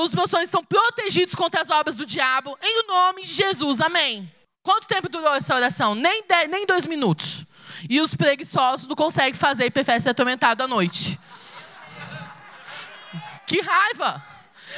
os 0.00 0.14
meus 0.14 0.30
sonhos 0.30 0.50
são 0.50 0.64
protegidos 0.64 1.34
contra 1.34 1.60
as 1.62 1.70
obras 1.70 1.94
do 1.94 2.06
diabo. 2.06 2.58
Em 2.62 2.86
nome 2.86 3.22
de 3.22 3.32
Jesus, 3.32 3.80
amém. 3.80 4.32
Quanto 4.62 4.86
tempo 4.86 5.08
durou 5.08 5.34
essa 5.34 5.54
oração? 5.54 5.94
Nem, 5.94 6.24
dez, 6.26 6.48
nem 6.48 6.64
dois 6.64 6.86
minutos. 6.86 7.44
E 7.88 8.00
os 8.00 8.14
preguiçosos 8.14 8.86
não 8.86 8.94
conseguem 8.94 9.34
fazer 9.34 9.66
e 9.66 9.70
preferem 9.70 10.00
ser 10.00 10.10
atormentados 10.10 10.64
à 10.64 10.68
noite. 10.68 11.18
Que 13.46 13.60
raiva! 13.60 14.24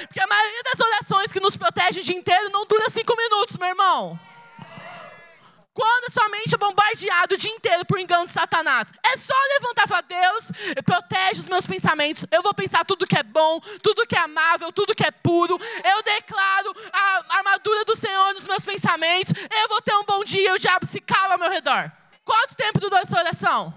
Porque 0.07 0.20
a 0.20 0.27
maioria 0.27 0.62
das 0.64 0.81
orações 0.81 1.33
que 1.33 1.38
nos 1.38 1.57
protegem 1.57 2.03
o 2.03 2.05
dia 2.05 2.16
inteiro 2.16 2.51
não 2.51 2.66
dura 2.66 2.90
cinco 2.90 3.14
minutos, 3.16 3.57
meu 3.57 3.68
irmão. 3.68 4.18
Quando 5.75 6.13
sua 6.13 6.29
mente 6.29 6.55
é 6.55 6.57
bombardeada 6.57 7.35
o 7.35 7.37
dia 7.37 7.51
inteiro 7.51 7.85
por 7.85 7.99
engano 7.99 8.25
de 8.25 8.31
Satanás, 8.31 8.93
é 9.05 9.17
só 9.17 9.35
levantar 9.59 9.85
e 9.85 9.89
falar: 9.89 10.03
Deus, 10.03 10.53
protege 10.85 11.41
os 11.41 11.49
meus 11.49 11.67
pensamentos. 11.67 12.25
Eu 12.31 12.43
vou 12.43 12.55
pensar 12.55 12.85
tudo 12.85 13.05
que 13.05 13.19
é 13.19 13.25
bom, 13.25 13.59
tudo 13.83 14.07
que 14.07 14.15
é 14.15 14.21
amável, 14.21 14.71
tudo 14.71 14.95
que 14.95 15.05
é 15.05 15.11
puro. 15.11 15.59
Eu 15.85 16.03
declaro 16.05 16.73
a 16.93 17.39
armadura 17.39 17.85
do 17.85 17.97
Senhor 17.97 18.35
nos 18.35 18.47
meus 18.47 18.65
pensamentos. 18.65 19.33
Eu 19.51 19.69
vou 19.69 19.83
ter 19.83 19.97
um 19.97 20.05
bom 20.05 20.23
dia 20.23 20.49
e 20.49 20.53
o 20.53 20.59
diabo 20.61 20.87
se 20.87 21.01
cala 21.01 21.35
ao 21.35 21.41
meu 21.41 21.51
redor. 21.51 21.91
Quanto 22.25 22.55
tempo 22.55 22.79
durou 22.79 23.01
essa 23.01 23.19
oração? 23.19 23.75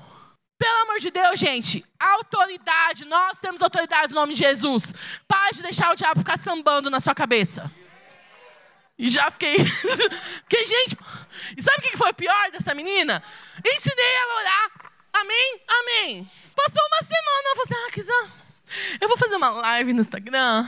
Pelo 0.60 0.82
amor 0.84 1.00
de 1.00 1.10
Deus, 1.10 1.40
gente, 1.40 1.84
autoridade, 2.00 3.06
nós 3.06 3.40
temos 3.40 3.62
autoridade 3.62 4.14
no 4.14 4.20
nome 4.20 4.34
de 4.34 4.40
Jesus. 4.40 4.94
Pare 5.28 5.56
de 5.56 5.64
deixar 5.64 5.92
o 5.92 5.96
diabo 5.96 6.20
ficar 6.20 6.38
sambando 6.38 6.92
na 6.92 7.00
sua 7.00 7.16
cabeça. 7.16 7.72
E 8.98 9.10
já 9.10 9.30
fiquei. 9.30 9.56
Porque, 10.42 10.66
gente, 10.66 10.98
e 11.56 11.62
sabe 11.62 11.80
o 11.80 11.92
que 11.92 11.98
foi 11.98 12.12
pior 12.14 12.52
dessa 12.52 12.74
menina? 12.74 13.24
Ensinei 13.66 14.16
ela 14.16 14.34
a 14.34 14.38
orar. 14.40 14.72
Amém? 15.14 15.62
Amém. 15.68 16.32
Passou 16.56 16.82
uma 16.88 17.08
semana, 17.08 17.44
eu 17.46 17.56
falei 17.56 17.64
assim, 17.66 17.88
ah, 17.88 17.92
Kizan, 17.92 18.32
eu 19.00 19.08
vou 19.08 19.18
fazer 19.18 19.36
uma 19.36 19.50
live 19.50 19.94
no 19.94 20.02
Instagram 20.02 20.68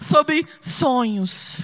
sobre 0.00 0.46
sonhos. 0.60 1.60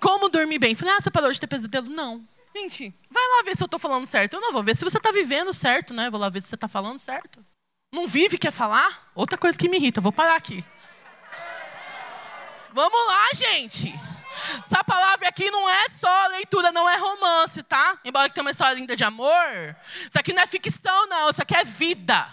Como 0.00 0.28
dormir 0.28 0.58
bem. 0.58 0.74
Falei, 0.74 0.94
ah, 0.94 1.00
você 1.00 1.10
parou 1.10 1.32
de 1.32 1.40
ter 1.40 1.46
pesadelo? 1.46 1.88
Não. 1.88 2.26
Gente, 2.54 2.94
vai 3.10 3.22
lá 3.22 3.42
ver 3.44 3.56
se 3.56 3.62
eu 3.62 3.66
estou 3.66 3.80
falando 3.80 4.06
certo. 4.06 4.34
Eu 4.34 4.40
não 4.40 4.52
vou 4.52 4.62
ver 4.62 4.76
se 4.76 4.84
você 4.84 4.98
está 4.98 5.10
vivendo 5.10 5.52
certo, 5.52 5.92
né? 5.92 6.10
Vou 6.10 6.20
lá 6.20 6.28
ver 6.28 6.40
se 6.42 6.48
você 6.48 6.54
está 6.54 6.68
falando 6.68 6.98
certo. 6.98 7.44
Não 7.92 8.06
vive, 8.06 8.38
quer 8.38 8.50
falar? 8.50 9.10
Outra 9.14 9.38
coisa 9.38 9.56
que 9.56 9.68
me 9.68 9.76
irrita, 9.76 10.00
vou 10.00 10.12
parar 10.12 10.36
aqui. 10.36 10.64
Vamos 12.72 13.06
lá, 13.06 13.28
gente. 13.34 13.94
Essa 14.64 14.82
palavra 14.84 15.28
aqui 15.28 15.50
não 15.50 15.68
é 15.68 15.88
só 15.88 16.26
leitura, 16.28 16.72
não 16.72 16.88
é 16.88 16.96
romance, 16.96 17.62
tá? 17.62 17.98
Embora 18.04 18.28
tenha 18.30 18.42
uma 18.42 18.50
história 18.50 18.74
linda 18.78 18.96
de 18.96 19.04
amor. 19.04 19.76
Isso 20.00 20.18
aqui 20.18 20.32
não 20.32 20.42
é 20.42 20.46
ficção, 20.46 21.06
não. 21.08 21.30
Isso 21.30 21.42
aqui 21.42 21.54
é 21.54 21.64
vida. 21.64 22.28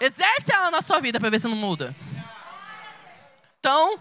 Exerce 0.00 0.52
ela 0.52 0.70
na 0.70 0.82
sua 0.82 1.00
vida 1.00 1.18
para 1.18 1.30
ver 1.30 1.40
se 1.40 1.48
não 1.48 1.56
muda. 1.56 1.94
Então, 3.58 3.98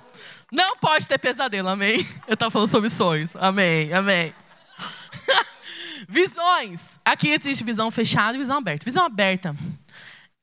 Não 0.52 0.78
pode 0.78 1.08
ter 1.08 1.18
pesadelo, 1.18 1.68
amém? 1.68 2.08
Eu 2.28 2.36
estava 2.36 2.52
falando 2.52 2.68
sobre 2.68 2.88
sonhos. 2.88 3.36
Amém, 3.38 3.92
amém. 3.92 4.36
Visões. 6.08 7.00
Aqui 7.04 7.30
existe 7.30 7.64
visão 7.64 7.90
fechada 7.90 8.38
e 8.38 8.40
visão 8.40 8.58
aberta. 8.58 8.86
Visão 8.86 9.04
aberta 9.04 9.56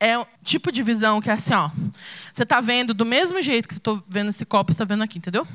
é 0.00 0.18
o 0.18 0.26
tipo 0.42 0.72
de 0.72 0.82
visão 0.82 1.20
que 1.20 1.30
é 1.30 1.34
assim, 1.34 1.54
ó. 1.54 1.70
Você 2.32 2.42
está 2.42 2.60
vendo 2.60 2.92
do 2.92 3.04
mesmo 3.04 3.40
jeito 3.40 3.68
que 3.68 3.74
você 3.74 3.78
está 3.78 4.02
vendo 4.08 4.30
esse 4.30 4.44
copo, 4.44 4.72
você 4.72 4.82
está 4.82 4.84
vendo 4.84 5.04
aqui, 5.04 5.18
entendeu? 5.18 5.46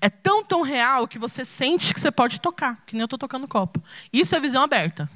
É 0.00 0.08
tão, 0.08 0.44
tão 0.44 0.62
real 0.62 1.06
que 1.06 1.18
você 1.18 1.44
sente 1.44 1.92
que 1.92 2.00
você 2.00 2.10
pode 2.10 2.40
tocar, 2.40 2.82
que 2.86 2.94
nem 2.94 3.00
eu 3.00 3.06
estou 3.06 3.18
tocando 3.18 3.48
copo. 3.48 3.82
Isso 4.12 4.34
é 4.34 4.40
visão 4.40 4.62
aberta. 4.62 5.10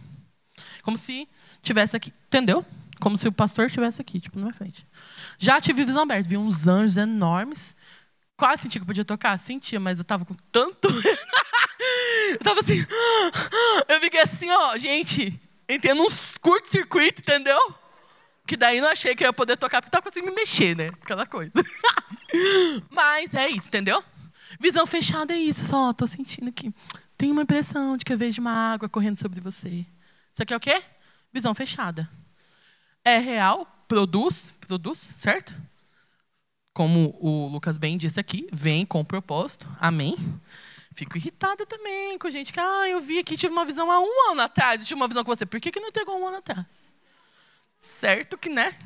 Como 0.83 0.97
se 0.97 1.29
tivesse 1.63 1.97
aqui, 1.97 2.13
entendeu? 2.27 2.65
Como 3.01 3.17
se 3.17 3.29
o 3.29 3.33
pastor 3.33 3.67
estivesse 3.67 4.01
aqui, 4.01 4.21
tipo, 4.21 4.39
na 4.39 4.47
minha 4.47 4.55
frente. 4.55 4.87
Já 5.39 5.61
tive 5.61 5.85
visão 5.85 6.03
aberta, 6.03 6.29
vi 6.29 6.37
uns 6.37 6.67
anjos 6.67 6.97
enormes. 6.97 7.77
Quase 8.37 8.63
senti 8.63 8.79
que 8.79 8.83
eu 8.83 8.87
podia 8.87 9.05
tocar, 9.05 9.37
sentia, 9.39 9.79
mas 9.79 9.99
eu 9.99 10.03
estava 10.03 10.25
com 10.25 10.35
tanto. 10.51 10.89
eu 12.31 12.39
tava 12.39 12.61
assim. 12.61 12.85
Eu 13.89 14.01
fiquei 14.01 14.21
assim, 14.21 14.51
ó, 14.51 14.77
gente, 14.77 15.41
entrei 15.69 15.95
num 15.95 16.07
curto-circuito, 16.41 17.23
entendeu? 17.23 17.59
Que 18.47 18.57
daí 18.57 18.81
não 18.81 18.89
achei 18.89 19.15
que 19.15 19.25
eu 19.25 19.29
ia 19.29 19.33
poder 19.33 19.57
tocar, 19.57 19.81
porque 19.81 19.91
tava 19.91 20.03
conseguindo 20.03 20.31
me 20.31 20.41
mexer, 20.41 20.77
né? 20.77 20.89
Aquela 21.03 21.27
coisa. 21.27 21.53
Mas 22.91 23.35
é 23.35 23.49
isso, 23.49 23.69
entendeu? 23.69 24.03
Visão 24.61 24.87
fechada 24.87 25.35
é 25.35 25.39
isso, 25.39 25.67
só 25.67 25.93
tô 25.93 26.07
sentindo 26.07 26.51
que 26.53 26.73
tem 27.17 27.31
uma 27.31 27.43
impressão 27.43 27.97
de 27.97 28.05
que 28.05 28.13
eu 28.13 28.19
vejo 28.19 28.41
uma 28.41 28.53
água 28.73 28.89
correndo 28.89 29.17
sobre 29.17 29.41
você. 29.41 29.85
Isso 30.33 30.43
aqui 30.43 30.55
é 30.55 30.57
o 30.57 30.61
quê? 30.61 30.83
Visão 31.33 31.55
fechada. 31.55 32.09
É 33.05 33.19
real, 33.19 33.67
produz, 33.87 34.53
produz, 34.61 34.99
certo? 34.99 35.55
Como 36.73 37.17
o 37.21 37.49
Lucas 37.49 37.77
bem 37.77 37.97
disse 37.97 38.21
aqui, 38.21 38.49
vem 38.53 38.87
com 38.87 39.05
propósito. 39.05 39.69
Amém. 39.81 40.17
Fico 40.95 41.17
irritada 41.17 41.67
também 41.67 42.19
com 42.19 42.31
gente 42.31 42.53
que, 42.53 42.61
ah, 42.61 42.89
eu 42.89 43.01
vi 43.01 43.19
aqui, 43.19 43.37
tive 43.37 43.53
uma 43.53 43.65
visão 43.65 43.91
há 43.91 44.01
um 44.01 44.31
ano 44.31 44.43
atrás, 44.43 44.81
eu 44.81 44.87
tive 44.87 45.01
uma 45.01 45.09
visão 45.09 45.25
com 45.25 45.35
você. 45.35 45.47
Por 45.47 45.61
que, 45.61 45.71
que 45.71 45.81
não 45.81 45.89
entregou 45.89 46.21
um 46.21 46.27
ano 46.27 46.39
atrás? 46.39 46.93
Certo 47.75 48.37
que, 48.37 48.49
né? 48.49 48.77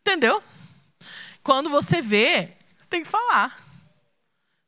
Entendeu? 0.00 0.42
Quando 1.42 1.70
você 1.70 2.02
vê, 2.02 2.56
você 2.76 2.88
tem 2.88 3.02
que 3.02 3.08
falar. 3.08 3.63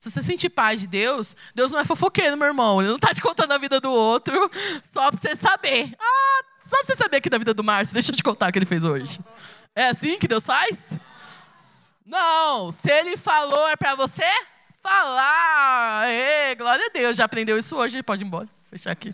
Se 0.07 0.12
você 0.12 0.22
sentir 0.22 0.50
paz 0.50 0.80
de 0.80 0.86
Deus, 0.86 1.36
Deus 1.52 1.72
não 1.72 1.80
é 1.80 1.84
fofoqueiro, 1.84 2.36
meu 2.36 2.46
irmão. 2.46 2.80
Ele 2.80 2.90
não 2.90 2.94
está 2.94 3.12
te 3.12 3.20
contando 3.20 3.50
a 3.50 3.59
vida 3.59 3.80
do 3.80 3.90
outro 3.90 4.48
só 4.94 5.11
para 5.11 5.18
você 5.18 5.34
saber. 5.34 5.92
Ah, 5.98 6.44
só 6.61 6.76
para 6.76 6.86
você 6.86 6.94
saber 6.94 7.16
aqui 7.16 7.28
da 7.28 7.38
vida 7.38 7.52
do 7.52 7.64
Márcio, 7.64 7.92
deixa 7.92 8.12
eu 8.12 8.16
te 8.16 8.22
contar 8.22 8.48
o 8.48 8.52
que 8.52 8.59
ele 8.61 8.66
fez 8.66 8.84
hoje. 8.84 9.18
É 9.74 9.88
assim 9.88 10.16
que 10.16 10.28
Deus 10.28 10.46
faz? 10.46 10.90
Não, 12.07 12.70
se 12.70 12.88
ele 12.88 13.16
falou 13.16 13.68
é 13.68 13.74
para 13.74 13.96
você 13.96 14.22
falar. 14.80 16.09
Ê, 16.09 16.54
glória 16.54 16.86
a 16.86 16.90
Deus, 16.90 17.16
já 17.16 17.24
aprendeu 17.24 17.59
isso 17.59 17.74
hoje, 17.74 18.00
pode 18.00 18.22
ir 18.22 18.28
embora. 18.28 18.48
Fechar 18.70 18.92
aqui. 18.92 19.12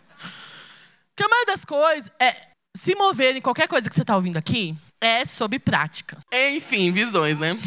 Porque 1.09 1.25
a 1.25 1.29
maioria 1.29 1.55
das 1.55 1.65
coisas 1.65 2.13
é 2.21 2.37
se 2.77 2.95
mover 2.95 3.35
em 3.35 3.41
qualquer 3.41 3.67
coisa 3.67 3.89
que 3.89 3.95
você 3.95 4.03
está 4.03 4.15
ouvindo 4.15 4.37
aqui 4.37 4.77
é 5.01 5.25
sobre 5.25 5.59
prática. 5.59 6.19
Enfim, 6.31 6.93
visões, 6.93 7.39
né? 7.39 7.59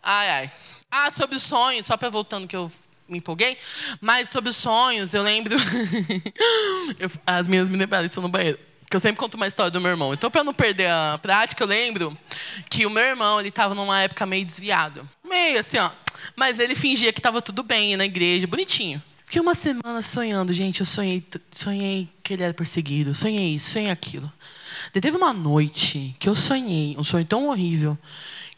Ai, 0.00 0.30
ai. 0.30 0.52
Ah, 0.90 1.10
sobre 1.10 1.36
os 1.36 1.42
sonhos, 1.42 1.86
só 1.86 1.96
para 1.96 2.10
voltando 2.10 2.48
que 2.48 2.56
eu 2.56 2.70
me 3.08 3.18
empolguei, 3.18 3.58
mas 4.00 4.28
sobre 4.28 4.50
os 4.50 4.56
sonhos, 4.56 5.12
eu 5.14 5.22
lembro. 5.22 5.56
eu, 6.98 7.10
as 7.26 7.46
minhas 7.46 7.68
me 7.68 7.76
lembraram 7.76 8.06
isso 8.06 8.20
no 8.20 8.28
banheiro. 8.28 8.58
Que 8.88 8.96
eu 8.96 9.00
sempre 9.00 9.20
conto 9.20 9.34
uma 9.34 9.46
história 9.46 9.70
do 9.70 9.80
meu 9.80 9.90
irmão. 9.90 10.12
Então, 10.12 10.30
para 10.30 10.42
não 10.42 10.52
perder 10.52 10.90
a 10.90 11.18
prática, 11.22 11.62
eu 11.62 11.68
lembro 11.68 12.16
que 12.68 12.84
o 12.86 12.90
meu 12.90 13.04
irmão 13.04 13.38
ele 13.38 13.48
estava 13.48 13.72
numa 13.72 14.00
época 14.00 14.26
meio 14.26 14.44
desviado. 14.44 15.08
Meio 15.24 15.60
assim, 15.60 15.78
ó. 15.78 15.90
Mas 16.34 16.58
ele 16.58 16.74
fingia 16.74 17.12
que 17.12 17.20
estava 17.20 17.40
tudo 17.40 17.62
bem 17.62 17.96
na 17.96 18.04
igreja, 18.04 18.48
bonitinho. 18.48 19.00
Fiquei 19.24 19.40
uma 19.40 19.54
semana 19.54 20.02
sonhando, 20.02 20.52
gente. 20.52 20.80
Eu 20.80 20.86
sonhei, 20.86 21.24
sonhei 21.52 22.08
que 22.24 22.34
ele 22.34 22.42
era 22.42 22.52
perseguido. 22.52 23.14
Sonhei 23.14 23.54
isso, 23.54 23.70
sonhei 23.70 23.90
aquilo. 23.90 24.30
Daí 24.92 25.00
teve 25.00 25.16
uma 25.16 25.32
noite 25.32 26.16
que 26.18 26.28
eu 26.28 26.34
sonhei, 26.34 26.96
um 26.98 27.04
sonho 27.04 27.24
tão 27.24 27.46
horrível, 27.46 27.96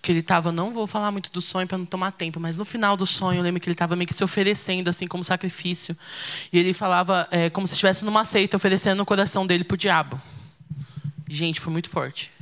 que 0.02 0.10
ele 0.10 0.18
estava, 0.18 0.50
não 0.50 0.72
vou 0.72 0.84
falar 0.84 1.12
muito 1.12 1.30
do 1.30 1.40
sonho 1.40 1.66
para 1.66 1.78
não 1.78 1.86
tomar 1.86 2.10
tempo, 2.10 2.40
mas 2.40 2.58
no 2.58 2.64
final 2.64 2.96
do 2.96 3.06
sonho 3.06 3.38
eu 3.38 3.42
lembro 3.42 3.60
que 3.60 3.68
ele 3.68 3.74
estava 3.74 3.94
meio 3.94 4.08
que 4.08 4.12
se 4.12 4.24
oferecendo 4.24 4.90
assim 4.90 5.06
como 5.06 5.22
sacrifício. 5.22 5.96
E 6.52 6.58
ele 6.58 6.72
falava 6.72 7.28
é, 7.30 7.48
como 7.48 7.64
se 7.68 7.74
estivesse 7.74 8.04
numa 8.04 8.24
seita, 8.24 8.56
oferecendo 8.56 9.00
o 9.00 9.06
coração 9.06 9.46
dele 9.46 9.62
para 9.62 9.76
o 9.76 9.78
diabo. 9.78 10.20
Gente, 11.28 11.60
foi 11.60 11.72
muito 11.72 11.88
forte. 11.88 12.32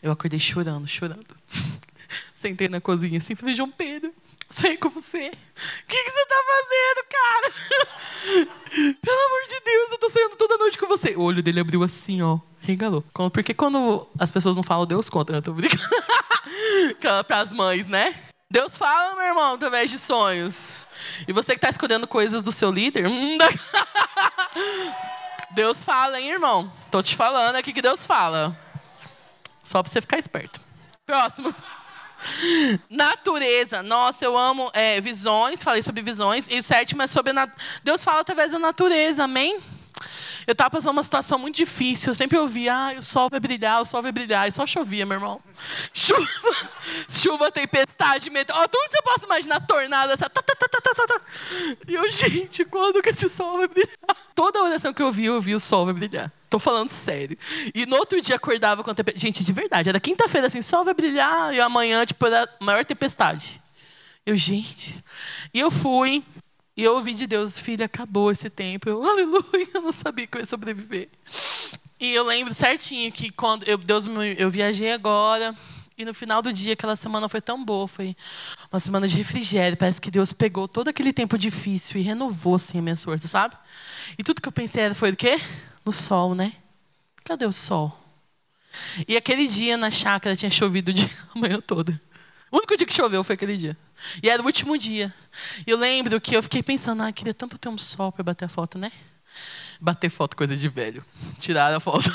Eu 0.00 0.12
acordei 0.12 0.38
chorando, 0.38 0.86
chorando. 0.86 1.36
Sentei 2.32 2.68
na 2.68 2.80
cozinha 2.80 3.18
assim, 3.18 3.34
falei, 3.34 3.56
João 3.56 3.72
Pedro, 3.72 4.14
sonhei 4.48 4.76
com 4.76 4.88
você. 4.88 5.18
O 5.28 5.86
que, 5.88 6.04
que 6.04 6.10
você 6.10 6.20
está 6.20 6.36
fazendo, 6.46 7.06
cara? 7.10 8.54
Pelo 9.02 9.26
amor 9.26 9.48
de 9.48 9.60
Deus, 9.64 9.90
eu 9.90 9.98
tô 9.98 10.08
sonhando 10.08 10.36
toda 10.36 10.58
noite 10.58 10.78
com 10.78 10.86
você. 10.86 11.16
O 11.16 11.22
olho 11.22 11.42
dele 11.42 11.58
abriu 11.58 11.82
assim, 11.82 12.22
ó. 12.22 12.38
Regalou. 12.64 13.04
Porque 13.30 13.52
quando 13.52 14.08
as 14.18 14.30
pessoas 14.30 14.56
não 14.56 14.62
falam, 14.62 14.86
Deus 14.86 15.10
conta. 15.10 15.34
Eu 15.34 15.42
tô 15.42 15.52
brincando. 15.52 15.82
Para 17.26 17.40
as 17.40 17.52
mães, 17.52 17.86
né? 17.86 18.14
Deus 18.50 18.78
fala, 18.78 19.14
meu 19.16 19.24
irmão, 19.24 19.54
através 19.54 19.90
de 19.90 19.98
sonhos. 19.98 20.86
E 21.28 21.32
você 21.32 21.52
que 21.52 21.58
está 21.58 21.68
escolhendo 21.68 22.08
coisas 22.08 22.40
do 22.40 22.50
seu 22.50 22.70
líder. 22.70 23.06
Hum, 23.06 23.36
Deus 25.52 25.84
fala, 25.84 26.18
hein, 26.18 26.30
irmão? 26.30 26.72
Tô 26.90 27.02
te 27.02 27.14
falando 27.14 27.56
aqui 27.56 27.72
que 27.72 27.82
Deus 27.82 28.06
fala. 28.06 28.58
Só 29.62 29.82
para 29.82 29.92
você 29.92 30.00
ficar 30.00 30.18
esperto. 30.18 30.58
Próximo. 31.04 31.54
Natureza. 32.88 33.82
Nossa, 33.82 34.24
eu 34.24 34.38
amo 34.38 34.70
é, 34.72 35.00
visões, 35.02 35.62
falei 35.62 35.82
sobre 35.82 36.00
visões. 36.00 36.48
E 36.48 36.62
sétimo 36.62 37.02
é 37.02 37.06
sobre. 37.06 37.34
Nat... 37.34 37.50
Deus 37.82 38.02
fala 38.02 38.20
através 38.20 38.52
da 38.52 38.58
natureza, 38.58 39.24
amém? 39.24 39.60
Eu 40.46 40.52
estava 40.52 40.70
passando 40.70 40.92
uma 40.92 41.02
situação 41.02 41.38
muito 41.38 41.56
difícil. 41.56 42.10
Eu 42.10 42.14
sempre 42.14 42.38
ouvia, 42.38 42.74
ah, 42.74 42.92
o 42.98 43.02
sol 43.02 43.28
vai 43.30 43.40
brilhar, 43.40 43.80
o 43.80 43.84
sol 43.84 44.02
vai 44.02 44.12
brilhar. 44.12 44.46
E 44.48 44.52
só 44.52 44.66
chovia, 44.66 45.06
meu 45.06 45.16
irmão. 45.16 45.40
Chuva, 45.92 46.28
chuva 47.08 47.50
tempestade. 47.50 48.30
Oh, 48.30 48.68
tudo 48.68 48.88
você 48.88 49.02
possa 49.02 49.24
imaginar, 49.26 49.60
tornado, 49.66 50.12
essa. 50.12 50.28
Tá, 50.28 50.42
tá, 50.42 50.54
tá, 50.56 51.20
e 51.88 51.94
eu, 51.94 52.10
gente, 52.10 52.64
quando 52.64 53.02
que 53.02 53.10
esse 53.10 53.28
sol 53.28 53.58
vai 53.58 53.68
brilhar? 53.68 54.16
Toda 54.34 54.62
oração 54.62 54.92
que 54.92 55.02
eu 55.02 55.10
vi, 55.10 55.26
eu 55.26 55.40
vi 55.40 55.54
o 55.54 55.60
sol 55.60 55.84
vai 55.84 55.94
brilhar. 55.94 56.30
Tô 56.50 56.58
falando 56.58 56.88
sério. 56.88 57.36
E 57.74 57.86
no 57.86 57.96
outro 57.96 58.20
dia 58.20 58.36
acordava 58.36 58.84
com 58.84 58.90
a 58.90 58.94
tempestade. 58.94 59.26
Gente, 59.26 59.44
de 59.44 59.52
verdade, 59.52 59.88
era 59.88 59.98
quinta-feira 59.98 60.46
assim, 60.46 60.62
sol 60.62 60.84
vai 60.84 60.94
brilhar. 60.94 61.54
E 61.54 61.60
amanhã, 61.60 62.04
tipo, 62.04 62.26
era 62.26 62.44
a 62.44 62.64
maior 62.64 62.84
tempestade. 62.84 63.60
Eu, 64.26 64.36
gente. 64.36 64.96
E 65.52 65.60
eu 65.60 65.70
fui, 65.70 66.22
e 66.76 66.82
eu 66.82 66.94
ouvi 66.94 67.14
de 67.14 67.26
Deus, 67.26 67.58
filha, 67.58 67.86
acabou 67.86 68.30
esse 68.30 68.50
tempo. 68.50 68.88
Eu, 68.88 69.02
aleluia, 69.08 69.68
eu 69.74 69.80
não 69.80 69.92
sabia 69.92 70.26
que 70.26 70.36
eu 70.36 70.40
ia 70.40 70.46
sobreviver. 70.46 71.08
E 72.00 72.12
eu 72.12 72.24
lembro 72.24 72.52
certinho 72.52 73.10
que 73.12 73.30
quando 73.30 73.64
eu, 73.64 73.78
Deus 73.78 74.06
eu 74.36 74.50
viajei 74.50 74.92
agora, 74.92 75.54
e 75.96 76.04
no 76.04 76.12
final 76.12 76.42
do 76.42 76.52
dia, 76.52 76.72
aquela 76.72 76.96
semana 76.96 77.28
foi 77.28 77.40
tão 77.40 77.64
boa, 77.64 77.86
foi 77.86 78.16
uma 78.72 78.80
semana 78.80 79.06
de 79.06 79.16
refrigério. 79.16 79.76
Parece 79.76 80.00
que 80.00 80.10
Deus 80.10 80.32
pegou 80.32 80.66
todo 80.66 80.88
aquele 80.88 81.12
tempo 81.12 81.38
difícil 81.38 82.00
e 82.00 82.02
renovou 82.02 82.56
assim 82.56 82.78
a 82.78 82.82
minha 82.82 82.96
força, 82.96 83.28
sabe? 83.28 83.56
E 84.18 84.24
tudo 84.24 84.42
que 84.42 84.48
eu 84.48 84.52
pensei 84.52 84.82
era 84.82 84.94
foi 84.94 85.12
do 85.12 85.16
quê? 85.16 85.40
No 85.84 85.92
sol, 85.92 86.34
né? 86.34 86.52
Cadê 87.22 87.46
o 87.46 87.52
sol? 87.52 87.96
E 89.06 89.16
aquele 89.16 89.46
dia 89.46 89.76
na 89.76 89.88
chácara 89.88 90.34
tinha 90.34 90.50
chovido 90.50 90.92
dia, 90.92 91.08
a 91.32 91.38
manhã 91.38 91.60
toda. 91.60 92.00
O 92.54 92.58
único 92.58 92.76
dia 92.76 92.86
que 92.86 92.92
choveu 92.92 93.24
foi 93.24 93.34
aquele 93.34 93.56
dia. 93.56 93.76
E 94.22 94.30
era 94.30 94.40
o 94.40 94.46
último 94.46 94.78
dia. 94.78 95.12
E 95.66 95.70
eu 95.72 95.76
lembro 95.76 96.20
que 96.20 96.36
eu 96.36 96.40
fiquei 96.40 96.62
pensando, 96.62 97.02
ah, 97.02 97.10
queria 97.10 97.34
tanto 97.34 97.58
ter 97.58 97.68
um 97.68 97.76
sol 97.76 98.12
para 98.12 98.22
bater 98.22 98.44
a 98.44 98.48
foto, 98.48 98.78
né? 98.78 98.92
Bater 99.80 100.08
foto, 100.08 100.36
coisa 100.36 100.56
de 100.56 100.68
velho. 100.68 101.04
Tirar 101.40 101.74
a 101.74 101.80
foto. 101.80 102.08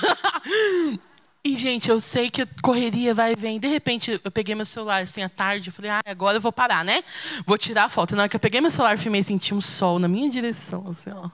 e, 1.44 1.58
gente, 1.58 1.90
eu 1.90 2.00
sei 2.00 2.30
que 2.30 2.46
correria 2.62 3.14
vai 3.14 3.34
e 3.34 3.36
vem. 3.36 3.60
De 3.60 3.68
repente, 3.68 4.18
eu 4.24 4.32
peguei 4.32 4.56
meu 4.56 4.66
celular 4.66 5.04
assim 5.04 5.22
à 5.22 5.28
tarde. 5.28 5.68
Eu 5.68 5.74
falei, 5.74 5.92
ah, 5.92 6.00
agora 6.06 6.38
eu 6.38 6.42
vou 6.42 6.54
parar, 6.54 6.86
né? 6.86 7.04
Vou 7.46 7.58
tirar 7.58 7.84
a 7.84 7.90
foto. 7.90 8.16
Na 8.16 8.22
hora 8.22 8.30
que 8.30 8.38
eu 8.38 8.40
peguei 8.40 8.62
meu 8.62 8.72
celular, 8.72 8.98
filmei, 8.98 9.22
senti 9.22 9.54
um 9.54 9.60
sol 9.60 10.00
na 10.00 10.08
minha 10.08 10.30
direção, 10.30 10.88
assim, 10.88 11.12
ó. 11.12 11.30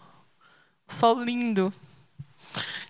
Sol 0.87 1.23
lindo. 1.23 1.71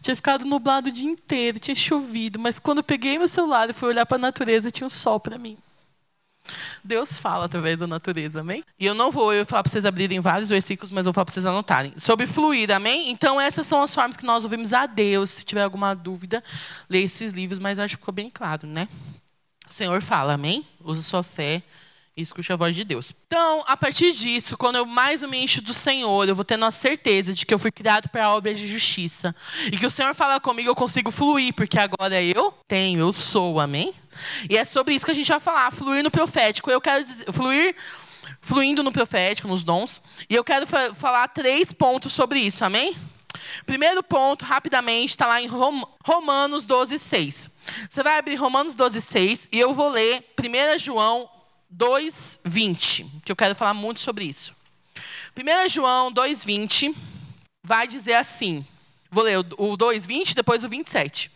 Tinha 0.01 0.15
ficado 0.15 0.45
nublado 0.45 0.87
o 0.87 0.91
dia 0.93 1.09
inteiro, 1.09 1.59
tinha 1.59 1.75
chovido, 1.75 2.39
mas 2.39 2.57
quando 2.57 2.77
eu 2.77 2.85
peguei 2.85 3.17
meu 3.17 3.27
celular 3.27 3.69
e 3.69 3.73
fui 3.73 3.89
olhar 3.89 4.05
para 4.05 4.15
a 4.15 4.19
natureza, 4.19 4.71
tinha 4.71 4.87
um 4.87 4.89
sol 4.89 5.19
para 5.19 5.37
mim. 5.37 5.57
Deus 6.83 7.17
fala 7.17 7.45
através 7.45 7.79
da 7.79 7.87
natureza, 7.87 8.41
amém? 8.41 8.63
E 8.79 8.85
eu 8.85 8.93
não 8.93 9.11
vou 9.11 9.33
eu 9.33 9.45
falar 9.45 9.63
para 9.63 9.71
vocês 9.71 9.85
abrirem 9.85 10.19
vários 10.19 10.49
versículos, 10.49 10.91
mas 10.91 11.05
eu 11.05 11.11
vou 11.11 11.13
falar 11.13 11.25
para 11.25 11.33
vocês 11.33 11.45
anotarem. 11.45 11.93
Sobre 11.97 12.27
fluir, 12.27 12.71
amém? 12.71 13.09
Então, 13.09 13.39
essas 13.39 13.65
são 13.65 13.81
as 13.81 13.93
formas 13.93 14.17
que 14.17 14.25
nós 14.25 14.43
ouvimos 14.43 14.73
a 14.73 14.85
Deus. 14.85 15.31
Se 15.31 15.45
tiver 15.45 15.63
alguma 15.63 15.93
dúvida, 15.93 16.43
leia 16.89 17.05
esses 17.05 17.33
livros, 17.33 17.59
mas 17.59 17.79
acho 17.79 17.95
que 17.95 18.01
ficou 18.01 18.13
bem 18.13 18.29
claro, 18.29 18.67
né? 18.67 18.87
O 19.69 19.73
Senhor 19.73 20.01
fala, 20.01 20.33
amém? 20.33 20.65
Usa 20.83 21.01
sua 21.01 21.23
fé 21.23 21.63
escute 22.21 22.51
a 22.53 22.55
voz 22.55 22.75
de 22.75 22.83
Deus. 22.83 23.13
Então, 23.27 23.63
a 23.67 23.75
partir 23.75 24.13
disso, 24.13 24.57
quando 24.57 24.77
eu 24.77 24.85
mais 24.85 25.21
me 25.23 25.37
encho 25.37 25.61
do 25.61 25.73
Senhor, 25.73 26.27
eu 26.27 26.35
vou 26.35 26.45
tendo 26.45 26.63
a 26.63 26.71
certeza 26.71 27.33
de 27.33 27.45
que 27.45 27.53
eu 27.53 27.59
fui 27.59 27.71
criado 27.71 28.07
para 28.09 28.33
obras 28.33 28.57
de 28.57 28.67
justiça. 28.67 29.35
E 29.65 29.77
que 29.77 29.85
o 29.85 29.89
Senhor 29.89 30.13
fala 30.15 30.39
comigo, 30.39 30.69
eu 30.69 30.75
consigo 30.75 31.11
fluir, 31.11 31.53
porque 31.53 31.77
agora 31.77 32.21
eu 32.21 32.53
tenho, 32.67 33.01
eu 33.01 33.11
sou, 33.11 33.59
amém? 33.59 33.93
E 34.49 34.57
é 34.57 34.63
sobre 34.63 34.95
isso 34.95 35.05
que 35.05 35.11
a 35.11 35.15
gente 35.15 35.27
vai 35.27 35.39
falar, 35.39 35.71
fluir 35.71 36.03
no 36.03 36.11
profético. 36.11 36.71
Eu 36.71 36.79
quero 36.79 37.03
dizer, 37.03 37.31
fluir, 37.33 37.75
fluindo 38.41 38.81
no 38.81 38.91
profético, 38.91 39.47
nos 39.47 39.63
dons. 39.63 40.01
E 40.29 40.35
eu 40.35 40.43
quero 40.43 40.65
fa 40.65 40.95
falar 40.95 41.27
três 41.27 41.73
pontos 41.73 42.13
sobre 42.13 42.39
isso, 42.39 42.63
amém? 42.63 42.95
Primeiro 43.65 44.01
ponto, 44.01 44.45
rapidamente, 44.45 45.09
está 45.09 45.27
lá 45.27 45.41
em 45.41 45.47
Romanos 45.47 46.65
12, 46.65 46.97
6. 46.97 47.49
Você 47.89 48.03
vai 48.03 48.17
abrir 48.17 48.35
Romanos 48.35 48.75
12, 48.75 49.01
6 49.01 49.49
e 49.51 49.59
eu 49.59 49.73
vou 49.73 49.89
ler 49.89 50.23
1 50.39 50.79
João 50.79 51.29
2:20, 51.77 53.05
que 53.23 53.31
eu 53.31 53.35
quero 53.35 53.55
falar 53.55 53.73
muito 53.73 53.99
sobre 53.99 54.25
isso. 54.25 54.55
1 55.35 55.69
João 55.69 56.11
2:20 56.11 56.95
vai 57.63 57.87
dizer 57.87 58.13
assim. 58.13 58.65
Vou 59.11 59.23
ler 59.23 59.37
o 59.57 59.77
2:20, 59.77 60.33
depois 60.33 60.63
o 60.63 60.69
27. 60.69 61.31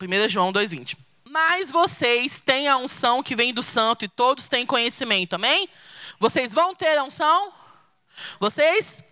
1 0.00 0.28
João 0.28 0.52
2:20. 0.52 0.96
Mas 1.24 1.70
vocês 1.70 2.40
têm 2.40 2.68
a 2.68 2.76
unção 2.76 3.22
que 3.22 3.34
vem 3.34 3.52
do 3.52 3.62
santo 3.62 4.04
e 4.04 4.08
todos 4.08 4.48
têm 4.48 4.64
conhecimento, 4.64 5.34
amém? 5.34 5.68
Vocês 6.18 6.54
vão 6.54 6.74
ter 6.74 6.96
a 6.96 7.04
unção? 7.04 7.52
Vocês 8.38 9.04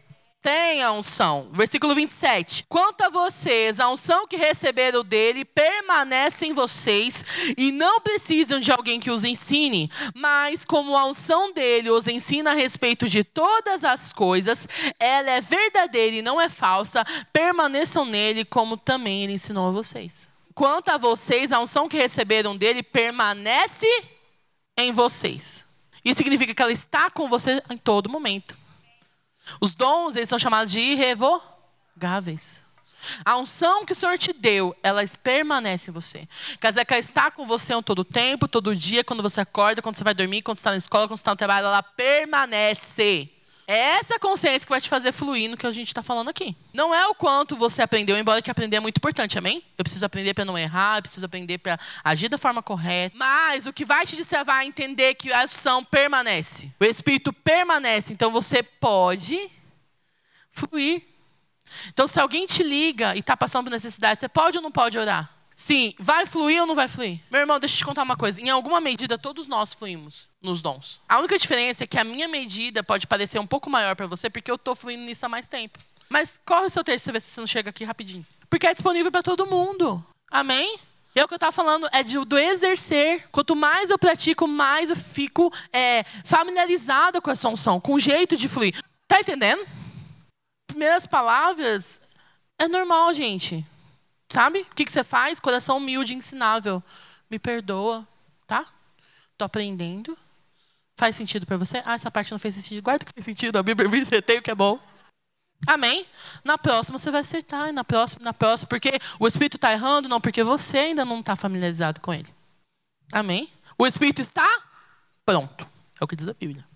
tem 0.43 0.83
a 0.83 0.91
unção. 0.91 1.49
Versículo 1.53 1.95
27. 1.95 2.67
Quanto 2.69 3.03
a 3.03 3.09
vocês, 3.09 3.79
a 3.79 3.89
unção 3.89 4.27
que 4.27 4.37
receberam 4.37 5.05
dele 5.05 5.45
permanece 5.45 6.45
em 6.45 6.53
vocês 6.53 7.25
e 7.57 7.71
não 7.71 8.01
precisam 8.01 8.59
de 8.59 8.73
alguém 8.73 8.99
que 8.99 9.11
os 9.11 9.23
ensine, 9.23 9.89
mas 10.15 10.65
como 10.65 10.97
a 10.97 11.07
unção 11.07 11.53
dele 11.53 11.91
os 11.91 12.09
ensina 12.09 12.51
a 12.51 12.55
respeito 12.55 13.09
de 13.09 13.23
todas 13.23 13.85
as 13.85 14.13
coisas, 14.13 14.67
ela 14.99 15.31
é 15.31 15.41
verdadeira 15.41 16.17
e 16.17 16.23
não 16.23 16.41
é 16.41 16.49
falsa, 16.49 17.05
permaneçam 17.33 18.05
nele 18.05 18.45
como 18.45 18.77
também 18.77 19.23
ele 19.23 19.35
ensinou 19.35 19.69
a 19.69 19.71
vocês. 19.71 20.27
Quanto 20.55 20.89
a 20.91 20.99
vocês, 20.99 21.53
a 21.53 21.61
unção 21.61 21.89
que 21.89 21.97
receberam 21.97 22.57
dele 22.57 22.83
permanece 22.83 23.87
em 24.77 24.93
vocês. 24.93 25.65
Isso 26.05 26.19
significa 26.19 26.53
que 26.53 26.61
ela 26.61 26.73
está 26.73 27.09
com 27.09 27.29
você 27.29 27.63
em 27.71 27.77
todo 27.77 28.11
momento. 28.11 28.62
Os 29.61 29.75
dons, 29.75 30.17
eles 30.17 30.29
são 30.29 30.39
chamados 30.39 30.71
de 30.71 30.81
irrevogáveis. 30.81 32.63
A 33.25 33.37
unção 33.37 33.85
que 33.85 33.93
o 33.93 33.97
Senhor 33.97 34.17
te 34.17 34.33
deu, 34.33 34.77
ela 34.83 35.03
permanece 35.23 35.91
em 35.91 35.95
você. 35.95 36.29
Quer 36.61 36.69
dizer 36.69 36.85
que 36.85 36.95
ela 36.95 37.01
está 37.01 37.31
com 37.31 37.45
você 37.45 37.75
todo 37.83 38.05
tempo, 38.05 38.47
todo 38.47 38.77
dia, 38.77 39.03
quando 39.03 39.23
você 39.23 39.41
acorda, 39.41 39.83
quando 39.83 39.97
você 39.97 40.05
vai 40.05 40.15
dormir, 40.15 40.43
quando 40.43 40.57
você 40.57 40.61
está 40.61 40.71
na 40.71 40.77
escola, 40.77 41.09
quando 41.09 41.17
você 41.17 41.23
está 41.23 41.33
no 41.33 41.37
trabalho, 41.37 41.67
ela 41.67 41.83
permanece. 41.83 43.31
É 43.67 43.77
essa 43.99 44.19
consciência 44.19 44.67
que 44.67 44.71
vai 44.71 44.81
te 44.81 44.89
fazer 44.89 45.13
fluir 45.13 45.49
no 45.49 45.57
que 45.57 45.67
a 45.67 45.71
gente 45.71 45.89
está 45.89 46.03
falando 46.03 46.29
aqui. 46.29 46.57
Não 46.73 46.95
é 46.95 47.07
o 47.07 47.15
quanto 47.15 47.57
você 47.57 47.83
aprendeu, 47.83 48.17
embora 48.19 48.43
que 48.43 48.51
aprender 48.51 48.77
é 48.77 48.81
muito 48.81 48.99
importante, 48.99 49.39
amém? 49.39 49.63
Eu 49.79 49.85
preciso 49.85 50.05
aprender 50.05 50.35
para 50.35 50.45
não 50.45 50.59
errar, 50.59 50.99
eu 50.99 51.03
preciso 51.03 51.25
aprender 51.25 51.59
para 51.59 51.79
agir 52.03 52.29
da 52.29 52.37
forma 52.37 52.63
correta. 52.63 53.17
Mas 53.17 53.67
o 53.67 53.73
que 53.73 53.85
vai 53.85 54.05
te 54.05 54.17
destravar 54.17 54.63
é 54.63 54.67
entender 54.67 55.15
que 55.15 55.33
a 55.33 55.43
ação 55.43 55.85
permanece. 55.85 56.73
O 56.81 56.85
Espírito 56.85 57.33
permanece. 57.33 58.13
Então 58.13 58.31
você 58.31 58.63
pode 58.63 59.51
fluir. 60.51 61.03
Então 61.89 62.07
se 62.07 62.21
alguém 62.21 62.47
te 62.47 62.63
liga 62.63 63.15
e 63.15 63.21
está 63.21 63.37
passando 63.37 63.65
por 63.65 63.71
necessidade, 63.71 64.21
você 64.21 64.29
pode 64.29 64.59
ou 64.59 64.63
não 64.63 64.73
pode 64.73 64.99
orar? 64.99 65.42
Sim, 65.63 65.95
vai 65.97 66.27
fluir 66.27 66.61
ou 66.61 66.67
não 66.67 66.75
vai 66.75 66.89
fluir? 66.89 67.21
Meu 67.31 67.41
irmão, 67.41 67.61
deixa 67.61 67.77
eu 67.77 67.79
te 67.79 67.85
contar 67.85 68.03
uma 68.03 68.17
coisa. 68.17 68.41
Em 68.41 68.51
alguma 68.51 68.81
medida, 68.81 69.17
todos 69.17 69.47
nós 69.47 69.73
fluímos 69.73 70.29
nos 70.43 70.61
dons. 70.61 71.01
A 71.09 71.21
única 71.21 71.39
diferença 71.39 71.85
é 71.85 71.87
que 71.87 71.97
a 71.97 72.03
minha 72.03 72.27
medida 72.27 72.83
pode 72.83 73.07
parecer 73.07 73.39
um 73.39 73.47
pouco 73.47 73.71
maior 73.71 73.95
para 73.95 74.09
você, 74.09 74.29
porque 74.29 74.51
eu 74.51 74.57
estou 74.57 74.75
fluindo 74.75 75.05
nisso 75.05 75.25
há 75.25 75.29
mais 75.29 75.47
tempo. 75.47 75.79
Mas 76.09 76.41
corre 76.45 76.67
o 76.67 76.69
seu 76.69 76.83
texto 76.83 77.05
para 77.05 77.13
ver 77.13 77.21
se 77.21 77.31
você 77.31 77.41
não 77.41 77.47
chega 77.47 77.71
aqui 77.71 77.85
rapidinho. 77.85 78.27
Porque 78.51 78.67
é 78.67 78.73
disponível 78.73 79.13
para 79.13 79.23
todo 79.23 79.47
mundo. 79.47 80.05
Amém? 80.29 80.81
E 81.15 81.21
é 81.21 81.25
o 81.25 81.29
que 81.29 81.35
eu 81.35 81.37
estava 81.37 81.53
falando 81.53 81.89
é 81.93 82.03
de, 82.03 82.19
do 82.25 82.37
exercer. 82.37 83.29
Quanto 83.31 83.55
mais 83.55 83.89
eu 83.89 83.97
pratico, 83.97 84.49
mais 84.49 84.91
eu 84.91 84.97
fico 84.97 85.53
é, 85.73 86.03
familiarizada 86.25 87.21
com 87.21 87.31
essa 87.31 87.49
unção, 87.49 87.81
com 87.81 87.95
o 87.95 88.01
jeito 88.01 88.37
de 88.37 88.49
fluir. 88.49 88.75
Tá 89.07 89.21
entendendo? 89.21 89.65
Primeiras 90.67 91.07
palavras 91.07 92.03
é 92.59 92.67
normal, 92.67 93.15
gente. 93.15 93.65
Sabe? 94.33 94.61
O 94.61 94.75
que, 94.75 94.87
que 94.87 94.91
você 94.91 95.05
faz? 95.05 95.39
Coração 95.39 95.77
humilde, 95.77 96.15
ensinável. 96.15 96.83
Me 97.31 97.39
perdoa, 97.39 98.09
tá? 98.47 98.65
Tô 99.37 99.45
aprendendo. 99.45 100.17
Faz 100.99 101.17
sentido 101.17 101.45
para 101.45 101.59
você? 101.59 101.83
Ah, 101.85 101.93
essa 101.93 102.11
parte 102.11 102.33
não 102.33 102.39
fez 102.39 102.55
sentido. 102.55 102.83
Guarda 102.83 103.05
que 103.05 103.13
fez 103.13 103.27
sentido. 103.27 103.59
A 103.59 103.63
Bíblia 103.63 103.87
tem 104.25 104.39
o 104.39 104.43
que 104.43 104.51
é 104.51 104.55
bom. 104.55 104.81
Amém? 105.67 106.07
Na 106.43 106.57
próxima 106.57 106.99
você 106.99 107.11
vai 107.11 107.21
acertar. 107.21 107.69
E 107.69 107.73
na 107.73 107.85
próxima, 107.85 108.25
na 108.25 108.33
próxima. 108.33 108.71
Porque 108.71 108.99
o 109.21 109.29
Espírito 109.29 109.59
está 109.59 109.71
errando? 109.71 110.09
Não, 110.09 110.19
porque 110.19 110.43
você 110.43 110.79
ainda 110.79 111.05
não 111.05 111.21
está 111.21 111.37
familiarizado 111.37 112.01
com 112.01 112.15
ele. 112.15 112.33
Amém? 113.13 113.53
O 113.77 113.87
Espírito 113.87 114.23
está 114.23 114.49
pronto. 115.27 115.69
É 116.01 116.05
o 116.05 116.09
que 116.09 116.17
diz 116.17 116.27
a 116.27 116.33
Bíblia. 116.33 116.67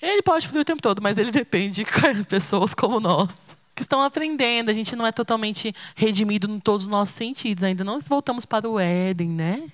Ele 0.00 0.22
pode 0.22 0.46
fluir 0.46 0.62
o 0.62 0.64
tempo 0.64 0.80
todo, 0.80 1.02
mas 1.02 1.18
ele 1.18 1.32
depende 1.32 1.82
de 1.82 1.90
pessoas 2.28 2.72
como 2.72 3.00
nós 3.00 3.47
que 3.78 3.82
estão 3.82 4.02
aprendendo. 4.02 4.70
A 4.70 4.74
gente 4.74 4.96
não 4.96 5.06
é 5.06 5.12
totalmente 5.12 5.72
redimido 5.94 6.50
em 6.50 6.58
todos 6.58 6.84
os 6.84 6.90
nossos 6.90 7.14
sentidos. 7.14 7.62
Ainda 7.62 7.84
não 7.84 8.00
voltamos 8.00 8.44
para 8.44 8.68
o 8.68 8.78
Éden, 8.78 9.28
né? 9.28 9.70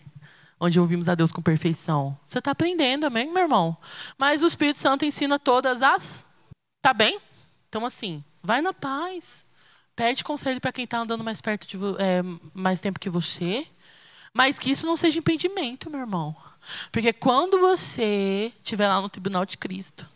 Onde 0.61 0.79
ouvimos 0.79 1.09
a 1.09 1.15
Deus 1.15 1.33
com 1.33 1.41
perfeição. 1.41 2.17
Você 2.27 2.39
está 2.39 2.51
aprendendo, 2.51 3.07
amém, 3.07 3.33
meu 3.33 3.43
irmão? 3.43 3.77
Mas 4.19 4.43
o 4.43 4.47
Espírito 4.47 4.79
Santo 4.79 5.05
ensina 5.05 5.39
todas 5.39 5.83
as. 5.83 6.25
Tá 6.83 6.93
bem? 6.93 7.19
Então, 7.69 7.85
assim, 7.85 8.23
vai 8.43 8.61
na 8.61 8.75
paz. 8.75 9.43
Pede 9.97 10.23
conselho 10.23 10.61
para 10.61 10.73
quem 10.73 10.85
está 10.85 10.99
andando 10.99 11.25
mais 11.25 11.41
perto 11.41 11.67
de 11.67 11.79
é, 11.99 12.23
mais 12.53 12.81
tempo 12.81 13.01
que 13.01 13.09
você. 13.09 13.67
Mas 14.35 14.59
que 14.59 14.71
isso 14.71 14.87
não 14.87 14.97
seja 14.97 15.19
impedimento, 15.19 15.89
meu 15.89 16.01
irmão. 16.01 16.37
Porque 16.93 17.13
quando 17.13 17.59
você 17.59 18.53
estiver 18.59 18.89
lá 18.89 19.01
no 19.01 19.09
tribunal 19.09 19.47
de 19.47 19.57
Cristo, 19.57 20.07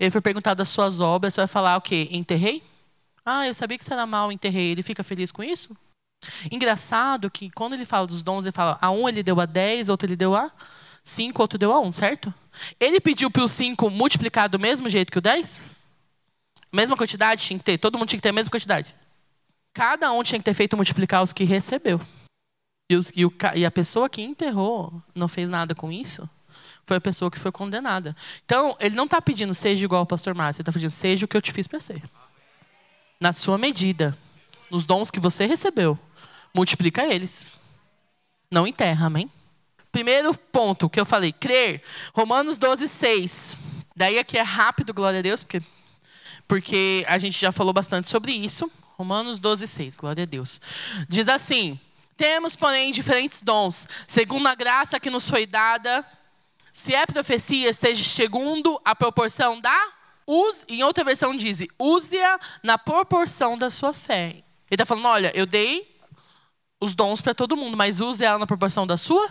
ele 0.00 0.10
for 0.10 0.22
perguntar 0.22 0.54
das 0.54 0.68
suas 0.68 0.98
obras, 1.00 1.34
você 1.34 1.40
vai 1.42 1.48
falar 1.48 1.76
o 1.76 1.80
quê? 1.80 2.08
Enterrei? 2.10 2.62
Ah, 3.24 3.46
eu 3.46 3.54
sabia 3.54 3.78
que 3.78 3.84
você 3.84 3.92
era 3.92 4.06
mal, 4.06 4.30
enterrei. 4.30 4.72
Ele 4.72 4.82
fica 4.82 5.02
feliz 5.02 5.32
com 5.32 5.42
isso? 5.42 5.74
Engraçado 6.50 7.30
que 7.30 7.50
quando 7.50 7.74
ele 7.74 7.84
fala 7.84 8.06
dos 8.06 8.22
dons, 8.22 8.44
ele 8.44 8.52
fala 8.52 8.78
a 8.80 8.90
um 8.90 9.08
ele 9.08 9.22
deu 9.22 9.40
a 9.40 9.46
dez, 9.46 9.88
outro 9.88 10.06
ele 10.06 10.16
deu 10.16 10.34
a 10.34 10.50
cinco, 11.02 11.42
outro 11.42 11.58
deu 11.58 11.72
a 11.72 11.80
um, 11.80 11.92
certo? 11.92 12.32
Ele 12.80 13.00
pediu 13.00 13.30
para 13.30 13.44
o 13.44 13.48
cinco 13.48 13.90
multiplicar 13.90 14.48
do 14.48 14.58
mesmo 14.58 14.88
jeito 14.88 15.12
que 15.12 15.18
o 15.18 15.22
dez? 15.22 15.76
Mesma 16.72 16.96
quantidade 16.96 17.44
tinha 17.44 17.58
que 17.58 17.64
ter, 17.64 17.78
todo 17.78 17.98
mundo 17.98 18.08
tinha 18.08 18.18
que 18.18 18.22
ter 18.22 18.30
a 18.30 18.32
mesma 18.32 18.50
quantidade. 18.50 18.94
Cada 19.72 20.10
um 20.12 20.22
tinha 20.22 20.38
que 20.38 20.44
ter 20.44 20.54
feito 20.54 20.76
multiplicar 20.76 21.22
os 21.22 21.32
que 21.32 21.44
recebeu. 21.44 22.00
E, 22.90 22.96
os, 22.96 23.12
e, 23.14 23.24
o, 23.24 23.32
e 23.54 23.64
a 23.64 23.70
pessoa 23.70 24.08
que 24.08 24.22
enterrou 24.22 24.92
não 25.14 25.28
fez 25.28 25.48
nada 25.48 25.74
com 25.74 25.90
isso, 25.90 26.28
foi 26.84 26.96
a 26.98 27.00
pessoa 27.00 27.30
que 27.30 27.38
foi 27.38 27.50
condenada. 27.50 28.14
Então, 28.44 28.76
ele 28.78 28.94
não 28.94 29.04
está 29.04 29.20
pedindo 29.20 29.54
seja 29.54 29.84
igual 29.84 30.00
ao 30.00 30.06
pastor 30.06 30.34
Márcio, 30.34 30.60
ele 30.60 30.62
está 30.62 30.72
pedindo 30.72 30.90
seja 30.90 31.24
o 31.24 31.28
que 31.28 31.36
eu 31.36 31.42
te 31.42 31.52
fiz 31.52 31.66
para 31.66 31.80
ser 31.80 32.02
na 33.20 33.32
sua 33.32 33.56
medida, 33.56 34.16
nos 34.70 34.84
dons 34.84 35.10
que 35.10 35.20
você 35.20 35.46
recebeu, 35.46 35.98
multiplica 36.54 37.06
eles. 37.06 37.58
Não 38.50 38.66
enterra, 38.66 39.06
amém? 39.06 39.30
Primeiro 39.90 40.34
ponto 40.34 40.90
que 40.90 40.98
eu 40.98 41.06
falei, 41.06 41.32
crer. 41.32 41.82
Romanos 42.12 42.58
12, 42.58 42.88
6. 42.88 43.56
Daí 43.96 44.18
aqui 44.18 44.36
é 44.36 44.42
rápido, 44.42 44.92
glória 44.92 45.20
a 45.20 45.22
Deus, 45.22 45.42
porque, 45.42 45.62
porque 46.48 47.04
a 47.08 47.16
gente 47.16 47.40
já 47.40 47.52
falou 47.52 47.72
bastante 47.72 48.08
sobre 48.08 48.32
isso. 48.32 48.70
Romanos 48.96 49.38
12, 49.38 49.66
6, 49.68 49.96
glória 49.96 50.22
a 50.22 50.26
Deus. 50.26 50.60
Diz 51.08 51.28
assim: 51.28 51.78
Temos, 52.16 52.56
porém, 52.56 52.92
diferentes 52.92 53.42
dons, 53.42 53.88
segundo 54.06 54.48
a 54.48 54.54
graça 54.54 54.98
que 54.98 55.10
nos 55.10 55.28
foi 55.28 55.46
dada. 55.46 56.04
Se 56.72 56.92
é 56.92 57.06
profecia, 57.06 57.68
esteja 57.68 58.02
segundo 58.02 58.80
a 58.84 58.96
proporção 58.96 59.60
da 59.60 59.92
Use, 60.26 60.64
em 60.68 60.82
outra 60.82 61.04
versão 61.04 61.36
diz, 61.36 61.66
use-a 61.78 62.38
na 62.62 62.78
proporção 62.78 63.58
da 63.58 63.70
sua 63.70 63.92
fé. 63.92 64.28
Ele 64.28 64.44
está 64.70 64.86
falando, 64.86 65.06
olha, 65.06 65.32
eu 65.34 65.46
dei 65.46 65.94
os 66.80 66.94
dons 66.94 67.20
para 67.20 67.34
todo 67.34 67.56
mundo, 67.56 67.76
mas 67.76 68.00
use 68.00 68.24
ela 68.24 68.38
na 68.38 68.46
proporção 68.46 68.86
da 68.86 68.96
sua? 68.96 69.28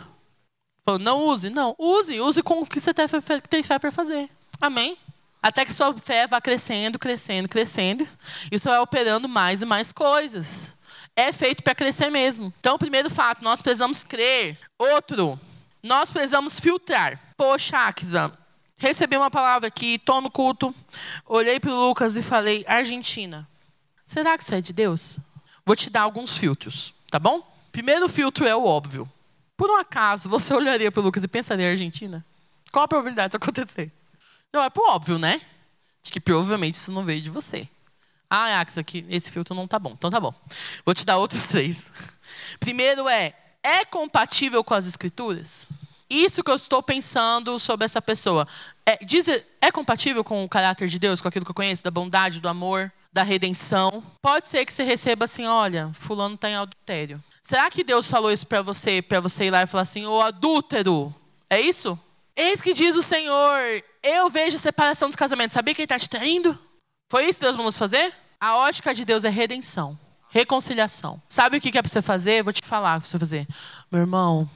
Não 1.00 1.26
use, 1.26 1.50
não. 1.50 1.76
Use, 1.78 2.20
use 2.20 2.44
com 2.44 2.62
o 2.62 2.66
que 2.66 2.80
você 2.80 2.94
tem 2.94 3.64
fé 3.64 3.80
para 3.80 3.92
fazer. 3.92 4.30
Amém? 4.60 4.98
Até 5.42 5.66
que 5.66 5.74
sua 5.74 5.94
fé 5.94 6.28
vá 6.28 6.40
crescendo, 6.40 6.98
crescendo, 7.00 7.50
crescendo. 7.50 8.08
E 8.52 8.58
você 8.58 8.70
vai 8.70 8.80
operando 8.80 9.28
mais 9.28 9.62
e 9.62 9.66
mais 9.66 9.92
coisas. 9.92 10.76
É 11.16 11.32
feito 11.32 11.62
para 11.62 11.76
crescer 11.76 12.10
mesmo. 12.10 12.54
Então, 12.60 12.78
primeiro 12.78 13.10
fato, 13.10 13.44
nós 13.44 13.62
precisamos 13.62 14.04
crer. 14.04 14.58
Outro, 14.80 15.40
nós 15.82 16.12
precisamos 16.12 16.60
filtrar. 16.60 17.20
Poxa, 17.38 17.78
Aksa, 17.78 18.32
Recebi 18.84 19.16
uma 19.16 19.32
palavra 19.32 19.70
aqui, 19.70 19.96
estou 19.96 20.20
no 20.20 20.30
culto, 20.30 20.76
olhei 21.26 21.58
para 21.58 21.72
o 21.72 21.88
Lucas 21.88 22.18
e 22.18 22.22
falei, 22.22 22.66
Argentina. 22.68 23.48
Será 24.04 24.38
que 24.38 24.44
isso 24.44 24.54
é 24.54 24.60
de 24.60 24.74
Deus? 24.74 25.20
Vou 25.66 25.74
te 25.74 25.90
dar 25.90 26.02
alguns 26.02 26.38
filtros, 26.38 26.94
tá 27.10 27.18
bom? 27.18 27.42
Primeiro 27.72 28.10
filtro 28.10 28.46
é 28.46 28.54
o 28.54 28.66
óbvio. 28.66 29.10
Por 29.56 29.72
um 29.72 29.78
acaso, 29.78 30.28
você 30.28 30.52
olharia 30.54 30.92
para 30.92 31.00
o 31.00 31.04
Lucas 31.04 31.24
e 31.24 31.30
pensaria 31.30 31.70
Argentina? 31.72 32.26
Qual 32.74 32.84
a 32.84 32.88
probabilidade 32.90 33.30
disso 33.30 33.38
acontecer? 33.38 33.90
Não, 34.52 34.62
é 34.62 34.70
pro 34.70 34.84
óbvio, 34.90 35.18
né? 35.18 35.40
De 36.04 36.12
que 36.12 36.20
provavelmente 36.20 36.76
isso 36.76 36.92
não 36.92 37.06
veio 37.06 37.22
de 37.22 37.30
você. 37.30 37.70
Ah, 38.30 38.60
Ax, 38.60 38.78
aqui, 38.78 39.06
esse 39.08 39.32
filtro 39.32 39.56
não 39.56 39.66
tá 39.66 39.80
bom. 39.80 39.92
Então 39.94 40.10
tá 40.10 40.20
bom. 40.20 40.36
Vou 40.86 40.94
te 40.94 41.06
dar 41.06 41.16
outros 41.16 41.48
três. 41.48 41.90
Primeiro 42.60 43.08
é, 43.08 43.34
é 43.64 43.86
compatível 43.86 44.62
com 44.62 44.74
as 44.74 44.86
escrituras? 44.86 45.70
Isso 46.14 46.44
que 46.44 46.52
eu 46.52 46.56
estou 46.56 46.84
pensando 46.84 47.58
sobre 47.58 47.86
essa 47.86 48.02
pessoa. 48.02 48.48
É, 48.86 49.04
diz, 49.04 49.28
é 49.60 49.72
compatível 49.72 50.24
com 50.24 50.44
o 50.44 50.50
caráter 50.50 50.88
de 50.88 51.00
Deus, 51.00 51.20
com 51.20 51.28
aquilo 51.28 51.44
que 51.44 51.50
eu 51.50 51.56
conheço, 51.56 51.84
da 51.84 51.90
bondade, 51.90 52.40
do 52.40 52.48
amor, 52.48 52.92
da 53.12 53.24
redenção? 53.24 54.04
Pode 54.22 54.46
ser 54.46 54.64
que 54.66 54.72
você 54.72 54.84
receba 54.84 55.26
assim, 55.26 55.46
olha, 55.46 55.92
fulano 55.94 56.36
está 56.36 56.50
em 56.50 56.56
adultério. 56.56 57.24
Será 57.42 57.70
que 57.72 57.84
Deus 57.84 58.08
falou 58.08 58.32
isso 58.32 58.46
para 58.46 58.62
você, 58.62 59.02
para 59.02 59.20
você 59.20 59.46
ir 59.46 59.52
lá 59.52 59.64
e 59.64 59.68
falar 59.68 59.82
assim, 59.82 60.06
ô 60.06 60.22
adúltero? 60.22 61.14
É 61.50 61.60
isso? 61.60 62.00
Eis 62.36 62.62
que 62.62 62.74
diz 62.74 62.96
o 62.96 63.04
Senhor, 63.04 63.60
eu 64.02 64.30
vejo 64.30 64.58
a 64.58 64.60
separação 64.60 65.08
dos 65.08 65.16
casamentos. 65.16 65.54
Sabia 65.54 65.74
que 65.74 65.82
ele 65.82 65.86
está 65.86 65.98
te 65.98 66.10
traindo? 66.10 66.58
Foi 67.12 67.26
isso 67.26 67.40
que 67.40 67.46
Deus 67.46 67.56
vamos 67.56 67.78
fazer? 67.78 68.14
A 68.40 68.58
ótica 68.58 68.94
de 68.94 69.04
Deus 69.04 69.24
é 69.24 69.30
redenção, 69.30 69.98
reconciliação. 70.30 71.22
Sabe 71.30 71.58
o 71.58 71.62
que 71.62 71.78
é 71.78 71.82
para 71.82 71.90
você 71.90 72.02
fazer? 72.02 72.44
Vou 72.44 72.54
te 72.54 72.62
falar 72.64 73.00
para 73.00 73.10
você 73.10 73.18
fazer. 73.18 73.48
Meu 73.92 74.02
irmão, 74.02 74.50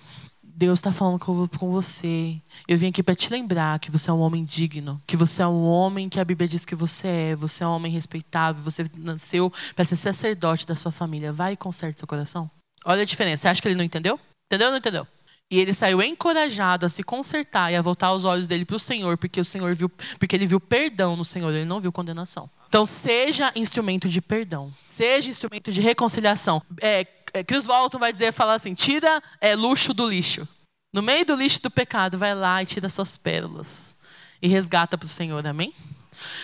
Deus 0.58 0.80
está 0.80 0.92
falando 0.92 1.20
com, 1.20 1.72
você. 1.72 2.42
Eu 2.68 2.80
vim 2.80 2.88
aqui 2.88 3.04
para 3.04 3.14
te 3.14 3.30
lembrar 3.30 3.78
que 3.78 3.92
você 3.92 4.10
é 4.10 4.14
um 4.14 4.20
homem 4.20 4.44
digno, 4.44 5.00
que 5.06 5.16
você 5.16 5.44
é 5.44 5.48
um 5.48 5.64
homem 5.64 6.10
que 6.10 6.20
a 6.20 6.26
Bíblia 6.26 6.48
diz 6.48 6.66
que 6.66 6.74
você 6.74 7.08
é. 7.08 7.36
Você 7.36 7.64
é 7.64 7.68
um 7.68 7.70
homem 7.74 7.92
respeitável. 7.92 8.64
Você 8.64 8.84
nasceu 8.98 9.54
para 9.76 9.86
ser 9.86 9.98
sacerdote 9.98 10.66
da 10.66 10.74
sua 10.74 10.92
família. 10.92 11.32
Vai 11.32 11.54
e 11.54 11.58
conserte 11.58 12.00
seu 12.00 12.08
coração. 12.08 12.50
Olha 12.84 13.04
a 13.04 13.06
diferença. 13.06 13.44
Você 13.44 13.48
acha 13.50 13.62
que 13.62 13.68
ele 13.68 13.76
não 13.76 13.84
entendeu? 13.84 14.20
Entendeu 14.48 14.70
ou 14.70 14.72
não 14.72 14.80
entendeu? 14.80 15.06
E 15.50 15.60
ele 15.60 15.74
saiu 15.74 16.02
encorajado 16.02 16.86
a 16.86 16.90
se 16.90 17.04
consertar 17.04 17.72
e 17.72 17.76
a 17.76 17.82
voltar 17.82 18.14
os 18.14 18.26
olhos 18.26 18.48
dele 18.48 18.66
para 18.66 18.76
o 18.76 18.80
Senhor, 18.80 19.18
porque 19.18 19.40
o 19.40 19.46
Senhor 19.46 19.74
viu, 19.74 19.90
porque 20.20 20.36
ele 20.36 20.46
viu 20.46 20.60
perdão 20.60 21.16
no 21.16 21.24
Senhor, 21.24 21.54
ele 21.54 21.64
não 21.64 21.80
viu 21.80 21.92
condenação. 21.92 22.50
Então 22.68 22.86
seja 22.86 23.52
instrumento 23.56 24.10
de 24.10 24.22
perdão, 24.22 24.74
seja 24.90 25.30
instrumento 25.30 25.72
de 25.72 25.80
reconciliação. 25.80 26.62
É, 26.82 27.08
é, 27.34 27.44
Chris 27.46 27.66
Walton 27.66 27.98
vai 27.98 28.12
dizer, 28.12 28.34
falar 28.34 28.56
assim, 28.56 28.74
tira 28.74 29.24
é, 29.40 29.56
luxo 29.56 29.94
do 29.94 30.06
lixo. 30.06 30.46
No 30.94 31.02
meio 31.02 31.26
do 31.26 31.36
lixo 31.36 31.62
do 31.62 31.72
pecado, 31.72 32.18
vai 32.18 32.36
lá 32.36 32.62
e 32.62 32.66
tira 32.66 32.90
suas 32.90 33.16
pérolas 33.16 33.96
e 34.42 34.50
resgata 34.50 34.98
para 34.98 35.06
o 35.06 35.10
Senhor, 35.10 35.46
amém? 35.48 35.74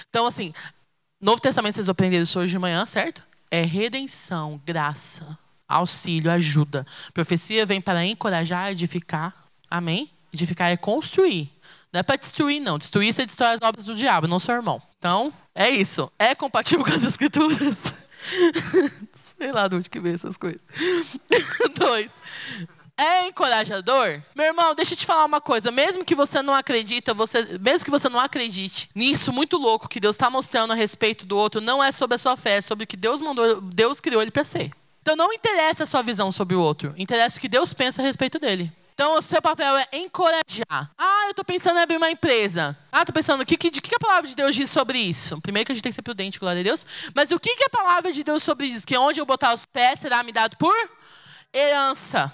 Então 0.10 0.26
assim, 0.26 0.54
Novo 1.20 1.42
Testamento 1.42 1.76
vocês 1.76 1.90
aprenderam 1.90 2.24
isso 2.24 2.40
hoje 2.40 2.52
de 2.52 2.60
manhã, 2.60 2.86
certo? 2.86 3.22
É 3.52 3.64
redenção, 3.64 4.62
graça 4.66 5.38
auxílio, 5.68 6.32
ajuda. 6.32 6.86
Profecia 7.14 7.66
vem 7.66 7.82
para 7.82 8.06
encorajar, 8.06 8.72
edificar. 8.72 9.34
Amém? 9.70 10.10
Edificar 10.32 10.72
é 10.72 10.78
construir. 10.78 11.52
Não 11.92 12.00
é 12.00 12.04
para 12.04 12.16
destruir, 12.16 12.60
não. 12.60 12.78
Destruir, 12.78 13.14
você 13.14 13.26
destrói 13.26 13.54
as 13.54 13.62
obras 13.62 13.86
do 13.86 13.96
diabo, 13.96 14.28
não 14.28 14.40
seu 14.40 14.56
irmão. 14.56 14.82
Então, 14.98 15.32
é 15.54 15.70
isso. 15.70 16.12
É 16.18 16.34
compatível 16.34 16.84
com 16.86 16.92
as 16.92 17.04
escrituras? 17.04 17.94
Sei 19.14 19.52
lá 19.52 19.68
de 19.68 19.76
onde 19.76 19.90
que 19.90 20.00
vem 20.00 20.14
essas 20.14 20.38
coisas. 20.38 20.62
Dois. 21.78 22.12
É 22.98 23.28
encorajador? 23.28 24.22
Meu 24.36 24.46
irmão, 24.46 24.76
deixa 24.76 24.94
eu 24.94 24.98
te 24.98 25.06
falar 25.06 25.26
uma 25.26 25.42
coisa. 25.42 25.72
Mesmo 25.72 26.06
que 26.06 26.14
você 26.14 26.42
não 26.42 26.54
acredita, 26.54 27.14
você, 27.14 27.58
mesmo 27.60 27.86
que 27.86 27.92
você 27.92 28.08
não 28.08 28.20
acredite 28.20 28.90
nisso 28.94 29.34
muito 29.34 29.58
louco 29.58 29.90
que 29.90 30.00
Deus 30.00 30.16
está 30.16 30.30
mostrando 30.30 30.72
a 30.72 30.76
respeito 30.76 31.26
do 31.26 31.36
outro, 31.36 31.60
não 31.60 31.84
é 31.84 31.92
sobre 31.92 32.16
a 32.16 32.20
sua 32.20 32.38
fé, 32.38 32.58
é 32.58 32.62
sobre 32.62 32.84
o 32.84 32.88
que 32.88 32.96
Deus 32.96 33.20
mandou, 33.20 33.60
Deus 33.62 34.00
criou 34.00 34.22
ele 34.22 34.32
para 34.32 34.44
ser. 34.44 34.72
Então 35.04 35.18
não 35.18 35.34
interessa 35.34 35.84
a 35.84 35.86
sua 35.86 36.02
visão 36.02 36.32
sobre 36.32 36.56
o 36.56 36.62
outro, 36.62 36.94
interessa 36.98 37.38
o 37.38 37.42
que 37.42 37.50
Deus 37.50 37.74
pensa 37.74 38.02
a 38.02 38.06
respeito 38.06 38.40
dele. 38.40 38.72
Então, 38.94 39.16
o 39.16 39.22
seu 39.22 39.42
papel 39.42 39.76
é 39.76 39.88
encorajar. 39.92 40.92
Ah, 40.98 41.24
eu 41.26 41.32
estou 41.32 41.44
pensando 41.44 41.78
em 41.78 41.82
abrir 41.82 41.98
uma 41.98 42.10
empresa. 42.12 42.78
Ah, 42.92 43.02
estou 43.02 43.14
pensando, 43.14 43.44
que, 43.44 43.58
que, 43.58 43.70
que 43.70 43.96
a 43.96 44.00
palavra 44.00 44.30
de 44.30 44.36
Deus 44.36 44.56
diz 44.56 44.70
sobre 44.70 45.00
isso? 45.00 45.42
Primeiro 45.42 45.66
que 45.66 45.72
a 45.72 45.76
gente 45.76 45.84
tem 45.84 45.92
que 45.92 45.96
ser 45.96 46.04
prudente, 46.04 46.40
glória 46.40 46.62
a 46.62 46.64
Deus. 46.64 46.86
Mas 47.14 47.32
o 47.32 47.40
que, 47.40 47.56
que 47.56 47.66
a 47.66 47.70
palavra 47.70 48.14
de 48.14 48.24
Deus 48.24 48.44
sobre 48.44 48.68
isso? 48.68 48.86
Que 48.86 48.96
onde 48.96 49.20
eu 49.20 49.26
botar 49.26 49.52
os 49.52 49.66
pés 49.66 50.00
será 50.00 50.24
me 50.24 50.32
dado 50.32 50.56
por 50.58 50.74
herança. 51.52 52.32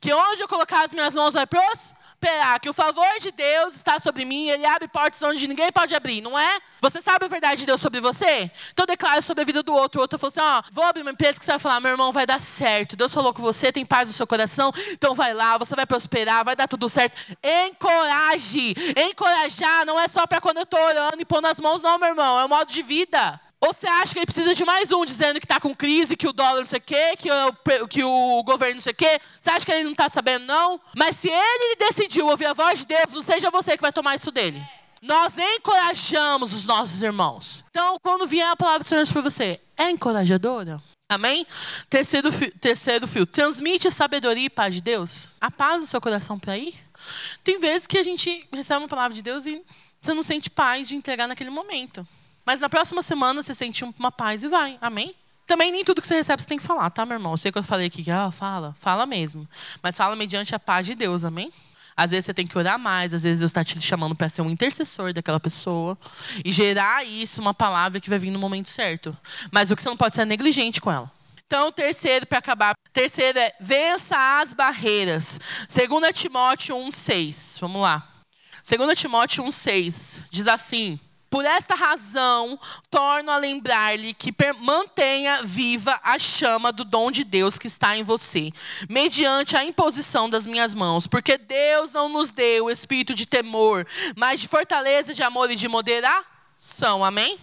Que 0.00 0.12
onde 0.12 0.40
eu 0.40 0.48
colocar 0.48 0.84
as 0.84 0.92
minhas 0.92 1.14
mãos 1.14 1.34
vai 1.34 1.46
prosperar 1.46 1.99
esperar 2.20 2.60
que 2.60 2.68
o 2.68 2.74
favor 2.74 3.18
de 3.18 3.32
Deus 3.32 3.74
está 3.74 3.98
sobre 3.98 4.26
mim, 4.26 4.48
ele 4.50 4.66
abre 4.66 4.86
portas 4.86 5.22
onde 5.22 5.48
ninguém 5.48 5.72
pode 5.72 5.94
abrir, 5.94 6.20
não 6.20 6.38
é? 6.38 6.60
Você 6.82 7.00
sabe 7.00 7.24
a 7.24 7.28
verdade 7.28 7.60
de 7.60 7.66
Deus 7.66 7.80
sobre 7.80 7.98
você? 7.98 8.50
Então 8.72 8.84
declara 8.84 9.22
sobre 9.22 9.40
a 9.42 9.44
vida 9.46 9.62
do 9.62 9.72
outro. 9.72 10.00
O 10.00 10.02
outro 10.02 10.18
falou 10.18 10.28
assim: 10.28 10.40
ó, 10.40 10.62
vou 10.70 10.84
abrir 10.84 11.00
uma 11.00 11.12
empresa 11.12 11.38
que 11.38 11.44
você 11.44 11.52
vai 11.52 11.58
falar, 11.58 11.80
meu 11.80 11.92
irmão, 11.92 12.12
vai 12.12 12.26
dar 12.26 12.38
certo. 12.38 12.94
Deus 12.94 13.14
falou 13.14 13.32
com 13.32 13.40
você, 13.40 13.72
tem 13.72 13.86
paz 13.86 14.08
no 14.08 14.14
seu 14.14 14.26
coração, 14.26 14.70
então 14.90 15.14
vai 15.14 15.32
lá, 15.32 15.56
você 15.56 15.74
vai 15.74 15.86
prosperar, 15.86 16.44
vai 16.44 16.54
dar 16.54 16.68
tudo 16.68 16.90
certo. 16.90 17.16
Encoraje. 17.42 18.74
Encorajar 19.08 19.86
não 19.86 19.98
é 19.98 20.06
só 20.06 20.26
para 20.26 20.42
quando 20.42 20.58
eu 20.58 20.64
estou 20.64 20.80
orando 20.80 21.22
e 21.22 21.24
pondo 21.24 21.46
as 21.46 21.58
mãos, 21.58 21.80
não, 21.80 21.98
meu 21.98 22.10
irmão, 22.10 22.38
é 22.38 22.44
um 22.44 22.48
modo 22.48 22.70
de 22.70 22.82
vida. 22.82 23.40
Ou 23.60 23.74
você 23.74 23.86
acha 23.86 24.14
que 24.14 24.18
ele 24.18 24.26
precisa 24.26 24.54
de 24.54 24.64
mais 24.64 24.90
um 24.90 25.04
dizendo 25.04 25.38
que 25.38 25.44
está 25.44 25.60
com 25.60 25.74
crise, 25.74 26.16
que 26.16 26.26
o 26.26 26.32
dólar 26.32 26.60
não 26.60 26.66
sei 26.66 26.78
o 26.78 26.82
quê, 26.82 27.16
que 27.18 27.30
o, 27.30 27.88
que 27.88 28.02
o 28.02 28.42
governo 28.42 28.74
não 28.74 28.80
sei 28.80 28.92
o 28.92 28.96
quê? 28.96 29.20
Você 29.38 29.50
acha 29.50 29.66
que 29.66 29.72
ele 29.72 29.84
não 29.84 29.92
está 29.92 30.08
sabendo, 30.08 30.46
não? 30.46 30.80
Mas 30.96 31.16
se 31.16 31.28
ele 31.28 31.76
decidiu 31.76 32.26
ouvir 32.26 32.46
a 32.46 32.54
voz 32.54 32.78
de 32.78 32.86
Deus, 32.86 33.12
não 33.12 33.20
seja 33.20 33.50
você 33.50 33.76
que 33.76 33.82
vai 33.82 33.92
tomar 33.92 34.14
isso 34.14 34.32
dele. 34.32 34.62
Nós 35.02 35.36
encorajamos 35.36 36.54
os 36.54 36.64
nossos 36.64 37.02
irmãos. 37.02 37.62
Então, 37.70 37.96
quando 38.02 38.26
vier 38.26 38.48
a 38.48 38.56
palavra 38.56 38.80
do 38.80 38.86
Senhor 38.86 39.06
para 39.06 39.22
você, 39.22 39.60
é 39.76 39.90
encorajadora? 39.90 40.82
Amém? 41.10 41.46
Terceiro, 41.88 42.30
terceiro 42.60 43.06
fio. 43.06 43.26
Transmite 43.26 43.90
sabedoria 43.90 44.46
e 44.46 44.50
paz 44.50 44.74
de 44.74 44.80
Deus. 44.80 45.28
A 45.40 45.50
paz 45.50 45.82
do 45.82 45.86
seu 45.86 46.00
coração 46.00 46.38
para 46.38 46.56
ir. 46.56 46.74
Tem 47.42 47.58
vezes 47.58 47.86
que 47.86 47.98
a 47.98 48.02
gente 48.02 48.46
recebe 48.52 48.80
uma 48.80 48.88
palavra 48.88 49.14
de 49.14 49.22
Deus 49.22 49.44
e 49.44 49.62
você 50.00 50.14
não 50.14 50.22
sente 50.22 50.48
paz 50.48 50.88
de 50.88 50.96
entregar 50.96 51.26
naquele 51.26 51.50
momento. 51.50 52.06
Mas 52.50 52.58
na 52.58 52.68
próxima 52.68 53.00
semana 53.00 53.44
você 53.44 53.54
sente 53.54 53.84
uma 53.84 54.10
paz 54.10 54.42
e 54.42 54.48
vai. 54.48 54.76
Amém? 54.80 55.14
Também 55.46 55.70
nem 55.70 55.84
tudo 55.84 56.00
que 56.00 56.06
você 56.08 56.16
recebe 56.16 56.42
você 56.42 56.48
tem 56.48 56.58
que 56.58 56.64
falar, 56.64 56.90
tá, 56.90 57.06
meu 57.06 57.14
irmão? 57.14 57.32
Eu 57.34 57.38
sei 57.38 57.52
que 57.52 57.58
eu 57.58 57.62
falei 57.62 57.86
aqui 57.86 58.02
que 58.02 58.10
ah, 58.10 58.28
fala, 58.32 58.74
fala 58.76 59.06
mesmo. 59.06 59.48
Mas 59.80 59.96
fala 59.96 60.16
mediante 60.16 60.52
a 60.52 60.58
paz 60.58 60.84
de 60.84 60.96
Deus, 60.96 61.24
amém? 61.24 61.52
Às 61.96 62.10
vezes 62.10 62.24
você 62.24 62.34
tem 62.34 62.48
que 62.48 62.58
orar 62.58 62.76
mais, 62.76 63.14
às 63.14 63.22
vezes 63.22 63.38
Deus 63.38 63.50
está 63.50 63.62
te 63.62 63.80
chamando 63.80 64.16
para 64.16 64.28
ser 64.28 64.42
um 64.42 64.50
intercessor 64.50 65.12
daquela 65.12 65.38
pessoa 65.38 65.96
e 66.44 66.50
gerar 66.50 67.06
isso, 67.06 67.40
uma 67.40 67.54
palavra 67.54 68.00
que 68.00 68.10
vai 68.10 68.18
vir 68.18 68.32
no 68.32 68.38
momento 68.40 68.68
certo. 68.68 69.16
Mas 69.52 69.70
o 69.70 69.76
que 69.76 69.82
você 69.82 69.88
não 69.88 69.96
pode 69.96 70.16
ser 70.16 70.24
negligente 70.24 70.80
com 70.80 70.90
ela. 70.90 71.08
Então, 71.46 71.70
terceiro, 71.70 72.26
para 72.26 72.38
acabar, 72.40 72.74
terceiro 72.92 73.38
é 73.38 73.52
vença 73.60 74.40
as 74.40 74.52
barreiras. 74.52 75.38
2 75.72 76.12
Timóteo 76.12 76.74
1,6. 76.74 77.60
Vamos 77.60 77.80
lá. 77.80 78.08
2 78.68 78.98
Timóteo 78.98 79.44
1,6 79.44 80.24
diz 80.32 80.48
assim. 80.48 80.98
Por 81.30 81.44
esta 81.44 81.76
razão, 81.76 82.58
torno 82.90 83.30
a 83.30 83.36
lembrar-lhe 83.36 84.12
que 84.12 84.34
mantenha 84.58 85.44
viva 85.44 85.98
a 86.02 86.18
chama 86.18 86.72
do 86.72 86.84
dom 86.84 87.08
de 87.08 87.22
Deus 87.22 87.56
que 87.56 87.68
está 87.68 87.96
em 87.96 88.02
você, 88.02 88.50
mediante 88.88 89.56
a 89.56 89.64
imposição 89.64 90.28
das 90.28 90.44
minhas 90.44 90.74
mãos, 90.74 91.06
porque 91.06 91.38
Deus 91.38 91.92
não 91.92 92.08
nos 92.08 92.32
deu 92.32 92.64
o 92.64 92.70
espírito 92.70 93.14
de 93.14 93.26
temor, 93.26 93.86
mas 94.16 94.40
de 94.40 94.48
fortaleza, 94.48 95.14
de 95.14 95.22
amor 95.22 95.48
e 95.52 95.56
de 95.56 95.68
moderação. 95.68 97.04
Amém? 97.04 97.38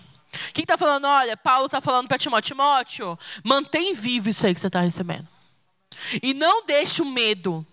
Quem 0.54 0.64
está 0.64 0.78
falando? 0.78 1.06
Olha, 1.06 1.38
Paulo 1.38 1.68
está 1.68 1.80
falando 1.80 2.10
para 2.10 2.18
Timóteo: 2.18 2.50
Timóteo, 2.50 3.20
mantém 3.42 3.94
vivo 3.94 4.30
isso 4.30 4.46
aí 4.46 4.54
que 4.54 4.60
você 4.60 4.68
está 4.68 4.82
recebendo. 4.82 5.28
E 6.22 6.34
não 6.34 6.66
deixe 6.66 7.02
o 7.02 7.06
medo 7.06 7.66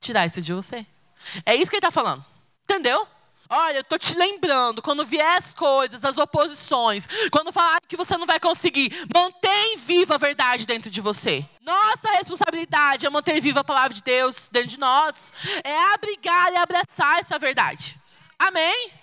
tirar 0.00 0.26
isso 0.26 0.40
de 0.40 0.52
você. 0.52 0.86
É 1.44 1.56
isso 1.56 1.70
que 1.70 1.76
ele 1.76 1.86
está 1.86 1.90
falando. 1.90 2.24
Entendeu? 2.64 3.06
Olha, 3.52 3.78
eu 3.78 3.84
tô 3.84 3.98
te 3.98 4.14
lembrando, 4.14 4.80
quando 4.80 5.04
vier 5.04 5.36
as 5.36 5.52
coisas, 5.52 6.04
as 6.04 6.16
oposições, 6.16 7.08
quando 7.32 7.52
falar 7.52 7.80
que 7.88 7.96
você 7.96 8.16
não 8.16 8.24
vai 8.24 8.38
conseguir, 8.38 8.92
mantém 9.12 9.76
viva 9.76 10.14
a 10.14 10.18
verdade 10.18 10.64
dentro 10.64 10.88
de 10.88 11.00
você. 11.00 11.44
Nossa 11.60 12.12
responsabilidade 12.12 13.04
é 13.04 13.10
manter 13.10 13.40
viva 13.40 13.58
a 13.58 13.64
palavra 13.64 13.92
de 13.92 14.02
Deus 14.02 14.48
dentro 14.52 14.68
de 14.68 14.78
nós, 14.78 15.32
é 15.64 15.92
abrigar 15.92 16.52
e 16.52 16.56
abraçar 16.58 17.18
essa 17.18 17.40
verdade. 17.40 17.96
Amém? 18.38 18.99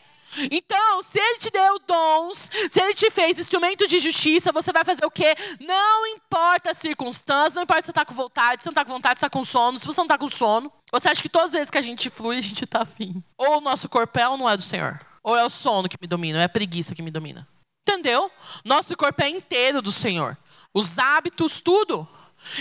Então, 0.51 1.01
se 1.01 1.19
ele 1.19 1.39
te 1.39 1.49
deu 1.49 1.79
dons, 1.79 2.49
se 2.69 2.79
ele 2.79 2.93
te 2.93 3.09
fez 3.09 3.39
instrumento 3.39 3.87
de 3.87 3.99
justiça, 3.99 4.51
você 4.51 4.71
vai 4.71 4.83
fazer 4.83 5.05
o 5.05 5.11
quê? 5.11 5.35
Não 5.59 6.07
importa 6.07 6.71
as 6.71 6.77
circunstâncias, 6.77 7.55
não 7.55 7.63
importa 7.63 7.81
se 7.81 7.85
você 7.87 7.91
está 7.91 8.05
com 8.05 8.13
vontade, 8.13 8.61
se 8.61 8.63
você 8.63 8.69
não 8.69 8.73
está 8.73 8.85
com 8.85 8.91
vontade, 8.91 9.19
se 9.19 9.25
está 9.25 9.29
com 9.29 9.45
sono, 9.45 9.79
se 9.79 9.85
você 9.85 9.99
não 9.99 10.05
está 10.05 10.17
com 10.17 10.29
sono. 10.29 10.71
Você 10.91 11.09
acha 11.09 11.21
que 11.21 11.29
todas 11.29 11.49
as 11.49 11.53
vezes 11.53 11.71
que 11.71 11.77
a 11.77 11.81
gente 11.81 12.09
flui, 12.09 12.37
a 12.37 12.41
gente 12.41 12.63
está 12.63 12.81
afim? 12.81 13.23
Ou 13.37 13.57
o 13.57 13.61
nosso 13.61 13.89
corpo 13.89 14.19
é 14.19 14.27
ou 14.29 14.37
não 14.37 14.49
é 14.49 14.55
do 14.55 14.63
Senhor? 14.63 14.99
Ou 15.23 15.35
é 15.35 15.43
o 15.43 15.49
sono 15.49 15.89
que 15.89 15.97
me 15.99 16.07
domina, 16.07 16.37
ou 16.37 16.41
é 16.41 16.45
a 16.45 16.49
preguiça 16.49 16.95
que 16.95 17.01
me 17.01 17.11
domina? 17.11 17.47
Entendeu? 17.87 18.31
Nosso 18.63 18.95
corpo 18.95 19.21
é 19.21 19.29
inteiro 19.29 19.81
do 19.81 19.91
Senhor. 19.91 20.37
Os 20.73 20.99
hábitos, 20.99 21.59
tudo. 21.59 22.07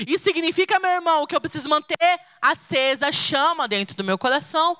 Isso 0.06 0.24
significa, 0.24 0.78
meu 0.80 0.90
irmão, 0.90 1.26
que 1.26 1.36
eu 1.36 1.40
preciso 1.40 1.68
manter 1.68 1.96
acesa 2.40 3.08
a 3.08 3.12
chama 3.12 3.68
dentro 3.68 3.96
do 3.96 4.04
meu 4.04 4.16
coração. 4.16 4.76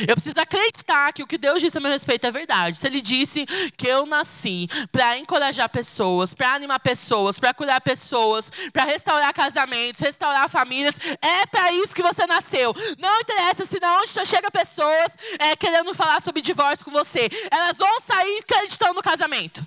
Eu 0.00 0.14
preciso 0.14 0.40
acreditar 0.40 1.12
que 1.12 1.22
o 1.22 1.26
que 1.26 1.38
Deus 1.38 1.60
disse 1.60 1.76
a 1.76 1.80
meu 1.80 1.90
respeito 1.90 2.26
é 2.26 2.30
verdade. 2.30 2.76
Se 2.76 2.86
Ele 2.86 3.00
disse 3.00 3.46
que 3.76 3.86
eu 3.86 4.06
nasci 4.06 4.68
para 4.90 5.18
encorajar 5.18 5.68
pessoas, 5.68 6.34
para 6.34 6.54
animar 6.54 6.80
pessoas, 6.80 7.38
para 7.38 7.54
curar 7.54 7.80
pessoas, 7.80 8.50
para 8.72 8.84
restaurar 8.84 9.32
casamentos, 9.32 10.00
restaurar 10.00 10.48
famílias, 10.48 10.94
é 11.20 11.46
para 11.46 11.72
isso 11.72 11.94
que 11.94 12.02
você 12.02 12.26
nasceu. 12.26 12.74
Não 12.98 13.20
interessa 13.20 13.64
se 13.64 13.78
na 13.80 13.98
onde 13.98 14.08
só 14.08 14.24
chega 14.24 14.50
pessoas 14.50 15.12
é, 15.38 15.54
querendo 15.56 15.92
falar 15.94 16.20
sobre 16.22 16.42
divórcio 16.42 16.84
com 16.84 16.90
você. 16.90 17.28
Elas 17.50 17.78
vão 17.78 18.00
sair 18.00 18.38
acreditando 18.40 18.94
no 18.94 19.02
casamento. 19.02 19.64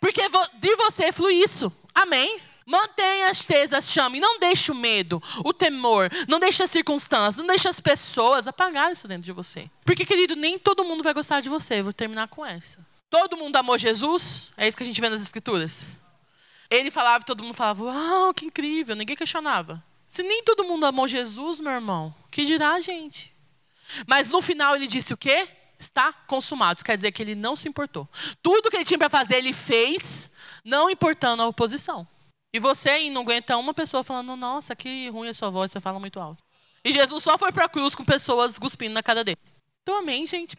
Porque 0.00 0.22
de 0.58 0.76
você 0.76 1.12
flui 1.12 1.34
isso. 1.34 1.72
Amém? 1.94 2.40
Mantenha 2.68 3.30
acesa 3.30 3.78
a 3.78 3.80
chama 3.80 4.18
e 4.18 4.20
não 4.20 4.38
deixe 4.38 4.70
o 4.70 4.74
medo, 4.74 5.22
o 5.42 5.54
temor, 5.54 6.10
não 6.28 6.38
deixe 6.38 6.62
as 6.62 6.70
circunstâncias, 6.70 7.38
não 7.38 7.46
deixe 7.46 7.66
as 7.66 7.80
pessoas 7.80 8.46
apagar 8.46 8.92
isso 8.92 9.08
dentro 9.08 9.22
de 9.22 9.32
você. 9.32 9.70
Porque, 9.86 10.04
querido, 10.04 10.36
nem 10.36 10.58
todo 10.58 10.84
mundo 10.84 11.02
vai 11.02 11.14
gostar 11.14 11.40
de 11.40 11.48
você. 11.48 11.80
Vou 11.80 11.94
terminar 11.94 12.28
com 12.28 12.44
essa. 12.44 12.86
Todo 13.08 13.38
mundo 13.38 13.56
amou 13.56 13.78
Jesus? 13.78 14.50
É 14.54 14.68
isso 14.68 14.76
que 14.76 14.82
a 14.82 14.86
gente 14.86 15.00
vê 15.00 15.08
nas 15.08 15.22
escrituras. 15.22 15.86
Ele 16.68 16.90
falava 16.90 17.22
e 17.22 17.24
todo 17.24 17.42
mundo 17.42 17.54
falava, 17.54 17.84
uau, 17.84 18.34
que 18.34 18.44
incrível, 18.44 18.94
ninguém 18.94 19.16
questionava. 19.16 19.82
Se 20.06 20.22
nem 20.22 20.42
todo 20.42 20.62
mundo 20.62 20.84
amou 20.84 21.08
Jesus, 21.08 21.60
meu 21.60 21.72
irmão, 21.72 22.14
que 22.30 22.44
dirá 22.44 22.74
a 22.74 22.80
gente? 22.82 23.34
Mas 24.06 24.28
no 24.28 24.42
final 24.42 24.76
ele 24.76 24.86
disse 24.86 25.14
o 25.14 25.16
quê? 25.16 25.48
Está 25.78 26.12
consumado. 26.12 26.76
Isso 26.76 26.84
quer 26.84 26.96
dizer 26.96 27.12
que 27.12 27.22
ele 27.22 27.34
não 27.34 27.56
se 27.56 27.66
importou. 27.66 28.06
Tudo 28.42 28.68
que 28.68 28.76
ele 28.76 28.84
tinha 28.84 28.98
para 28.98 29.08
fazer, 29.08 29.36
ele 29.36 29.54
fez, 29.54 30.30
não 30.62 30.90
importando 30.90 31.42
a 31.42 31.48
oposição. 31.48 32.06
E 32.52 32.58
você 32.58 33.10
não 33.10 33.22
aguenta 33.22 33.56
uma 33.56 33.74
pessoa 33.74 34.02
falando, 34.02 34.34
nossa, 34.36 34.74
que 34.74 35.08
ruim 35.10 35.28
a 35.28 35.34
sua 35.34 35.50
voz, 35.50 35.70
você 35.70 35.80
fala 35.80 36.00
muito 36.00 36.18
alto. 36.18 36.42
E 36.84 36.92
Jesus 36.92 37.22
só 37.22 37.36
foi 37.36 37.52
para 37.52 37.66
a 37.66 37.68
cruz 37.68 37.94
com 37.94 38.04
pessoas 38.04 38.58
cuspindo 38.58 38.94
na 38.94 39.02
cara 39.02 39.22
dele. 39.22 39.38
Então, 39.82 39.96
amém, 39.96 40.26
gente? 40.26 40.56